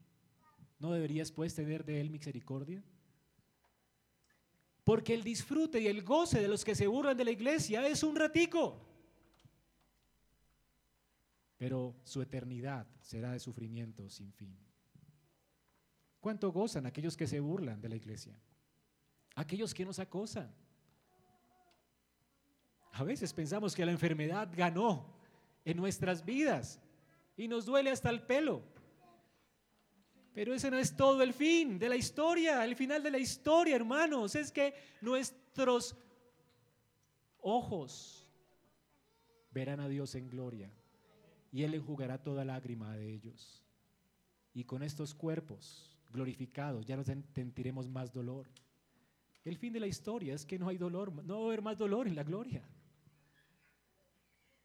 ¿No 0.79 0.93
deberías 0.93 1.33
pues 1.33 1.53
tener 1.53 1.85
de 1.85 2.01
él 2.01 2.11
misericordia? 2.11 2.81
Porque 4.85 5.15
el 5.15 5.25
disfrute 5.25 5.81
y 5.81 5.89
el 5.89 6.05
goce 6.05 6.41
de 6.41 6.47
los 6.47 6.65
que 6.65 6.77
se 6.77 6.87
burlan 6.87 7.17
de 7.17 7.25
la 7.25 7.33
iglesia 7.33 7.85
es 7.89 8.05
un 8.05 8.15
ratico. 8.15 8.81
Pero 11.59 11.97
su 12.05 12.23
eternidad 12.23 12.87
será 13.01 13.33
de 13.33 13.41
sufrimiento 13.41 14.09
sin 14.09 14.33
fin. 14.33 14.57
¿Cuánto 16.25 16.51
gozan 16.53 16.87
aquellos 16.87 17.19
que 17.19 17.27
se 17.27 17.39
burlan 17.39 17.83
de 17.83 17.89
la 17.91 17.97
iglesia? 17.97 18.35
Aquellos 19.35 19.75
que 19.75 19.85
nos 19.85 19.99
acosan. 19.99 20.51
A 22.93 23.05
veces 23.05 23.35
pensamos 23.35 23.75
que 23.77 23.85
la 23.85 23.93
enfermedad 23.93 24.49
ganó 24.57 25.05
en 25.67 25.77
nuestras 25.77 26.25
vidas 26.25 26.81
y 27.37 27.47
nos 27.47 27.67
duele 27.67 27.91
hasta 27.91 28.09
el 28.09 28.23
pelo. 28.23 28.63
Pero 30.33 30.55
ese 30.55 30.71
no 30.71 30.79
es 30.79 30.97
todo 30.97 31.23
el 31.23 31.35
fin 31.35 31.79
de 31.79 31.91
la 31.91 31.97
historia, 31.97 32.65
el 32.65 32.75
final 32.75 33.03
de 33.03 33.11
la 33.11 33.19
historia, 33.19 33.77
hermanos. 33.77 34.35
Es 34.35 34.51
que 34.51 34.73
nuestros 35.03 35.95
ojos 37.43 38.27
verán 39.51 39.79
a 39.79 39.89
Dios 39.89 40.15
en 40.15 40.31
gloria 40.31 40.73
y 41.53 41.65
Él 41.65 41.75
enjugará 41.75 42.23
toda 42.23 42.47
lágrima 42.47 42.97
de 42.97 43.13
ellos. 43.13 43.63
Y 44.55 44.65
con 44.65 44.83
estos 44.83 45.13
cuerpos 45.13 45.94
glorificados, 46.15 46.87
ya 46.87 46.97
no 46.97 47.05
sentiremos 47.05 47.89
más 47.89 48.13
dolor. 48.13 48.47
El 49.45 49.59
fin 49.59 49.73
de 49.73 49.81
la 49.81 49.87
historia 49.87 50.35
es 50.35 50.47
que 50.47 50.59
no 50.59 50.69
hay 50.69 50.79
dolor, 50.79 51.13
no 51.25 51.41
va 51.41 51.43
a 51.43 51.47
haber 51.49 51.61
más 51.61 51.77
dolor 51.77 52.07
en 52.07 52.15
la 52.15 52.23
gloria. 52.23 52.63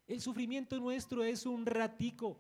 El 0.08 0.22
sufrimiento 0.22 0.80
nuestro 0.80 1.24
es 1.24 1.45
un 1.45 1.66
ratico 1.66 2.39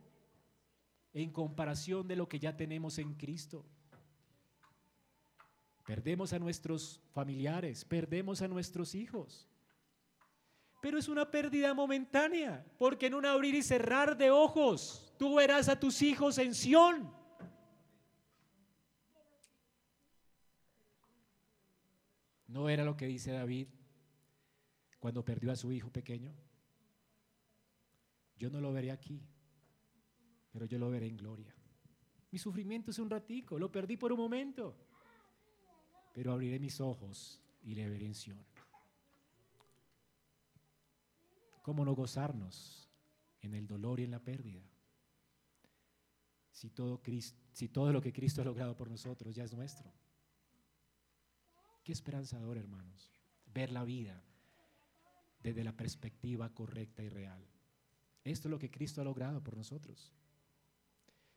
en 1.11 1.31
comparación 1.31 2.07
de 2.07 2.15
lo 2.15 2.29
que 2.29 2.39
ya 2.39 2.55
tenemos 2.55 2.97
en 2.97 3.15
Cristo. 3.15 3.65
Perdemos 5.85 6.31
a 6.33 6.39
nuestros 6.39 7.01
familiares, 7.11 7.83
perdemos 7.83 8.41
a 8.41 8.47
nuestros 8.47 8.93
hijos. 8.95 9.47
Pero 10.81 10.97
es 10.97 11.09
una 11.09 11.29
pérdida 11.29 11.73
momentánea, 11.73 12.65
porque 12.77 13.07
en 13.07 13.15
un 13.15 13.25
abrir 13.25 13.55
y 13.55 13.63
cerrar 13.63 14.15
de 14.15 14.31
ojos 14.31 15.13
tú 15.17 15.35
verás 15.35 15.67
a 15.67 15.79
tus 15.79 16.01
hijos 16.01 16.37
en 16.37 16.53
Sión. 16.53 17.18
¿No 22.49 22.67
era 22.67 22.83
lo 22.83 22.97
que 22.97 23.05
dice 23.05 23.31
David 23.31 23.67
cuando 24.99 25.23
perdió 25.23 25.51
a 25.51 25.55
su 25.55 25.71
hijo 25.71 25.91
pequeño? 25.91 26.33
Yo 28.37 28.49
no 28.49 28.59
lo 28.59 28.73
veré 28.73 28.89
aquí, 28.89 29.21
pero 30.51 30.65
yo 30.65 30.79
lo 30.79 30.89
veré 30.89 31.07
en 31.07 31.17
gloria. 31.17 31.53
Mi 32.31 32.39
sufrimiento 32.39 32.89
es 32.89 32.97
un 32.97 33.09
ratico, 33.09 33.59
lo 33.59 33.71
perdí 33.71 33.97
por 33.97 34.11
un 34.11 34.17
momento, 34.17 34.75
pero 36.11 36.31
abriré 36.31 36.59
mis 36.59 36.81
ojos 36.81 37.39
y 37.61 37.75
le 37.75 37.87
veré 37.87 38.07
en 38.07 38.15
Sion. 38.15 38.43
¿Cómo 41.61 41.85
no 41.85 41.93
gozarnos 41.93 42.89
en 43.41 43.53
el 43.53 43.67
dolor 43.67 43.99
y 43.99 44.05
en 44.05 44.11
la 44.11 44.23
pérdida? 44.23 44.63
Si 46.51 46.71
todo, 46.71 46.99
si 47.51 47.69
todo 47.69 47.93
lo 47.93 48.01
que 48.01 48.11
Cristo 48.11 48.41
ha 48.41 48.45
logrado 48.45 48.75
por 48.75 48.89
nosotros 48.89 49.35
ya 49.35 49.43
es 49.43 49.53
nuestro. 49.53 49.93
Qué 51.89 51.93
esperanzador, 51.93 52.59
hermanos, 52.59 53.11
ver 53.51 53.71
la 53.71 53.83
vida 53.83 54.21
desde 55.41 55.63
la 55.63 55.75
perspectiva 55.75 56.53
correcta 56.53 57.01
y 57.01 57.09
real. 57.09 57.43
Esto 58.23 58.47
es 58.47 58.51
lo 58.51 58.59
que 58.59 58.69
Cristo 58.69 59.01
ha 59.01 59.03
logrado 59.03 59.41
por 59.41 59.57
nosotros. 59.57 60.13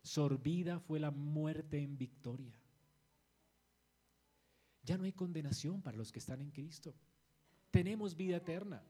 Sorbida 0.02 0.78
fue 0.78 1.00
la 1.00 1.10
muerte 1.10 1.82
en 1.82 1.96
victoria. 1.96 2.52
Ya 4.82 4.98
no 4.98 5.04
hay 5.04 5.14
condenación 5.14 5.80
para 5.80 5.96
los 5.96 6.12
que 6.12 6.18
están 6.18 6.42
en 6.42 6.50
Cristo. 6.50 6.94
Tenemos 7.70 8.14
vida 8.14 8.36
eterna. 8.36 8.82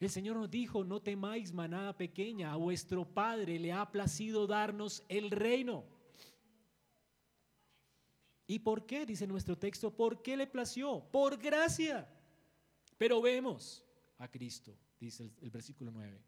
El 0.00 0.10
Señor 0.10 0.34
nos 0.34 0.50
dijo, 0.50 0.82
no 0.82 1.00
temáis 1.00 1.52
manada 1.52 1.96
pequeña, 1.96 2.50
a 2.50 2.56
vuestro 2.56 3.04
Padre 3.04 3.60
le 3.60 3.72
ha 3.72 3.92
placido 3.92 4.48
darnos 4.48 5.04
el 5.08 5.30
reino. 5.30 5.84
¿Y 8.46 8.60
por 8.60 8.86
qué? 8.86 9.04
Dice 9.04 9.26
nuestro 9.26 9.58
texto, 9.58 9.90
¿por 9.90 10.22
qué 10.22 10.36
le 10.36 10.46
plació? 10.46 11.04
Por 11.10 11.36
gracia. 11.36 12.08
Pero 12.96 13.20
vemos 13.20 13.84
a 14.18 14.28
Cristo, 14.30 14.76
dice 15.00 15.24
el, 15.24 15.32
el 15.42 15.50
versículo 15.50 15.90
9 15.90 16.22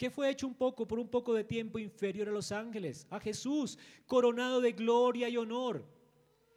que 0.00 0.10
fue 0.10 0.30
hecho 0.30 0.46
un 0.46 0.54
poco 0.54 0.88
por 0.88 0.98
un 0.98 1.08
poco 1.08 1.34
de 1.34 1.44
tiempo 1.44 1.78
inferior 1.78 2.26
a 2.26 2.32
los 2.32 2.52
ángeles, 2.52 3.06
a 3.10 3.20
Jesús, 3.20 3.78
coronado 4.06 4.62
de 4.62 4.72
gloria 4.72 5.28
y 5.28 5.36
honor, 5.36 5.84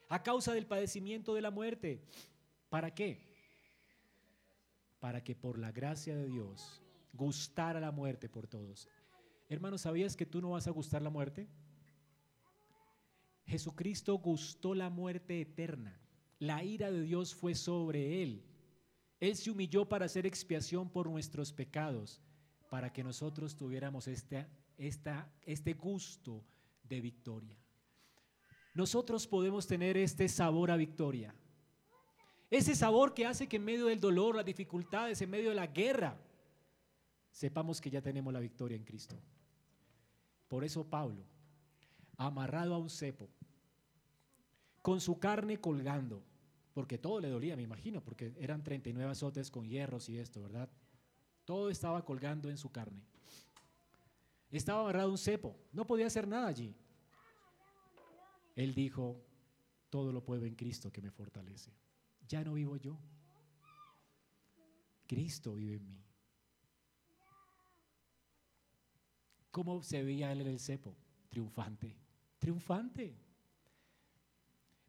a 0.08 0.24
causa 0.24 0.54
del 0.54 0.66
padecimiento 0.66 1.34
de 1.34 1.42
la 1.42 1.52
muerte. 1.52 2.02
¿Para 2.70 2.96
qué? 2.96 3.20
Para 5.02 5.22
que 5.22 5.36
por 5.36 5.60
la 5.60 5.74
gracia 5.74 6.16
de 6.16 6.26
Dios 6.28 6.82
gustara 7.12 7.82
la 7.82 7.92
muerte 7.92 8.30
por 8.30 8.48
todos. 8.48 8.88
Hermano, 9.50 9.78
¿sabías 9.78 10.16
que 10.16 10.26
tú 10.26 10.40
no 10.40 10.52
vas 10.52 10.68
a 10.68 10.72
gustar 10.72 11.02
la 11.02 11.10
muerte? 11.10 11.50
Jesucristo 13.46 14.18
gustó 14.18 14.74
la 14.74 14.90
muerte 14.90 15.42
eterna. 15.42 16.00
La 16.40 16.64
ira 16.64 16.92
de 16.92 17.02
Dios 17.02 17.34
fue 17.36 17.56
sobre 17.56 18.24
él. 18.24 18.44
Él 19.20 19.36
se 19.36 19.52
humilló 19.52 19.88
para 19.88 20.06
hacer 20.06 20.26
expiación 20.26 20.90
por 20.90 21.10
nuestros 21.10 21.54
pecados 21.54 22.22
para 22.70 22.92
que 22.92 23.04
nosotros 23.04 23.56
tuviéramos 23.56 24.08
este, 24.08 24.48
este 24.78 25.74
gusto 25.74 26.44
de 26.84 27.00
victoria. 27.00 27.58
Nosotros 28.74 29.28
podemos 29.28 29.68
tener 29.68 29.96
este 29.96 30.28
sabor 30.28 30.72
a 30.72 30.76
victoria. 30.76 31.36
Ese 32.50 32.76
sabor 32.76 33.14
que 33.14 33.26
hace 33.26 33.48
que 33.48 33.58
en 33.58 33.66
medio 33.66 33.86
del 33.86 34.00
dolor, 34.00 34.36
las 34.36 34.46
dificultades, 34.46 35.22
en 35.22 35.30
medio 35.30 35.50
de 35.50 35.56
la 35.56 35.68
guerra, 35.68 36.20
sepamos 37.32 37.80
que 37.80 37.90
ya 37.90 38.02
tenemos 38.02 38.34
la 38.34 38.40
victoria 38.40 38.76
en 38.76 38.84
Cristo. 38.84 39.20
Por 40.48 40.64
eso 40.64 40.84
Pablo, 40.88 41.24
amarrado 42.18 42.74
a 42.76 42.78
un 42.78 42.90
cepo, 42.90 43.30
con 44.82 45.00
su 45.02 45.20
carne 45.20 45.60
colgando, 45.60 46.24
porque 46.74 46.98
todo 46.98 47.20
le 47.20 47.30
dolía, 47.30 47.56
me 47.56 47.64
imagino, 47.64 48.04
porque 48.04 48.34
eran 48.38 48.64
39 48.64 49.12
azotes 49.12 49.52
con 49.52 49.68
hierros 49.68 50.10
y 50.10 50.18
esto, 50.18 50.42
¿verdad? 50.42 50.70
Todo 51.46 51.70
estaba 51.70 52.04
colgando 52.04 52.50
en 52.50 52.58
su 52.58 52.72
carne. 52.72 53.02
Estaba 54.52 54.82
amarrado 54.82 55.10
un 55.10 55.18
cepo, 55.18 55.56
no 55.72 55.86
podía 55.86 56.08
hacer 56.08 56.28
nada 56.28 56.48
allí. 56.48 56.76
Él 58.56 58.76
dijo, 58.76 59.20
todo 59.90 60.12
lo 60.12 60.24
puedo 60.24 60.46
en 60.46 60.56
Cristo 60.56 60.92
que 60.92 61.02
me 61.02 61.12
fortalece. 61.12 61.72
Ya 62.28 62.44
no 62.44 62.54
vivo 62.54 62.78
yo. 62.78 62.98
Cristo 65.08 65.56
vive 65.56 65.76
en 65.76 65.88
mí. 65.88 66.04
¿Cómo 69.52 69.84
se 69.84 70.02
veía 70.04 70.32
él 70.32 70.42
en 70.42 70.48
el 70.48 70.60
cepo? 70.60 70.96
Triunfante, 71.30 71.96
triunfante. 72.44 73.16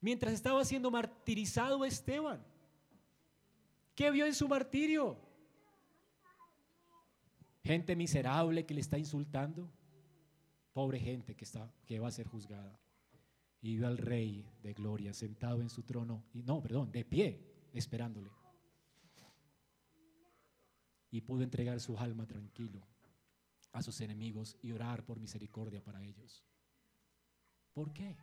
Mientras 0.01 0.35
estaba 0.35 0.65
siendo 0.65 0.91
martirizado 0.91 1.85
Esteban, 1.85 2.45
¿qué 3.95 4.11
vio 4.11 4.27
en 4.27 4.35
su 4.35 4.49
martirio? 4.49 5.17
gente 7.65 7.97
miserable 7.97 8.67
que 8.67 8.75
le 8.75 8.83
está 8.83 8.99
insultando, 8.99 9.71
pobre 10.73 11.01
gente 11.01 11.35
que, 11.35 11.45
está, 11.45 11.73
que 11.87 11.99
va 11.99 12.09
a 12.09 12.13
ser 12.13 12.27
juzgada. 12.27 12.79
Y 13.63 13.77
vio 13.77 13.87
al 13.87 13.97
rey 13.97 14.47
de 14.63 14.75
gloria 14.75 15.15
sentado 15.15 15.63
en 15.63 15.71
su 15.71 15.83
trono, 15.83 16.23
y 16.35 16.43
no, 16.43 16.61
perdón, 16.61 16.93
de 16.93 17.05
pie, 17.05 17.41
esperándole. 17.73 18.31
Y 21.11 21.23
pudo 21.23 21.43
entregar 21.43 21.81
su 21.81 21.97
alma 21.99 22.27
tranquilo 22.27 22.87
a 23.73 23.83
sus 23.83 24.01
enemigos 24.03 24.57
y 24.61 24.73
orar 24.73 25.05
por 25.05 25.19
misericordia 25.19 25.83
para 25.83 26.03
ellos. 26.03 26.45
¿Por 27.75 27.93
qué? 27.93 28.17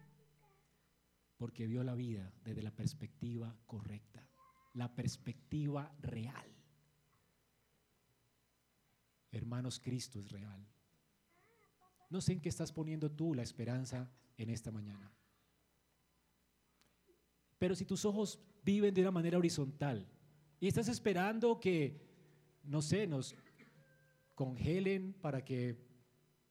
Porque 1.37 1.67
vio 1.67 1.83
la 1.83 1.93
vida 1.93 2.33
desde 2.43 2.63
la 2.63 2.71
perspectiva 2.71 3.55
correcta, 3.67 4.27
la 4.73 4.95
perspectiva 4.95 5.93
real. 5.99 6.55
Hermanos, 9.31 9.79
Cristo 9.79 10.19
es 10.19 10.31
real. 10.31 10.65
No 12.09 12.21
sé 12.21 12.33
en 12.33 12.41
qué 12.41 12.49
estás 12.49 12.71
poniendo 12.71 13.11
tú 13.11 13.33
la 13.33 13.43
esperanza 13.43 14.09
en 14.37 14.49
esta 14.49 14.71
mañana. 14.71 15.11
Pero 17.57 17.75
si 17.75 17.85
tus 17.85 18.05
ojos 18.05 18.39
viven 18.63 18.93
de 18.93 19.01
una 19.01 19.11
manera 19.11 19.37
horizontal 19.37 20.07
y 20.59 20.67
estás 20.67 20.87
esperando 20.87 21.59
que, 21.59 22.01
no 22.63 22.81
sé, 22.81 23.05
nos 23.05 23.35
congelen 24.35 25.13
para 25.13 25.43
que 25.43 25.77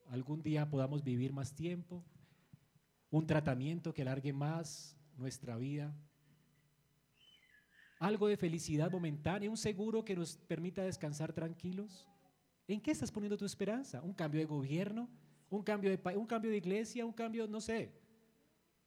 algún 0.07 0.41
día 0.41 0.69
podamos 0.69 1.03
vivir 1.03 1.33
más 1.33 1.53
tiempo, 1.53 2.03
un 3.11 3.27
tratamiento 3.27 3.93
que 3.93 4.01
alargue 4.01 4.33
más 4.33 4.97
nuestra 5.17 5.57
vida, 5.57 5.93
algo 7.99 8.27
de 8.27 8.35
felicidad 8.35 8.89
momentánea, 8.89 9.49
un 9.49 9.57
seguro 9.57 10.03
que 10.03 10.15
nos 10.15 10.37
permita 10.37 10.81
descansar 10.81 11.31
tranquilos. 11.33 12.09
¿En 12.67 12.81
qué 12.81 12.89
estás 12.89 13.11
poniendo 13.11 13.37
tu 13.37 13.45
esperanza? 13.45 14.01
¿Un 14.01 14.13
cambio 14.13 14.39
de 14.39 14.45
gobierno? 14.45 15.07
¿Un 15.51 15.61
cambio 15.61 15.95
de, 15.95 16.17
un 16.17 16.25
cambio 16.25 16.49
de 16.49 16.57
iglesia? 16.57 17.05
¿Un 17.05 17.13
cambio, 17.13 17.47
no 17.47 17.61
sé? 17.61 17.91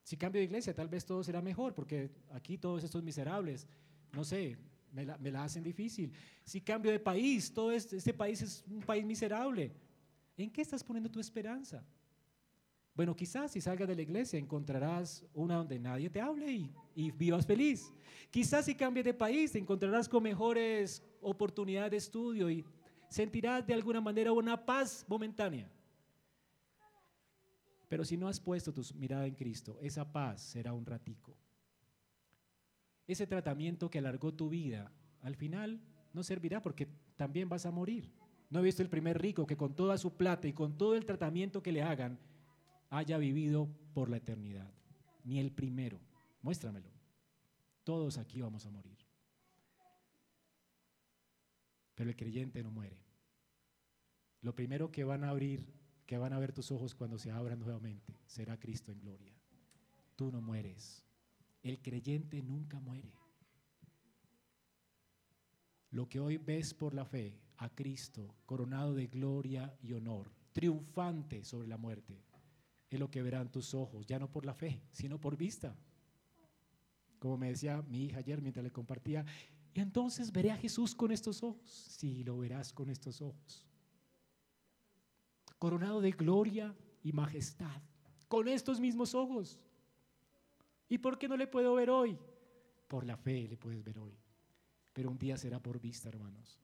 Si 0.03 0.17
cambio 0.17 0.39
de 0.39 0.45
iglesia, 0.45 0.73
tal 0.73 0.89
vez 0.89 1.05
todo 1.05 1.23
será 1.23 1.41
mejor, 1.41 1.73
porque 1.73 2.11
aquí 2.31 2.57
todos 2.57 2.83
estos 2.83 3.03
miserables, 3.03 3.67
no 4.11 4.23
sé, 4.23 4.57
me 4.91 5.31
la, 5.31 5.43
hacen 5.43 5.63
difícil. 5.63 6.11
Si 6.43 6.61
cambio 6.61 6.91
de 6.91 6.99
país, 6.99 7.53
todo 7.53 7.71
este, 7.71 7.97
este, 7.97 8.13
país 8.13 8.41
es 8.41 8.65
un 8.67 8.81
país 8.81 9.05
miserable. 9.05 9.71
¿En 10.35 10.51
qué 10.51 10.61
estás 10.61 10.83
poniendo 10.83 11.09
tu 11.09 11.19
esperanza? 11.19 11.85
Bueno, 12.95 13.13
quizás 13.15 13.51
si 13.51 13.59
salgas 13.59 13.89
de 13.89 13.95
la 13.95 14.01
iglesia 14.01 14.39
encontrarás 14.39 15.25
una 15.33 15.57
donde 15.57 15.77
nadie 15.77 16.09
te 16.09 16.21
hable 16.21 16.49
y, 16.49 16.73
y 16.95 17.11
vivas 17.11 17.45
feliz. 17.45 17.91
Quizás 18.31 18.65
si 18.65 18.75
cambies 18.75 19.05
de 19.05 19.13
país 19.13 19.51
te 19.51 19.59
encontrarás 19.59 20.07
con 20.07 20.23
mejores 20.23 21.03
oportunidades 21.21 21.91
de 21.91 21.97
estudio 21.97 22.49
y 22.49 22.65
sentirás 23.09 23.67
de 23.67 23.73
alguna 23.73 23.99
manera 23.99 24.31
una 24.31 24.65
paz 24.65 25.05
momentánea. 25.09 25.69
Pero 27.89 28.05
si 28.05 28.15
no 28.15 28.29
has 28.29 28.39
puesto 28.39 28.73
tu 28.73 28.81
mirada 28.95 29.27
en 29.27 29.35
Cristo, 29.35 29.77
esa 29.81 30.11
paz 30.11 30.41
será 30.41 30.73
un 30.73 30.85
ratico. 30.85 31.37
Ese 33.07 33.27
tratamiento 33.27 33.89
que 33.89 33.99
alargó 33.99 34.33
tu 34.33 34.49
vida, 34.49 34.91
al 35.21 35.35
final 35.35 35.81
no 36.13 36.23
servirá 36.23 36.61
porque 36.61 36.87
también 37.17 37.49
vas 37.49 37.65
a 37.65 37.71
morir. 37.71 38.11
No 38.49 38.59
he 38.59 38.63
visto 38.63 38.81
el 38.81 38.89
primer 38.89 39.21
rico 39.21 39.45
que 39.45 39.57
con 39.57 39.75
toda 39.75 39.97
su 39.97 40.15
plata 40.15 40.47
y 40.47 40.53
con 40.53 40.77
todo 40.77 40.95
el 40.95 41.05
tratamiento 41.05 41.61
que 41.61 41.71
le 41.71 41.83
hagan 41.83 42.17
haya 42.89 43.17
vivido 43.17 43.69
por 43.93 44.09
la 44.09 44.17
eternidad. 44.17 44.71
Ni 45.23 45.39
el 45.39 45.51
primero. 45.51 45.99
Muéstramelo. 46.41 46.89
Todos 47.83 48.17
aquí 48.17 48.41
vamos 48.41 48.65
a 48.65 48.71
morir. 48.71 48.97
Pero 51.95 52.09
el 52.09 52.15
creyente 52.15 52.61
no 52.61 52.71
muere. 52.71 52.97
Lo 54.41 54.53
primero 54.53 54.91
que 54.91 55.03
van 55.03 55.23
a 55.23 55.29
abrir, 55.29 55.73
que 56.05 56.17
van 56.17 56.33
a 56.33 56.39
ver 56.39 56.51
tus 56.51 56.71
ojos 56.71 56.93
cuando 56.93 57.17
se 57.17 57.31
abran 57.31 57.59
nuevamente, 57.59 58.19
será 58.27 58.59
Cristo 58.59 58.91
en 58.91 58.99
gloria. 58.99 59.33
Tú 60.15 60.31
no 60.31 60.41
mueres. 60.41 61.03
El 61.63 61.81
creyente 61.81 62.43
nunca 62.43 62.79
muere. 62.79 63.11
Lo 65.91 66.09
que 66.09 66.19
hoy 66.19 66.37
ves 66.37 66.73
por 66.73 66.93
la 66.93 67.05
fe 67.05 67.39
a 67.57 67.69
Cristo 67.69 68.35
coronado 68.45 68.93
de 68.93 69.07
gloria 69.07 69.77
y 69.81 69.93
honor, 69.93 70.29
triunfante 70.51 71.43
sobre 71.43 71.67
la 71.67 71.77
muerte, 71.77 72.21
es 72.95 72.99
lo 72.99 73.11
que 73.11 73.21
verán 73.21 73.51
tus 73.51 73.73
ojos, 73.73 74.05
ya 74.05 74.19
no 74.19 74.31
por 74.31 74.45
la 74.45 74.53
fe, 74.53 74.81
sino 74.91 75.19
por 75.19 75.37
vista. 75.37 75.75
Como 77.19 77.37
me 77.37 77.49
decía 77.49 77.81
mi 77.83 78.05
hija 78.05 78.19
ayer 78.19 78.41
mientras 78.41 78.63
le 78.63 78.71
compartía, 78.71 79.25
y 79.73 79.81
entonces 79.81 80.31
veré 80.31 80.51
a 80.51 80.57
Jesús 80.57 80.95
con 80.95 81.11
estos 81.11 81.43
ojos. 81.43 81.69
Sí, 81.69 82.23
lo 82.23 82.37
verás 82.37 82.71
con 82.71 82.89
estos 82.89 83.21
ojos. 83.21 83.65
Coronado 85.59 85.99
de 85.99 86.11
gloria 86.11 86.73
y 87.03 87.11
majestad, 87.11 87.81
con 88.27 88.47
estos 88.47 88.79
mismos 88.79 89.13
ojos. 89.13 89.59
¿Y 90.87 90.97
por 90.97 91.17
qué 91.17 91.27
no 91.27 91.35
le 91.35 91.47
puedo 91.47 91.73
ver 91.75 91.89
hoy? 91.89 92.17
Por 92.87 93.05
la 93.05 93.17
fe 93.17 93.47
le 93.47 93.57
puedes 93.57 93.83
ver 93.83 93.99
hoy. 93.99 94.17
Pero 94.93 95.09
un 95.09 95.17
día 95.17 95.35
será 95.37 95.59
por 95.59 95.79
vista, 95.79 96.07
hermanos. 96.07 96.57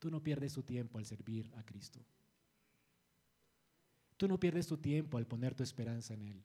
Tú 0.00 0.10
no 0.10 0.22
pierdes 0.22 0.54
tu 0.54 0.62
tiempo 0.62 0.98
al 0.98 1.06
servir 1.06 1.52
a 1.56 1.62
Cristo. 1.62 2.00
Tú 4.18 4.28
no 4.28 4.38
pierdes 4.38 4.66
tu 4.66 4.76
tiempo 4.76 5.16
al 5.16 5.26
poner 5.26 5.54
tu 5.54 5.62
esperanza 5.62 6.12
en 6.12 6.22
Él. 6.22 6.44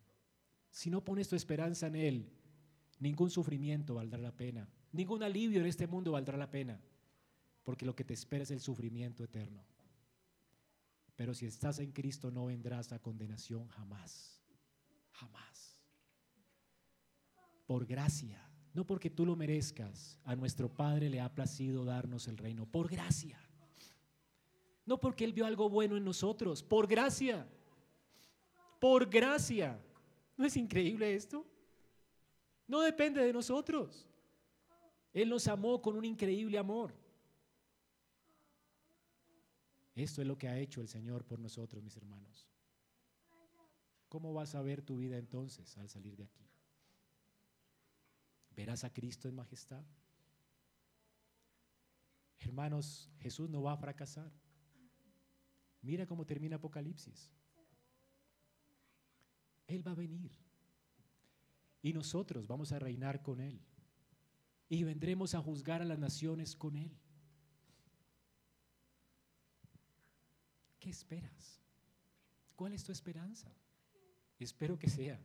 Si 0.69 0.89
no 0.89 1.03
pones 1.03 1.27
tu 1.27 1.35
esperanza 1.35 1.87
en 1.87 1.95
Él, 1.95 2.29
ningún 2.99 3.31
sufrimiento 3.31 3.95
valdrá 3.95 4.19
la 4.19 4.31
pena. 4.31 4.69
Ningún 4.91 5.23
alivio 5.23 5.59
en 5.59 5.65
este 5.65 5.87
mundo 5.87 6.11
valdrá 6.11 6.37
la 6.37 6.51
pena, 6.51 6.79
porque 7.63 7.85
lo 7.85 7.95
que 7.95 8.03
te 8.03 8.13
espera 8.13 8.43
es 8.43 8.51
el 8.51 8.59
sufrimiento 8.59 9.23
eterno. 9.23 9.65
Pero 11.15 11.33
si 11.33 11.47
estás 11.47 11.79
en 11.79 11.91
Cristo 11.91 12.29
no 12.29 12.45
vendrás 12.45 12.91
a 12.91 12.99
condenación 12.99 13.67
jamás, 13.69 14.39
jamás. 15.11 15.81
Por 17.65 17.87
gracia, 17.87 18.47
no 18.73 18.85
porque 18.85 19.09
tú 19.09 19.25
lo 19.25 19.35
merezcas, 19.35 20.19
a 20.25 20.35
nuestro 20.35 20.69
Padre 20.69 21.09
le 21.09 21.21
ha 21.21 21.33
placido 21.33 21.85
darnos 21.85 22.27
el 22.27 22.37
reino, 22.37 22.67
por 22.67 22.87
gracia. 22.87 23.39
No 24.85 24.99
porque 24.99 25.23
Él 25.23 25.33
vio 25.33 25.47
algo 25.47 25.69
bueno 25.69 25.97
en 25.97 26.03
nosotros, 26.03 26.61
por 26.61 26.87
gracia. 26.87 27.47
Por 28.83 29.09
gracia. 29.09 29.81
¿No 30.35 30.45
es 30.45 30.57
increíble 30.57 31.15
esto? 31.15 31.45
No 32.67 32.81
depende 32.81 33.23
de 33.23 33.31
nosotros. 33.31 34.05
Él 35.13 35.29
nos 35.29 35.47
amó 35.47 35.81
con 35.81 35.95
un 35.95 36.03
increíble 36.03 36.57
amor. 36.57 36.93
Esto 39.95 40.21
es 40.21 40.27
lo 40.27 40.37
que 40.37 40.49
ha 40.49 40.59
hecho 40.59 40.81
el 40.81 40.89
Señor 40.89 41.23
por 41.23 41.39
nosotros, 41.39 41.81
mis 41.81 41.95
hermanos. 41.95 42.45
¿Cómo 44.09 44.33
vas 44.33 44.53
a 44.53 44.61
ver 44.61 44.81
tu 44.81 44.97
vida 44.97 45.17
entonces 45.17 45.77
al 45.77 45.87
salir 45.87 46.17
de 46.17 46.25
aquí? 46.25 46.45
¿Verás 48.53 48.83
a 48.83 48.91
Cristo 48.91 49.29
en 49.29 49.35
majestad? 49.35 49.85
Hermanos, 52.37 53.09
Jesús 53.21 53.49
no 53.49 53.61
va 53.61 53.71
a 53.71 53.77
fracasar. 53.77 54.33
Mira 55.81 56.05
cómo 56.05 56.25
termina 56.25 56.57
Apocalipsis. 56.57 57.31
Él 59.67 59.85
va 59.85 59.91
a 59.91 59.95
venir. 59.95 60.31
Y 61.81 61.93
nosotros 61.93 62.47
vamos 62.47 62.71
a 62.71 62.79
reinar 62.79 63.21
con 63.21 63.39
Él. 63.39 63.59
Y 64.69 64.83
vendremos 64.83 65.35
a 65.35 65.41
juzgar 65.41 65.81
a 65.81 65.85
las 65.85 65.99
naciones 65.99 66.55
con 66.55 66.75
Él. 66.75 66.91
¿Qué 70.79 70.89
esperas? 70.89 71.61
¿Cuál 72.55 72.73
es 72.73 72.83
tu 72.83 72.91
esperanza? 72.91 73.53
Espero 74.39 74.77
que 74.77 74.89
sea 74.89 75.19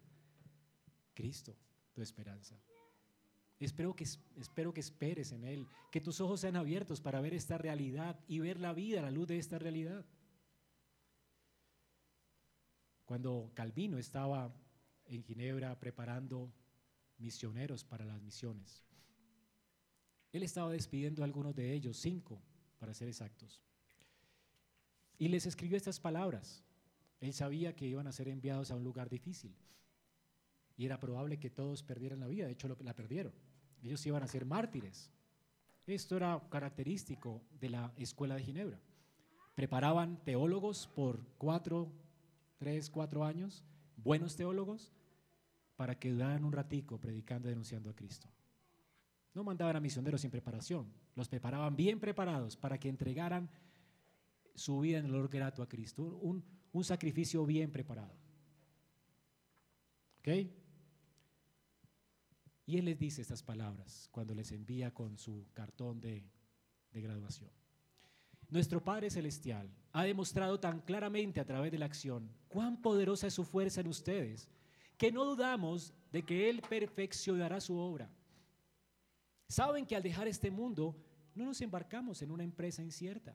Cristo 1.14 1.56
tu 1.92 2.02
esperanza. 2.02 2.56
Espero 3.58 3.96
que, 3.96 4.04
espero 4.04 4.72
que 4.72 4.80
esperes 4.80 5.32
en 5.32 5.42
Él, 5.42 5.66
que 5.90 6.00
tus 6.00 6.20
ojos 6.20 6.40
sean 6.40 6.54
abiertos 6.54 7.00
para 7.00 7.20
ver 7.20 7.34
esta 7.34 7.58
realidad 7.58 8.20
y 8.28 8.38
ver 8.38 8.60
la 8.60 8.72
vida 8.72 9.00
a 9.00 9.02
la 9.02 9.10
luz 9.10 9.26
de 9.26 9.38
esta 9.38 9.58
realidad. 9.58 10.06
Cuando 13.08 13.50
Calvino 13.54 13.96
estaba 13.96 14.54
en 15.06 15.24
Ginebra 15.24 15.80
preparando 15.80 16.52
misioneros 17.16 17.82
para 17.82 18.04
las 18.04 18.20
misiones, 18.20 18.84
él 20.30 20.42
estaba 20.42 20.70
despidiendo 20.70 21.22
a 21.22 21.24
algunos 21.24 21.56
de 21.56 21.72
ellos, 21.72 21.96
cinco 21.96 22.38
para 22.78 22.92
ser 22.92 23.08
exactos, 23.08 23.62
y 25.16 25.28
les 25.28 25.46
escribió 25.46 25.78
estas 25.78 25.98
palabras. 25.98 26.62
Él 27.18 27.32
sabía 27.32 27.74
que 27.74 27.86
iban 27.86 28.06
a 28.06 28.12
ser 28.12 28.28
enviados 28.28 28.70
a 28.70 28.76
un 28.76 28.84
lugar 28.84 29.08
difícil 29.08 29.56
y 30.76 30.84
era 30.84 31.00
probable 31.00 31.40
que 31.40 31.48
todos 31.48 31.82
perdieran 31.82 32.20
la 32.20 32.26
vida, 32.26 32.44
de 32.44 32.52
hecho 32.52 32.68
la 32.68 32.94
perdieron. 32.94 33.32
Ellos 33.82 34.04
iban 34.04 34.22
a 34.22 34.28
ser 34.28 34.44
mártires. 34.44 35.10
Esto 35.86 36.18
era 36.18 36.46
característico 36.50 37.40
de 37.58 37.70
la 37.70 37.90
escuela 37.96 38.34
de 38.34 38.42
Ginebra. 38.42 38.78
Preparaban 39.54 40.22
teólogos 40.24 40.88
por 40.88 41.26
cuatro, 41.38 41.90
tres, 42.58 42.90
cuatro 42.90 43.24
años, 43.24 43.64
buenos 43.96 44.36
teólogos, 44.36 44.92
para 45.76 45.98
que 45.98 46.10
duraran 46.10 46.44
un 46.44 46.52
ratico 46.52 46.98
predicando 46.98 47.48
y 47.48 47.50
denunciando 47.50 47.90
a 47.90 47.94
Cristo. 47.94 48.28
No 49.34 49.44
mandaban 49.44 49.76
a 49.76 49.80
misioneros 49.80 50.20
sin 50.20 50.30
preparación, 50.30 50.92
los 51.14 51.28
preparaban 51.28 51.76
bien 51.76 52.00
preparados 52.00 52.56
para 52.56 52.78
que 52.78 52.88
entregaran 52.88 53.48
su 54.54 54.80
vida 54.80 54.98
en 54.98 55.06
el 55.06 55.14
olor 55.14 55.28
grato 55.28 55.62
a 55.62 55.68
Cristo, 55.68 56.02
un, 56.02 56.44
un 56.72 56.84
sacrificio 56.84 57.46
bien 57.46 57.70
preparado. 57.70 58.14
¿Ok? 60.18 60.28
Y 62.68 62.76
Él 62.76 62.84
les 62.84 62.98
dice 62.98 63.22
estas 63.22 63.42
palabras 63.42 64.10
cuando 64.12 64.34
les 64.34 64.52
envía 64.52 64.92
con 64.92 65.16
su 65.16 65.46
cartón 65.54 66.02
de, 66.02 66.22
graduación. 66.92 67.50
Nuestro 68.50 68.84
Padre 68.84 69.08
Celestial 69.08 69.70
ha 69.98 70.04
demostrado 70.04 70.60
tan 70.60 70.80
claramente 70.80 71.40
a 71.40 71.44
través 71.44 71.72
de 71.72 71.78
la 71.78 71.86
acción 71.86 72.30
cuán 72.46 72.80
poderosa 72.80 73.26
es 73.26 73.34
su 73.34 73.44
fuerza 73.44 73.80
en 73.80 73.88
ustedes, 73.88 74.48
que 74.96 75.10
no 75.10 75.24
dudamos 75.24 75.92
de 76.12 76.22
que 76.22 76.48
Él 76.48 76.62
perfeccionará 76.62 77.60
su 77.60 77.76
obra. 77.76 78.08
Saben 79.48 79.84
que 79.84 79.96
al 79.96 80.04
dejar 80.04 80.28
este 80.28 80.52
mundo 80.52 80.94
no 81.34 81.46
nos 81.46 81.60
embarcamos 81.62 82.22
en 82.22 82.30
una 82.30 82.44
empresa 82.44 82.80
incierta. 82.80 83.34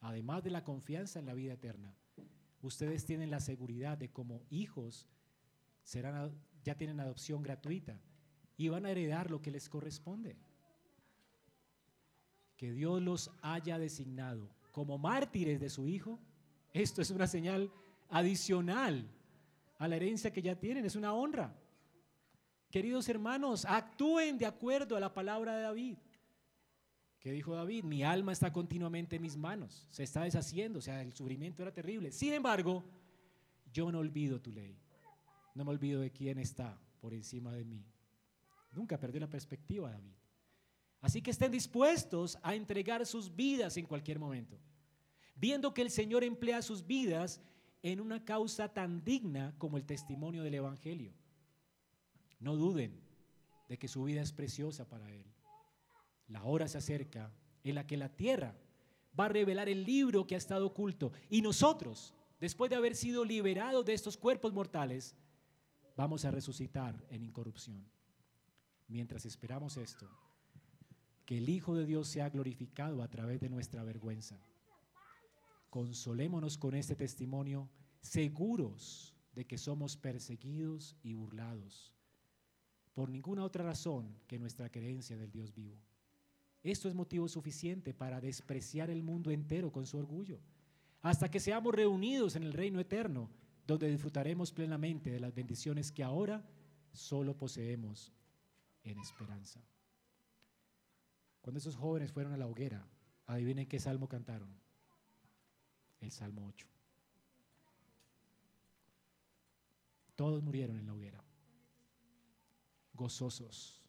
Además 0.00 0.44
de 0.44 0.50
la 0.50 0.64
confianza 0.64 1.18
en 1.18 1.26
la 1.26 1.34
vida 1.34 1.52
eterna, 1.52 1.94
ustedes 2.62 3.04
tienen 3.04 3.30
la 3.30 3.40
seguridad 3.40 3.98
de 3.98 4.10
como 4.10 4.46
hijos 4.48 5.06
serán 5.82 6.32
ya 6.64 6.74
tienen 6.74 7.00
adopción 7.00 7.42
gratuita 7.42 8.00
y 8.56 8.70
van 8.70 8.86
a 8.86 8.90
heredar 8.92 9.30
lo 9.30 9.42
que 9.42 9.50
les 9.50 9.68
corresponde. 9.68 10.38
Que 12.56 12.72
Dios 12.72 13.02
los 13.02 13.30
haya 13.42 13.78
designado 13.78 14.56
como 14.78 14.96
mártires 14.96 15.58
de 15.58 15.68
su 15.68 15.88
Hijo, 15.88 16.20
esto 16.72 17.02
es 17.02 17.10
una 17.10 17.26
señal 17.26 17.68
adicional 18.10 19.10
a 19.76 19.88
la 19.88 19.96
herencia 19.96 20.32
que 20.32 20.40
ya 20.40 20.54
tienen, 20.54 20.84
es 20.84 20.94
una 20.94 21.12
honra. 21.12 21.52
Queridos 22.70 23.08
hermanos, 23.08 23.64
actúen 23.64 24.38
de 24.38 24.46
acuerdo 24.46 24.96
a 24.96 25.00
la 25.00 25.12
palabra 25.12 25.56
de 25.56 25.62
David. 25.62 25.98
¿Qué 27.18 27.32
dijo 27.32 27.56
David? 27.56 27.82
Mi 27.82 28.04
alma 28.04 28.30
está 28.30 28.52
continuamente 28.52 29.16
en 29.16 29.22
mis 29.22 29.36
manos, 29.36 29.88
se 29.90 30.04
está 30.04 30.22
deshaciendo, 30.22 30.78
o 30.78 30.82
sea, 30.82 31.02
el 31.02 31.12
sufrimiento 31.12 31.62
era 31.62 31.72
terrible. 31.72 32.12
Sin 32.12 32.32
embargo, 32.32 32.84
yo 33.72 33.90
no 33.90 33.98
olvido 33.98 34.40
tu 34.40 34.52
ley. 34.52 34.78
No 35.56 35.64
me 35.64 35.72
olvido 35.72 36.00
de 36.00 36.12
quién 36.12 36.38
está 36.38 36.78
por 37.00 37.12
encima 37.12 37.52
de 37.52 37.64
mí. 37.64 37.84
Nunca 38.70 38.96
perdió 38.96 39.18
la 39.18 39.28
perspectiva 39.28 39.90
David. 39.90 40.14
Así 41.00 41.22
que 41.22 41.30
estén 41.30 41.52
dispuestos 41.52 42.38
a 42.42 42.54
entregar 42.54 43.06
sus 43.06 43.34
vidas 43.34 43.76
en 43.76 43.86
cualquier 43.86 44.18
momento, 44.18 44.58
viendo 45.36 45.72
que 45.72 45.82
el 45.82 45.90
Señor 45.90 46.24
emplea 46.24 46.60
sus 46.62 46.86
vidas 46.86 47.40
en 47.82 48.00
una 48.00 48.24
causa 48.24 48.68
tan 48.72 49.04
digna 49.04 49.54
como 49.58 49.76
el 49.76 49.84
testimonio 49.84 50.42
del 50.42 50.54
Evangelio. 50.54 51.12
No 52.40 52.56
duden 52.56 53.00
de 53.68 53.78
que 53.78 53.88
su 53.88 54.04
vida 54.04 54.22
es 54.22 54.32
preciosa 54.32 54.88
para 54.88 55.10
Él. 55.12 55.24
La 56.26 56.42
hora 56.44 56.66
se 56.66 56.78
acerca 56.78 57.32
en 57.62 57.74
la 57.74 57.86
que 57.86 57.96
la 57.96 58.08
tierra 58.08 58.56
va 59.18 59.26
a 59.26 59.28
revelar 59.28 59.68
el 59.68 59.84
libro 59.84 60.26
que 60.26 60.34
ha 60.34 60.38
estado 60.38 60.66
oculto 60.66 61.12
y 61.28 61.42
nosotros, 61.42 62.14
después 62.40 62.70
de 62.70 62.76
haber 62.76 62.96
sido 62.96 63.24
liberados 63.24 63.84
de 63.84 63.94
estos 63.94 64.16
cuerpos 64.16 64.52
mortales, 64.52 65.14
vamos 65.96 66.24
a 66.24 66.30
resucitar 66.30 67.04
en 67.10 67.22
incorrupción. 67.22 67.84
Mientras 68.88 69.26
esperamos 69.26 69.76
esto, 69.76 70.08
que 71.28 71.36
el 71.36 71.50
Hijo 71.50 71.74
de 71.74 71.84
Dios 71.84 72.08
sea 72.08 72.30
glorificado 72.30 73.02
a 73.02 73.08
través 73.10 73.38
de 73.38 73.50
nuestra 73.50 73.84
vergüenza. 73.84 74.40
Consolémonos 75.68 76.56
con 76.56 76.74
este 76.74 76.96
testimonio, 76.96 77.68
seguros 78.00 79.14
de 79.34 79.46
que 79.46 79.58
somos 79.58 79.98
perseguidos 79.98 80.96
y 81.02 81.12
burlados 81.12 81.94
por 82.94 83.10
ninguna 83.10 83.44
otra 83.44 83.62
razón 83.62 84.18
que 84.26 84.38
nuestra 84.38 84.70
creencia 84.70 85.18
del 85.18 85.30
Dios 85.30 85.54
vivo. 85.54 85.76
Esto 86.62 86.88
es 86.88 86.94
motivo 86.94 87.28
suficiente 87.28 87.92
para 87.92 88.22
despreciar 88.22 88.88
el 88.88 89.02
mundo 89.02 89.30
entero 89.30 89.70
con 89.70 89.84
su 89.84 89.98
orgullo, 89.98 90.40
hasta 91.02 91.30
que 91.30 91.40
seamos 91.40 91.74
reunidos 91.74 92.36
en 92.36 92.42
el 92.42 92.54
reino 92.54 92.80
eterno 92.80 93.28
donde 93.66 93.90
disfrutaremos 93.90 94.50
plenamente 94.50 95.10
de 95.10 95.20
las 95.20 95.34
bendiciones 95.34 95.92
que 95.92 96.02
ahora 96.02 96.42
solo 96.90 97.36
poseemos 97.36 98.14
en 98.82 98.98
esperanza. 98.98 99.62
Cuando 101.40 101.58
esos 101.58 101.76
jóvenes 101.76 102.12
fueron 102.12 102.32
a 102.32 102.36
la 102.36 102.46
hoguera, 102.46 102.86
adivinen 103.26 103.66
qué 103.66 103.78
salmo 103.78 104.08
cantaron. 104.08 104.50
El 106.00 106.10
Salmo 106.10 106.46
8. 106.46 106.66
Todos 110.14 110.42
murieron 110.42 110.76
en 110.78 110.86
la 110.86 110.94
hoguera, 110.94 111.22
gozosos 112.92 113.82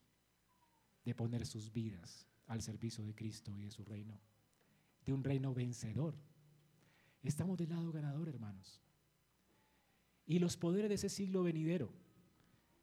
de 1.04 1.16
poner 1.16 1.46
sus 1.46 1.72
vidas 1.72 2.28
al 2.48 2.62
servicio 2.62 3.04
de 3.04 3.16
Cristo 3.16 3.56
y 3.58 3.64
de 3.64 3.72
su 3.72 3.84
reino, 3.84 4.20
de 5.06 5.14
un 5.14 5.24
reino 5.24 5.54
vencedor. 5.54 6.16
Estamos 7.24 7.58
del 7.58 7.70
lado 7.70 7.92
ganador, 7.92 8.30
hermanos 8.30 8.82
y 10.30 10.38
los 10.38 10.58
poderes 10.58 10.90
de 10.90 10.96
ese 10.96 11.10
siglo 11.10 11.42
venidero 11.42 11.92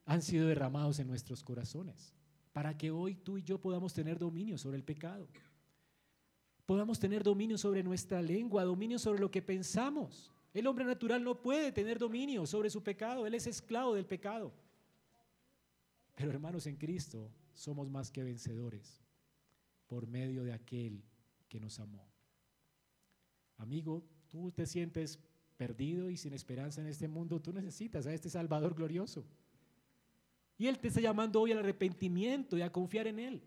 han 0.05 0.21
sido 0.21 0.49
derramados 0.49 0.99
en 0.99 1.07
nuestros 1.07 1.45
corazones 1.45 2.13
para 2.57 2.75
que 2.75 2.91
hoy 2.91 3.15
tú 3.15 3.37
y 3.37 3.43
yo 3.43 3.61
podamos 3.61 3.93
tener 3.93 4.19
dominio 4.19 4.57
sobre 4.57 4.79
el 4.79 4.83
pecado. 4.83 5.29
Podamos 6.65 6.99
tener 6.99 7.23
dominio 7.23 7.59
sobre 7.59 7.83
nuestra 7.83 8.23
lengua, 8.23 8.65
dominio 8.65 8.99
sobre 8.99 9.21
lo 9.21 9.31
que 9.31 9.43
pensamos. 9.43 10.33
El 10.55 10.67
hombre 10.67 10.87
natural 10.87 11.23
no 11.23 11.43
puede 11.43 11.71
tener 11.71 11.99
dominio 11.99 12.47
sobre 12.47 12.71
su 12.71 12.83
pecado, 12.83 13.27
él 13.27 13.35
es 13.35 13.47
esclavo 13.47 13.95
del 13.95 14.07
pecado. 14.07 14.55
Pero 16.15 16.31
hermanos, 16.31 16.67
en 16.67 16.77
Cristo 16.77 17.31
somos 17.53 17.91
más 17.91 18.11
que 18.11 18.25
vencedores 18.25 19.05
por 19.87 20.07
medio 20.07 20.43
de 20.43 20.55
aquel 20.55 21.05
que 21.51 21.61
nos 21.61 21.79
amó. 21.79 22.09
Amigo, 23.59 24.03
tú 24.29 24.51
te 24.51 24.65
sientes 24.65 25.19
perdido 25.59 26.09
y 26.09 26.17
sin 26.17 26.33
esperanza 26.33 26.81
en 26.81 26.87
este 26.87 27.07
mundo, 27.07 27.39
tú 27.39 27.53
necesitas 27.53 28.07
a 28.07 28.15
este 28.15 28.31
Salvador 28.31 28.75
glorioso. 28.75 29.27
Y 30.59 30.67
Él 30.67 30.79
te 30.79 30.89
está 30.89 31.01
llamando 31.01 31.41
hoy 31.41 31.53
al 31.53 31.59
arrepentimiento 31.59 32.57
y 32.57 32.63
a 32.63 32.73
confiar 32.73 33.07
en 33.07 33.19
Él. 33.19 33.43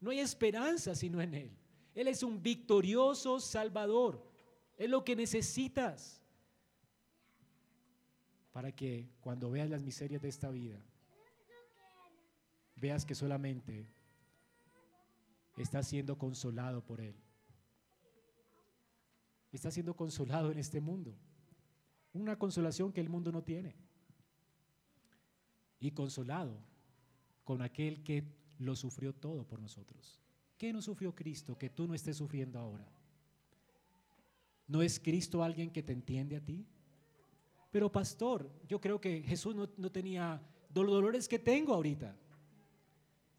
No 0.00 0.10
hay 0.10 0.20
esperanza 0.20 0.94
sino 0.94 1.20
en 1.20 1.34
Él. 1.34 1.50
Él 1.94 2.08
es 2.08 2.22
un 2.22 2.42
victorioso 2.42 3.38
Salvador. 3.38 4.24
Es 4.76 4.88
lo 4.88 5.04
que 5.04 5.14
necesitas 5.14 6.22
para 8.52 8.72
que 8.72 9.08
cuando 9.20 9.50
veas 9.50 9.68
las 9.68 9.82
miserias 9.82 10.20
de 10.20 10.28
esta 10.28 10.50
vida, 10.50 10.78
veas 12.76 13.04
que 13.04 13.14
solamente 13.14 13.86
estás 15.56 15.88
siendo 15.88 16.18
consolado 16.18 16.84
por 16.84 17.00
Él. 17.00 17.14
está 19.52 19.70
siendo 19.70 19.94
consolado 19.94 20.50
en 20.50 20.58
este 20.58 20.80
mundo. 20.80 21.14
Una 22.14 22.38
consolación 22.38 22.90
que 22.90 23.02
el 23.02 23.10
mundo 23.10 23.30
no 23.30 23.42
tiene. 23.42 23.76
Y 25.82 25.90
consolado 25.90 26.56
con 27.44 27.60
aquel 27.60 28.02
que 28.02 28.24
lo 28.58 28.74
sufrió 28.74 29.12
todo 29.12 29.44
por 29.44 29.60
nosotros. 29.60 30.18
¿Qué 30.56 30.72
no 30.72 30.80
sufrió 30.80 31.14
Cristo 31.14 31.58
que 31.58 31.68
tú 31.68 31.86
no 31.86 31.94
estés 31.94 32.16
sufriendo 32.16 32.58
ahora? 32.58 32.88
¿No 34.68 34.80
es 34.80 34.98
Cristo 34.98 35.42
alguien 35.42 35.70
que 35.70 35.82
te 35.82 35.92
entiende 35.92 36.36
a 36.36 36.40
ti? 36.40 36.64
Pero 37.70 37.90
pastor, 37.90 38.50
yo 38.68 38.80
creo 38.80 39.00
que 39.00 39.22
Jesús 39.22 39.54
no, 39.54 39.68
no 39.76 39.90
tenía 39.90 40.40
los 40.72 40.86
dolores 40.86 41.28
que 41.28 41.38
tengo 41.38 41.74
ahorita. 41.74 42.16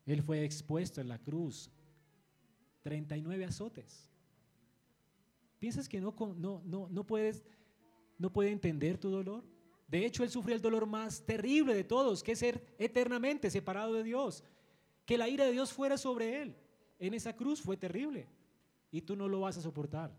Él 0.05 0.21
fue 0.21 0.43
expuesto 0.43 0.99
en 0.99 1.07
la 1.07 1.17
cruz 1.17 1.71
39 2.81 3.45
azotes. 3.45 4.09
¿Piensas 5.59 5.87
que 5.87 6.01
no, 6.01 6.13
no, 6.37 6.61
no, 6.65 6.89
no 6.89 7.07
puedes, 7.07 7.41
no 8.17 8.33
puede 8.33 8.51
entender 8.51 8.97
tu 8.97 9.09
dolor? 9.09 9.45
De 9.87 10.05
hecho, 10.05 10.23
él 10.23 10.29
sufrió 10.29 10.55
el 10.55 10.61
dolor 10.61 10.85
más 10.85 11.25
terrible 11.25 11.75
de 11.75 11.83
todos, 11.83 12.23
que 12.23 12.31
es 12.31 12.39
ser 12.39 12.75
eternamente 12.77 13.49
separado 13.49 13.93
de 13.93 14.03
Dios. 14.03 14.43
Que 15.05 15.17
la 15.17 15.29
ira 15.29 15.45
de 15.45 15.51
Dios 15.51 15.71
fuera 15.71 15.97
sobre 15.97 16.41
él. 16.41 16.55
En 16.99 17.13
esa 17.13 17.35
cruz 17.35 17.61
fue 17.61 17.77
terrible. 17.77 18.27
Y 18.91 19.01
tú 19.01 19.15
no 19.15 19.27
lo 19.27 19.41
vas 19.41 19.57
a 19.57 19.61
soportar. 19.61 20.15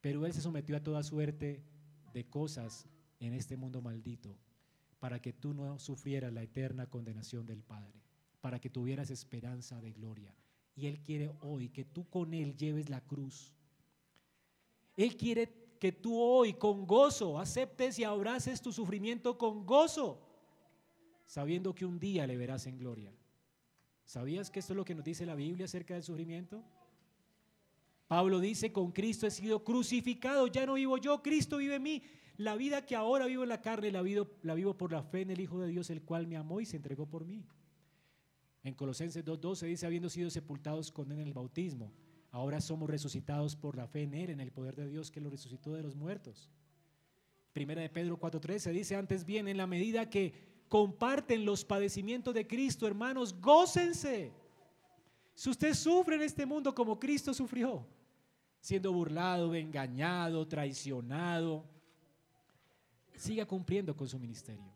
Pero 0.00 0.26
él 0.26 0.32
se 0.32 0.40
sometió 0.40 0.76
a 0.76 0.82
toda 0.82 1.02
suerte 1.02 1.62
de 2.12 2.24
cosas 2.28 2.86
en 3.18 3.32
este 3.32 3.56
mundo 3.56 3.80
maldito 3.80 4.36
para 4.98 5.20
que 5.20 5.32
tú 5.32 5.54
no 5.54 5.78
sufrieras 5.78 6.32
la 6.32 6.42
eterna 6.42 6.88
condenación 6.88 7.46
del 7.46 7.62
Padre, 7.62 8.02
para 8.40 8.60
que 8.60 8.70
tuvieras 8.70 9.10
esperanza 9.10 9.80
de 9.80 9.92
gloria. 9.92 10.34
Y 10.74 10.86
Él 10.86 11.00
quiere 11.00 11.32
hoy 11.40 11.68
que 11.68 11.84
tú 11.84 12.08
con 12.08 12.34
Él 12.34 12.56
lleves 12.56 12.88
la 12.88 13.00
cruz. 13.00 13.52
Él 14.96 15.16
quiere 15.16 15.46
que 15.78 15.92
tú 15.92 16.20
hoy 16.20 16.54
con 16.54 16.86
gozo 16.86 17.38
aceptes 17.38 17.98
y 17.98 18.04
abraces 18.04 18.60
tu 18.60 18.72
sufrimiento 18.72 19.36
con 19.38 19.66
gozo, 19.66 20.20
sabiendo 21.24 21.74
que 21.74 21.84
un 21.84 21.98
día 21.98 22.26
le 22.26 22.36
verás 22.36 22.66
en 22.66 22.78
gloria. 22.78 23.12
¿Sabías 24.04 24.50
que 24.50 24.60
esto 24.60 24.72
es 24.72 24.76
lo 24.76 24.84
que 24.84 24.94
nos 24.94 25.04
dice 25.04 25.26
la 25.26 25.34
Biblia 25.34 25.64
acerca 25.64 25.94
del 25.94 26.02
sufrimiento? 26.02 26.62
Pablo 28.06 28.38
dice, 28.38 28.72
con 28.72 28.92
Cristo 28.92 29.26
he 29.26 29.30
sido 29.30 29.64
crucificado, 29.64 30.46
ya 30.46 30.64
no 30.64 30.74
vivo 30.74 30.96
yo, 30.96 31.22
Cristo 31.22 31.56
vive 31.56 31.74
en 31.76 31.82
mí. 31.82 32.02
La 32.36 32.54
vida 32.54 32.84
que 32.86 32.94
ahora 32.94 33.26
vivo 33.26 33.42
en 33.42 33.48
la 33.48 33.60
carne 33.60 33.90
la 33.90 34.02
vivo, 34.02 34.28
la 34.42 34.54
vivo 34.54 34.76
por 34.76 34.92
la 34.92 35.02
fe 35.02 35.22
en 35.22 35.30
el 35.30 35.40
Hijo 35.40 35.60
de 35.60 35.68
Dios, 35.68 35.90
el 35.90 36.02
cual 36.02 36.26
me 36.26 36.36
amó 36.36 36.60
y 36.60 36.66
se 36.66 36.76
entregó 36.76 37.06
por 37.06 37.24
mí. 37.24 37.44
En 38.62 38.74
Colosenses 38.74 39.24
2.12 39.24 39.66
dice, 39.66 39.86
habiendo 39.86 40.08
sido 40.08 40.30
sepultados 40.30 40.92
con 40.92 41.10
él 41.10 41.20
en 41.20 41.26
el 41.26 41.34
bautismo, 41.34 41.92
ahora 42.36 42.60
somos 42.60 42.90
resucitados 42.90 43.56
por 43.56 43.76
la 43.76 43.86
fe 43.86 44.02
en 44.02 44.12
él, 44.12 44.28
en 44.28 44.40
el 44.40 44.52
poder 44.52 44.76
de 44.76 44.86
Dios 44.86 45.10
que 45.10 45.22
lo 45.22 45.30
resucitó 45.30 45.72
de 45.72 45.82
los 45.82 45.96
muertos. 45.96 46.50
Primera 47.54 47.80
de 47.80 47.88
Pedro 47.88 48.20
4.13 48.20 48.72
dice, 48.72 48.94
antes 48.94 49.24
bien, 49.24 49.48
en 49.48 49.56
la 49.56 49.66
medida 49.66 50.10
que 50.10 50.34
comparten 50.68 51.46
los 51.46 51.64
padecimientos 51.64 52.34
de 52.34 52.46
Cristo, 52.46 52.86
hermanos, 52.86 53.40
gócense. 53.40 54.34
Si 55.34 55.48
usted 55.48 55.72
sufre 55.72 56.16
en 56.16 56.22
este 56.22 56.44
mundo 56.44 56.74
como 56.74 57.00
Cristo 57.00 57.32
sufrió, 57.32 57.86
siendo 58.60 58.92
burlado, 58.92 59.54
engañado, 59.54 60.46
traicionado, 60.46 61.64
siga 63.14 63.46
cumpliendo 63.46 63.96
con 63.96 64.08
su 64.08 64.18
ministerio. 64.18 64.74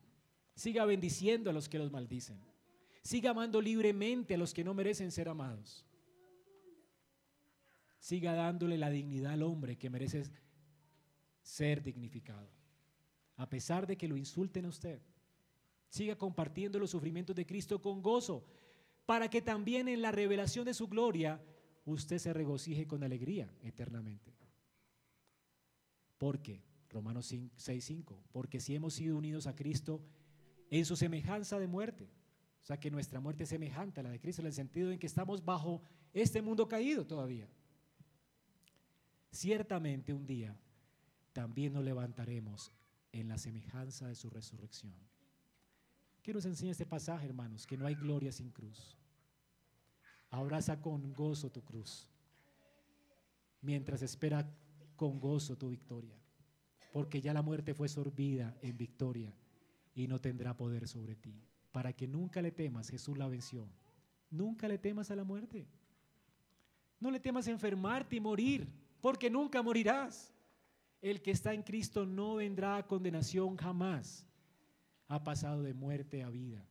Siga 0.54 0.86
bendiciendo 0.86 1.50
a 1.50 1.52
los 1.52 1.68
que 1.68 1.78
los 1.78 1.92
maldicen. 1.92 2.40
Siga 3.02 3.32
amando 3.32 3.61
libremente 3.61 4.34
a 4.34 4.38
los 4.38 4.54
que 4.54 4.64
no 4.64 4.72
merecen 4.72 5.12
ser 5.12 5.28
amados. 5.28 5.84
Siga 8.01 8.32
dándole 8.32 8.78
la 8.78 8.90
dignidad 8.90 9.34
al 9.34 9.42
hombre 9.42 9.76
que 9.76 9.90
merece 9.90 10.24
ser 11.42 11.82
dignificado. 11.82 12.51
A 13.36 13.48
pesar 13.48 13.86
de 13.86 13.96
que 13.96 14.09
lo 14.09 14.16
insulten 14.16 14.64
a 14.64 14.68
usted. 14.68 15.01
Siga 15.88 16.16
compartiendo 16.16 16.78
los 16.78 16.90
sufrimientos 16.90 17.36
de 17.36 17.46
Cristo 17.46 17.80
con 17.80 18.03
gozo, 18.03 18.44
para 19.07 19.28
que 19.28 19.42
también 19.42 19.88
en 19.88 20.03
la 20.03 20.12
revelación 20.12 20.64
de 20.64 20.74
su 20.74 20.88
gloria 20.88 21.42
usted 21.84 22.18
se 22.18 22.32
regocije 22.32 22.86
con 22.86 23.03
alegría 23.03 23.53
eternamente. 23.62 24.34
¿Por 26.16 26.40
qué? 26.40 26.62
Romanos 26.90 27.32
6:5, 27.32 28.22
porque 28.32 28.61
si 28.61 28.74
hemos 28.74 28.94
sido 28.94 29.16
unidos 29.16 29.46
a 29.46 29.55
Cristo 29.55 30.01
en 30.70 30.84
su 30.84 30.96
semejanza 30.96 31.59
de 31.59 31.66
muerte, 31.66 32.09
o 32.62 32.64
sea 32.64 32.78
que 32.78 32.90
nuestra 32.90 33.20
muerte 33.20 33.44
es 33.44 33.48
semejante 33.48 34.01
a 34.01 34.03
la 34.03 34.11
de 34.11 34.20
Cristo 34.20 34.42
en 34.42 34.46
el 34.46 34.53
sentido 34.53 34.90
en 34.90 34.98
que 34.98 35.07
estamos 35.07 35.44
bajo 35.44 35.82
este 36.12 36.42
mundo 36.42 36.68
caído 36.68 37.07
todavía. 37.07 37.48
Ciertamente 39.31 40.12
un 40.12 40.26
día 40.26 40.57
también 41.33 41.72
nos 41.72 41.85
levantaremos 41.85 42.72
en 43.12 43.28
la 43.28 43.39
semejanza 43.39 44.09
de 44.09 44.14
su 44.14 44.31
resurrección. 44.31 44.95
¿Qué 46.22 46.33
nos 46.33 46.45
enseña 46.45 46.72
este 46.72 46.87
pasaje, 46.87 47.26
hermanos? 47.26 47.66
Que 47.66 47.76
no 47.76 47.87
hay 47.87 47.95
gloria 47.95 48.33
sin 48.33 48.51
cruz. 48.51 48.97
Abraza 50.31 50.81
con 50.81 51.12
gozo 51.12 51.51
tu 51.51 51.64
cruz, 51.64 52.09
mientras 53.62 54.03
espera 54.03 54.49
con 54.97 55.18
gozo 55.18 55.57
tu 55.57 55.70
victoria, 55.70 56.16
porque 56.93 57.20
ya 57.20 57.33
la 57.33 57.43
muerte 57.43 57.74
fue 57.74 57.89
sorbida 57.89 58.57
en 58.62 58.76
victoria 58.76 59.35
y 59.95 60.07
no 60.07 60.20
tendrá 60.20 60.57
poder 60.57 60.87
sobre 60.87 61.16
ti 61.16 61.43
para 61.72 61.93
que 61.93 62.07
nunca 62.07 62.43
le 62.43 62.51
temas, 62.51 62.89
Jesús 62.89 63.16
la 63.16 63.28
venció. 63.28 63.68
Nunca 64.31 64.68
le 64.68 64.78
temas 64.78 65.11
a 65.11 65.16
la 65.16 65.24
muerte. 65.24 65.66
No 66.99 67.11
le 67.11 67.20
temas 67.20 67.47
enfermarte 67.47 68.16
y 68.16 68.20
morir, 68.20 68.68
porque 69.01 69.30
nunca 69.30 69.62
morirás. 69.62 70.32
El 71.01 71.22
que 71.22 71.30
está 71.30 71.55
en 71.55 71.62
Cristo 71.62 72.05
no 72.05 72.36
vendrá 72.36 72.76
a 72.76 72.86
condenación 72.86 73.57
jamás. 73.57 74.26
Ha 75.09 75.24
pasado 75.24 75.62
de 75.62 75.74
muerte 75.74 76.22
a 76.22 76.30
vida. 76.30 76.66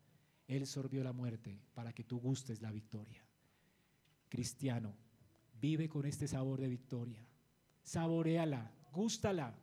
Él 0.47 0.65
sorbió 0.65 1.03
la 1.03 1.13
muerte 1.13 1.59
para 1.73 1.93
que 1.93 2.03
tú 2.03 2.19
gustes 2.19 2.61
la 2.61 2.71
victoria. 2.71 3.23
Cristiano, 4.30 4.95
vive 5.59 5.89
con 5.89 6.05
este 6.05 6.27
sabor 6.27 6.61
de 6.61 6.69
victoria. 6.69 7.25
Saboreala, 7.82 8.71
gústala. 8.91 9.55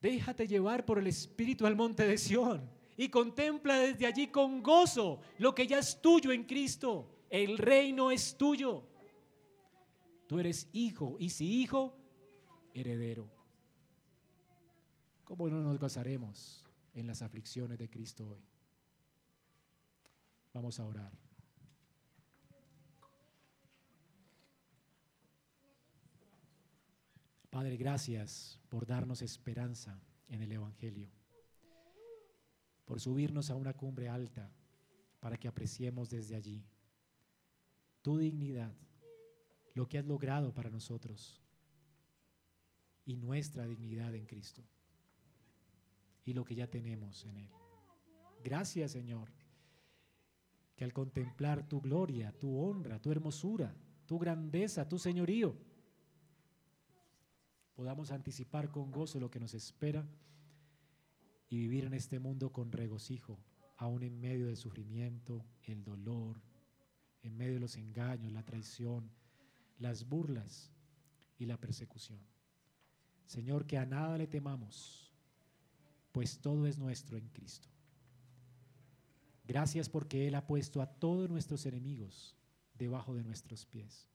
Déjate 0.00 0.46
llevar 0.46 0.84
por 0.84 0.98
el 0.98 1.06
Espíritu 1.06 1.66
al 1.66 1.76
monte 1.76 2.06
de 2.06 2.18
Sión 2.18 2.68
y 2.96 3.08
contempla 3.08 3.78
desde 3.78 4.06
allí 4.06 4.28
con 4.28 4.62
gozo 4.62 5.20
lo 5.38 5.54
que 5.54 5.66
ya 5.66 5.78
es 5.78 6.00
tuyo 6.00 6.32
en 6.32 6.44
Cristo. 6.44 7.08
El 7.30 7.58
reino 7.58 8.10
es 8.10 8.36
tuyo. 8.36 8.87
Tú 10.28 10.38
eres 10.38 10.68
hijo 10.72 11.16
y 11.18 11.30
si 11.30 11.62
hijo, 11.62 11.98
heredero. 12.74 13.28
¿Cómo 15.24 15.48
no 15.48 15.60
nos 15.60 15.78
gozaremos 15.78 16.64
en 16.94 17.06
las 17.06 17.22
aflicciones 17.22 17.78
de 17.78 17.90
Cristo 17.90 18.28
hoy? 18.28 18.44
Vamos 20.52 20.78
a 20.78 20.84
orar. 20.84 21.12
Padre, 27.50 27.76
gracias 27.76 28.60
por 28.68 28.86
darnos 28.86 29.22
esperanza 29.22 29.98
en 30.28 30.42
el 30.42 30.52
Evangelio 30.52 31.10
por 32.84 33.00
subirnos 33.00 33.50
a 33.50 33.54
una 33.54 33.74
cumbre 33.74 34.08
alta 34.08 34.50
para 35.20 35.36
que 35.36 35.46
apreciemos 35.46 36.08
desde 36.08 36.36
allí 36.36 36.64
tu 38.00 38.16
dignidad, 38.16 38.72
lo 39.78 39.88
que 39.88 39.96
has 39.96 40.04
logrado 40.04 40.52
para 40.52 40.70
nosotros 40.70 41.40
y 43.04 43.14
nuestra 43.14 43.64
dignidad 43.64 44.12
en 44.12 44.26
Cristo 44.26 44.60
y 46.24 46.32
lo 46.32 46.44
que 46.44 46.56
ya 46.56 46.66
tenemos 46.66 47.24
en 47.26 47.36
Él. 47.36 47.50
Gracias 48.42 48.90
Señor, 48.90 49.30
que 50.74 50.82
al 50.82 50.92
contemplar 50.92 51.68
tu 51.68 51.80
gloria, 51.80 52.32
tu 52.32 52.58
honra, 52.58 53.00
tu 53.00 53.12
hermosura, 53.12 53.72
tu 54.04 54.18
grandeza, 54.18 54.88
tu 54.88 54.98
señorío, 54.98 55.56
podamos 57.76 58.10
anticipar 58.10 58.72
con 58.72 58.90
gozo 58.90 59.20
lo 59.20 59.30
que 59.30 59.38
nos 59.38 59.54
espera 59.54 60.04
y 61.48 61.56
vivir 61.56 61.84
en 61.84 61.94
este 61.94 62.18
mundo 62.18 62.50
con 62.50 62.72
regocijo, 62.72 63.38
aún 63.76 64.02
en 64.02 64.18
medio 64.18 64.48
del 64.48 64.56
sufrimiento, 64.56 65.46
el 65.62 65.84
dolor, 65.84 66.42
en 67.22 67.36
medio 67.36 67.54
de 67.54 67.60
los 67.60 67.76
engaños, 67.76 68.32
la 68.32 68.44
traición, 68.44 69.08
las 69.78 70.08
burlas 70.08 70.70
y 71.38 71.46
la 71.46 71.56
persecución. 71.56 72.20
Señor, 73.26 73.66
que 73.66 73.78
a 73.78 73.86
nada 73.86 74.18
le 74.18 74.26
temamos, 74.26 75.12
pues 76.12 76.38
todo 76.38 76.66
es 76.66 76.78
nuestro 76.78 77.16
en 77.16 77.28
Cristo. 77.28 77.68
Gracias 79.44 79.88
porque 79.88 80.26
Él 80.26 80.34
ha 80.34 80.46
puesto 80.46 80.82
a 80.82 80.86
todos 80.86 81.30
nuestros 81.30 81.64
enemigos 81.66 82.36
debajo 82.74 83.14
de 83.14 83.24
nuestros 83.24 83.64
pies. 83.66 84.08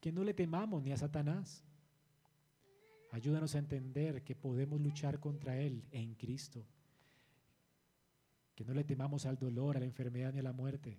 Que 0.00 0.12
no 0.12 0.24
le 0.24 0.34
temamos 0.34 0.82
ni 0.82 0.92
a 0.92 0.96
Satanás, 0.96 1.64
Ayúdanos 3.12 3.54
a 3.54 3.58
entender 3.58 4.24
que 4.24 4.34
podemos 4.34 4.80
luchar 4.80 5.20
contra 5.20 5.58
Él 5.58 5.84
en 5.90 6.14
Cristo. 6.14 6.64
Que 8.54 8.64
no 8.64 8.72
le 8.72 8.84
temamos 8.84 9.26
al 9.26 9.36
dolor, 9.36 9.76
a 9.76 9.80
la 9.80 9.84
enfermedad 9.84 10.32
ni 10.32 10.38
a 10.38 10.42
la 10.42 10.54
muerte, 10.54 10.98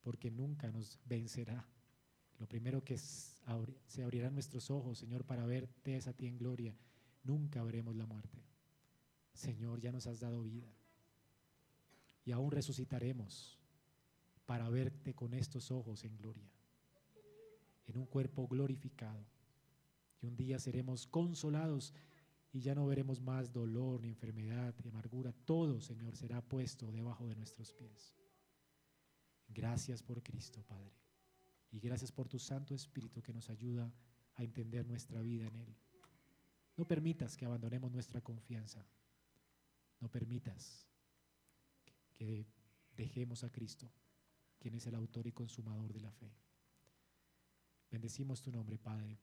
porque 0.00 0.30
nunca 0.30 0.70
nos 0.70 1.00
vencerá. 1.04 1.66
Lo 2.38 2.46
primero 2.48 2.82
que 2.84 2.98
se 2.98 4.02
abrirán 4.02 4.34
nuestros 4.34 4.70
ojos, 4.70 4.98
Señor, 4.98 5.24
para 5.24 5.46
verte 5.46 5.96
es 5.96 6.06
a 6.06 6.12
ti 6.12 6.26
en 6.26 6.38
gloria. 6.38 6.76
Nunca 7.22 7.62
veremos 7.62 7.94
la 7.96 8.06
muerte. 8.06 8.42
Señor, 9.32 9.80
ya 9.80 9.92
nos 9.92 10.06
has 10.06 10.20
dado 10.20 10.42
vida. 10.42 10.68
Y 12.24 12.32
aún 12.32 12.50
resucitaremos 12.50 13.58
para 14.46 14.68
verte 14.68 15.14
con 15.14 15.34
estos 15.34 15.70
ojos 15.70 16.04
en 16.04 16.16
gloria, 16.16 16.50
en 17.86 17.98
un 17.98 18.06
cuerpo 18.06 18.46
glorificado. 18.46 19.24
Y 20.20 20.26
un 20.26 20.36
día 20.36 20.58
seremos 20.58 21.06
consolados 21.06 21.94
y 22.52 22.60
ya 22.60 22.74
no 22.74 22.86
veremos 22.86 23.20
más 23.20 23.52
dolor, 23.52 24.00
ni 24.00 24.08
enfermedad, 24.08 24.74
ni 24.82 24.88
amargura. 24.88 25.32
Todo, 25.44 25.80
Señor, 25.80 26.16
será 26.16 26.40
puesto 26.40 26.90
debajo 26.92 27.26
de 27.26 27.34
nuestros 27.34 27.72
pies. 27.72 28.14
Gracias 29.48 30.02
por 30.02 30.22
Cristo, 30.22 30.62
Padre. 30.62 31.03
Y 31.74 31.80
gracias 31.80 32.12
por 32.12 32.28
tu 32.28 32.38
Santo 32.38 32.72
Espíritu 32.72 33.20
que 33.20 33.32
nos 33.32 33.50
ayuda 33.50 33.92
a 34.36 34.44
entender 34.44 34.86
nuestra 34.86 35.20
vida 35.20 35.48
en 35.48 35.56
Él. 35.56 35.76
No 36.76 36.86
permitas 36.86 37.36
que 37.36 37.46
abandonemos 37.46 37.90
nuestra 37.90 38.20
confianza. 38.20 38.86
No 39.98 40.08
permitas 40.08 40.86
que 42.12 42.46
dejemos 42.96 43.42
a 43.42 43.50
Cristo 43.50 43.90
quien 44.60 44.76
es 44.76 44.86
el 44.86 44.94
autor 44.94 45.26
y 45.26 45.32
consumador 45.32 45.92
de 45.92 46.00
la 46.00 46.12
fe. 46.12 46.32
Bendecimos 47.90 48.40
tu 48.40 48.52
nombre, 48.52 48.78
Padre, 48.78 49.18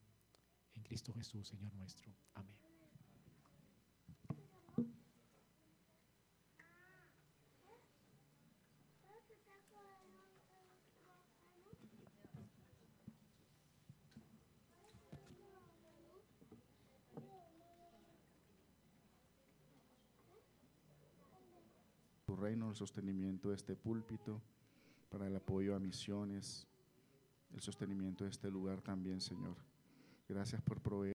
en 0.74 0.82
Cristo 0.82 1.14
Jesús, 1.14 1.48
Señor 1.48 1.72
nuestro. 1.72 2.14
Amén. 2.34 2.62
Tu 22.32 22.36
reino, 22.36 22.61
el 22.72 22.76
sostenimiento 22.76 23.50
de 23.50 23.56
este 23.56 23.76
púlpito 23.76 24.40
para 25.10 25.26
el 25.26 25.36
apoyo 25.36 25.76
a 25.76 25.78
misiones, 25.78 26.66
el 27.52 27.60
sostenimiento 27.60 28.24
de 28.24 28.30
este 28.30 28.50
lugar 28.50 28.80
también, 28.80 29.20
Señor. 29.20 29.56
Gracias 30.26 30.62
por 30.62 30.80
proveer. 30.80 31.10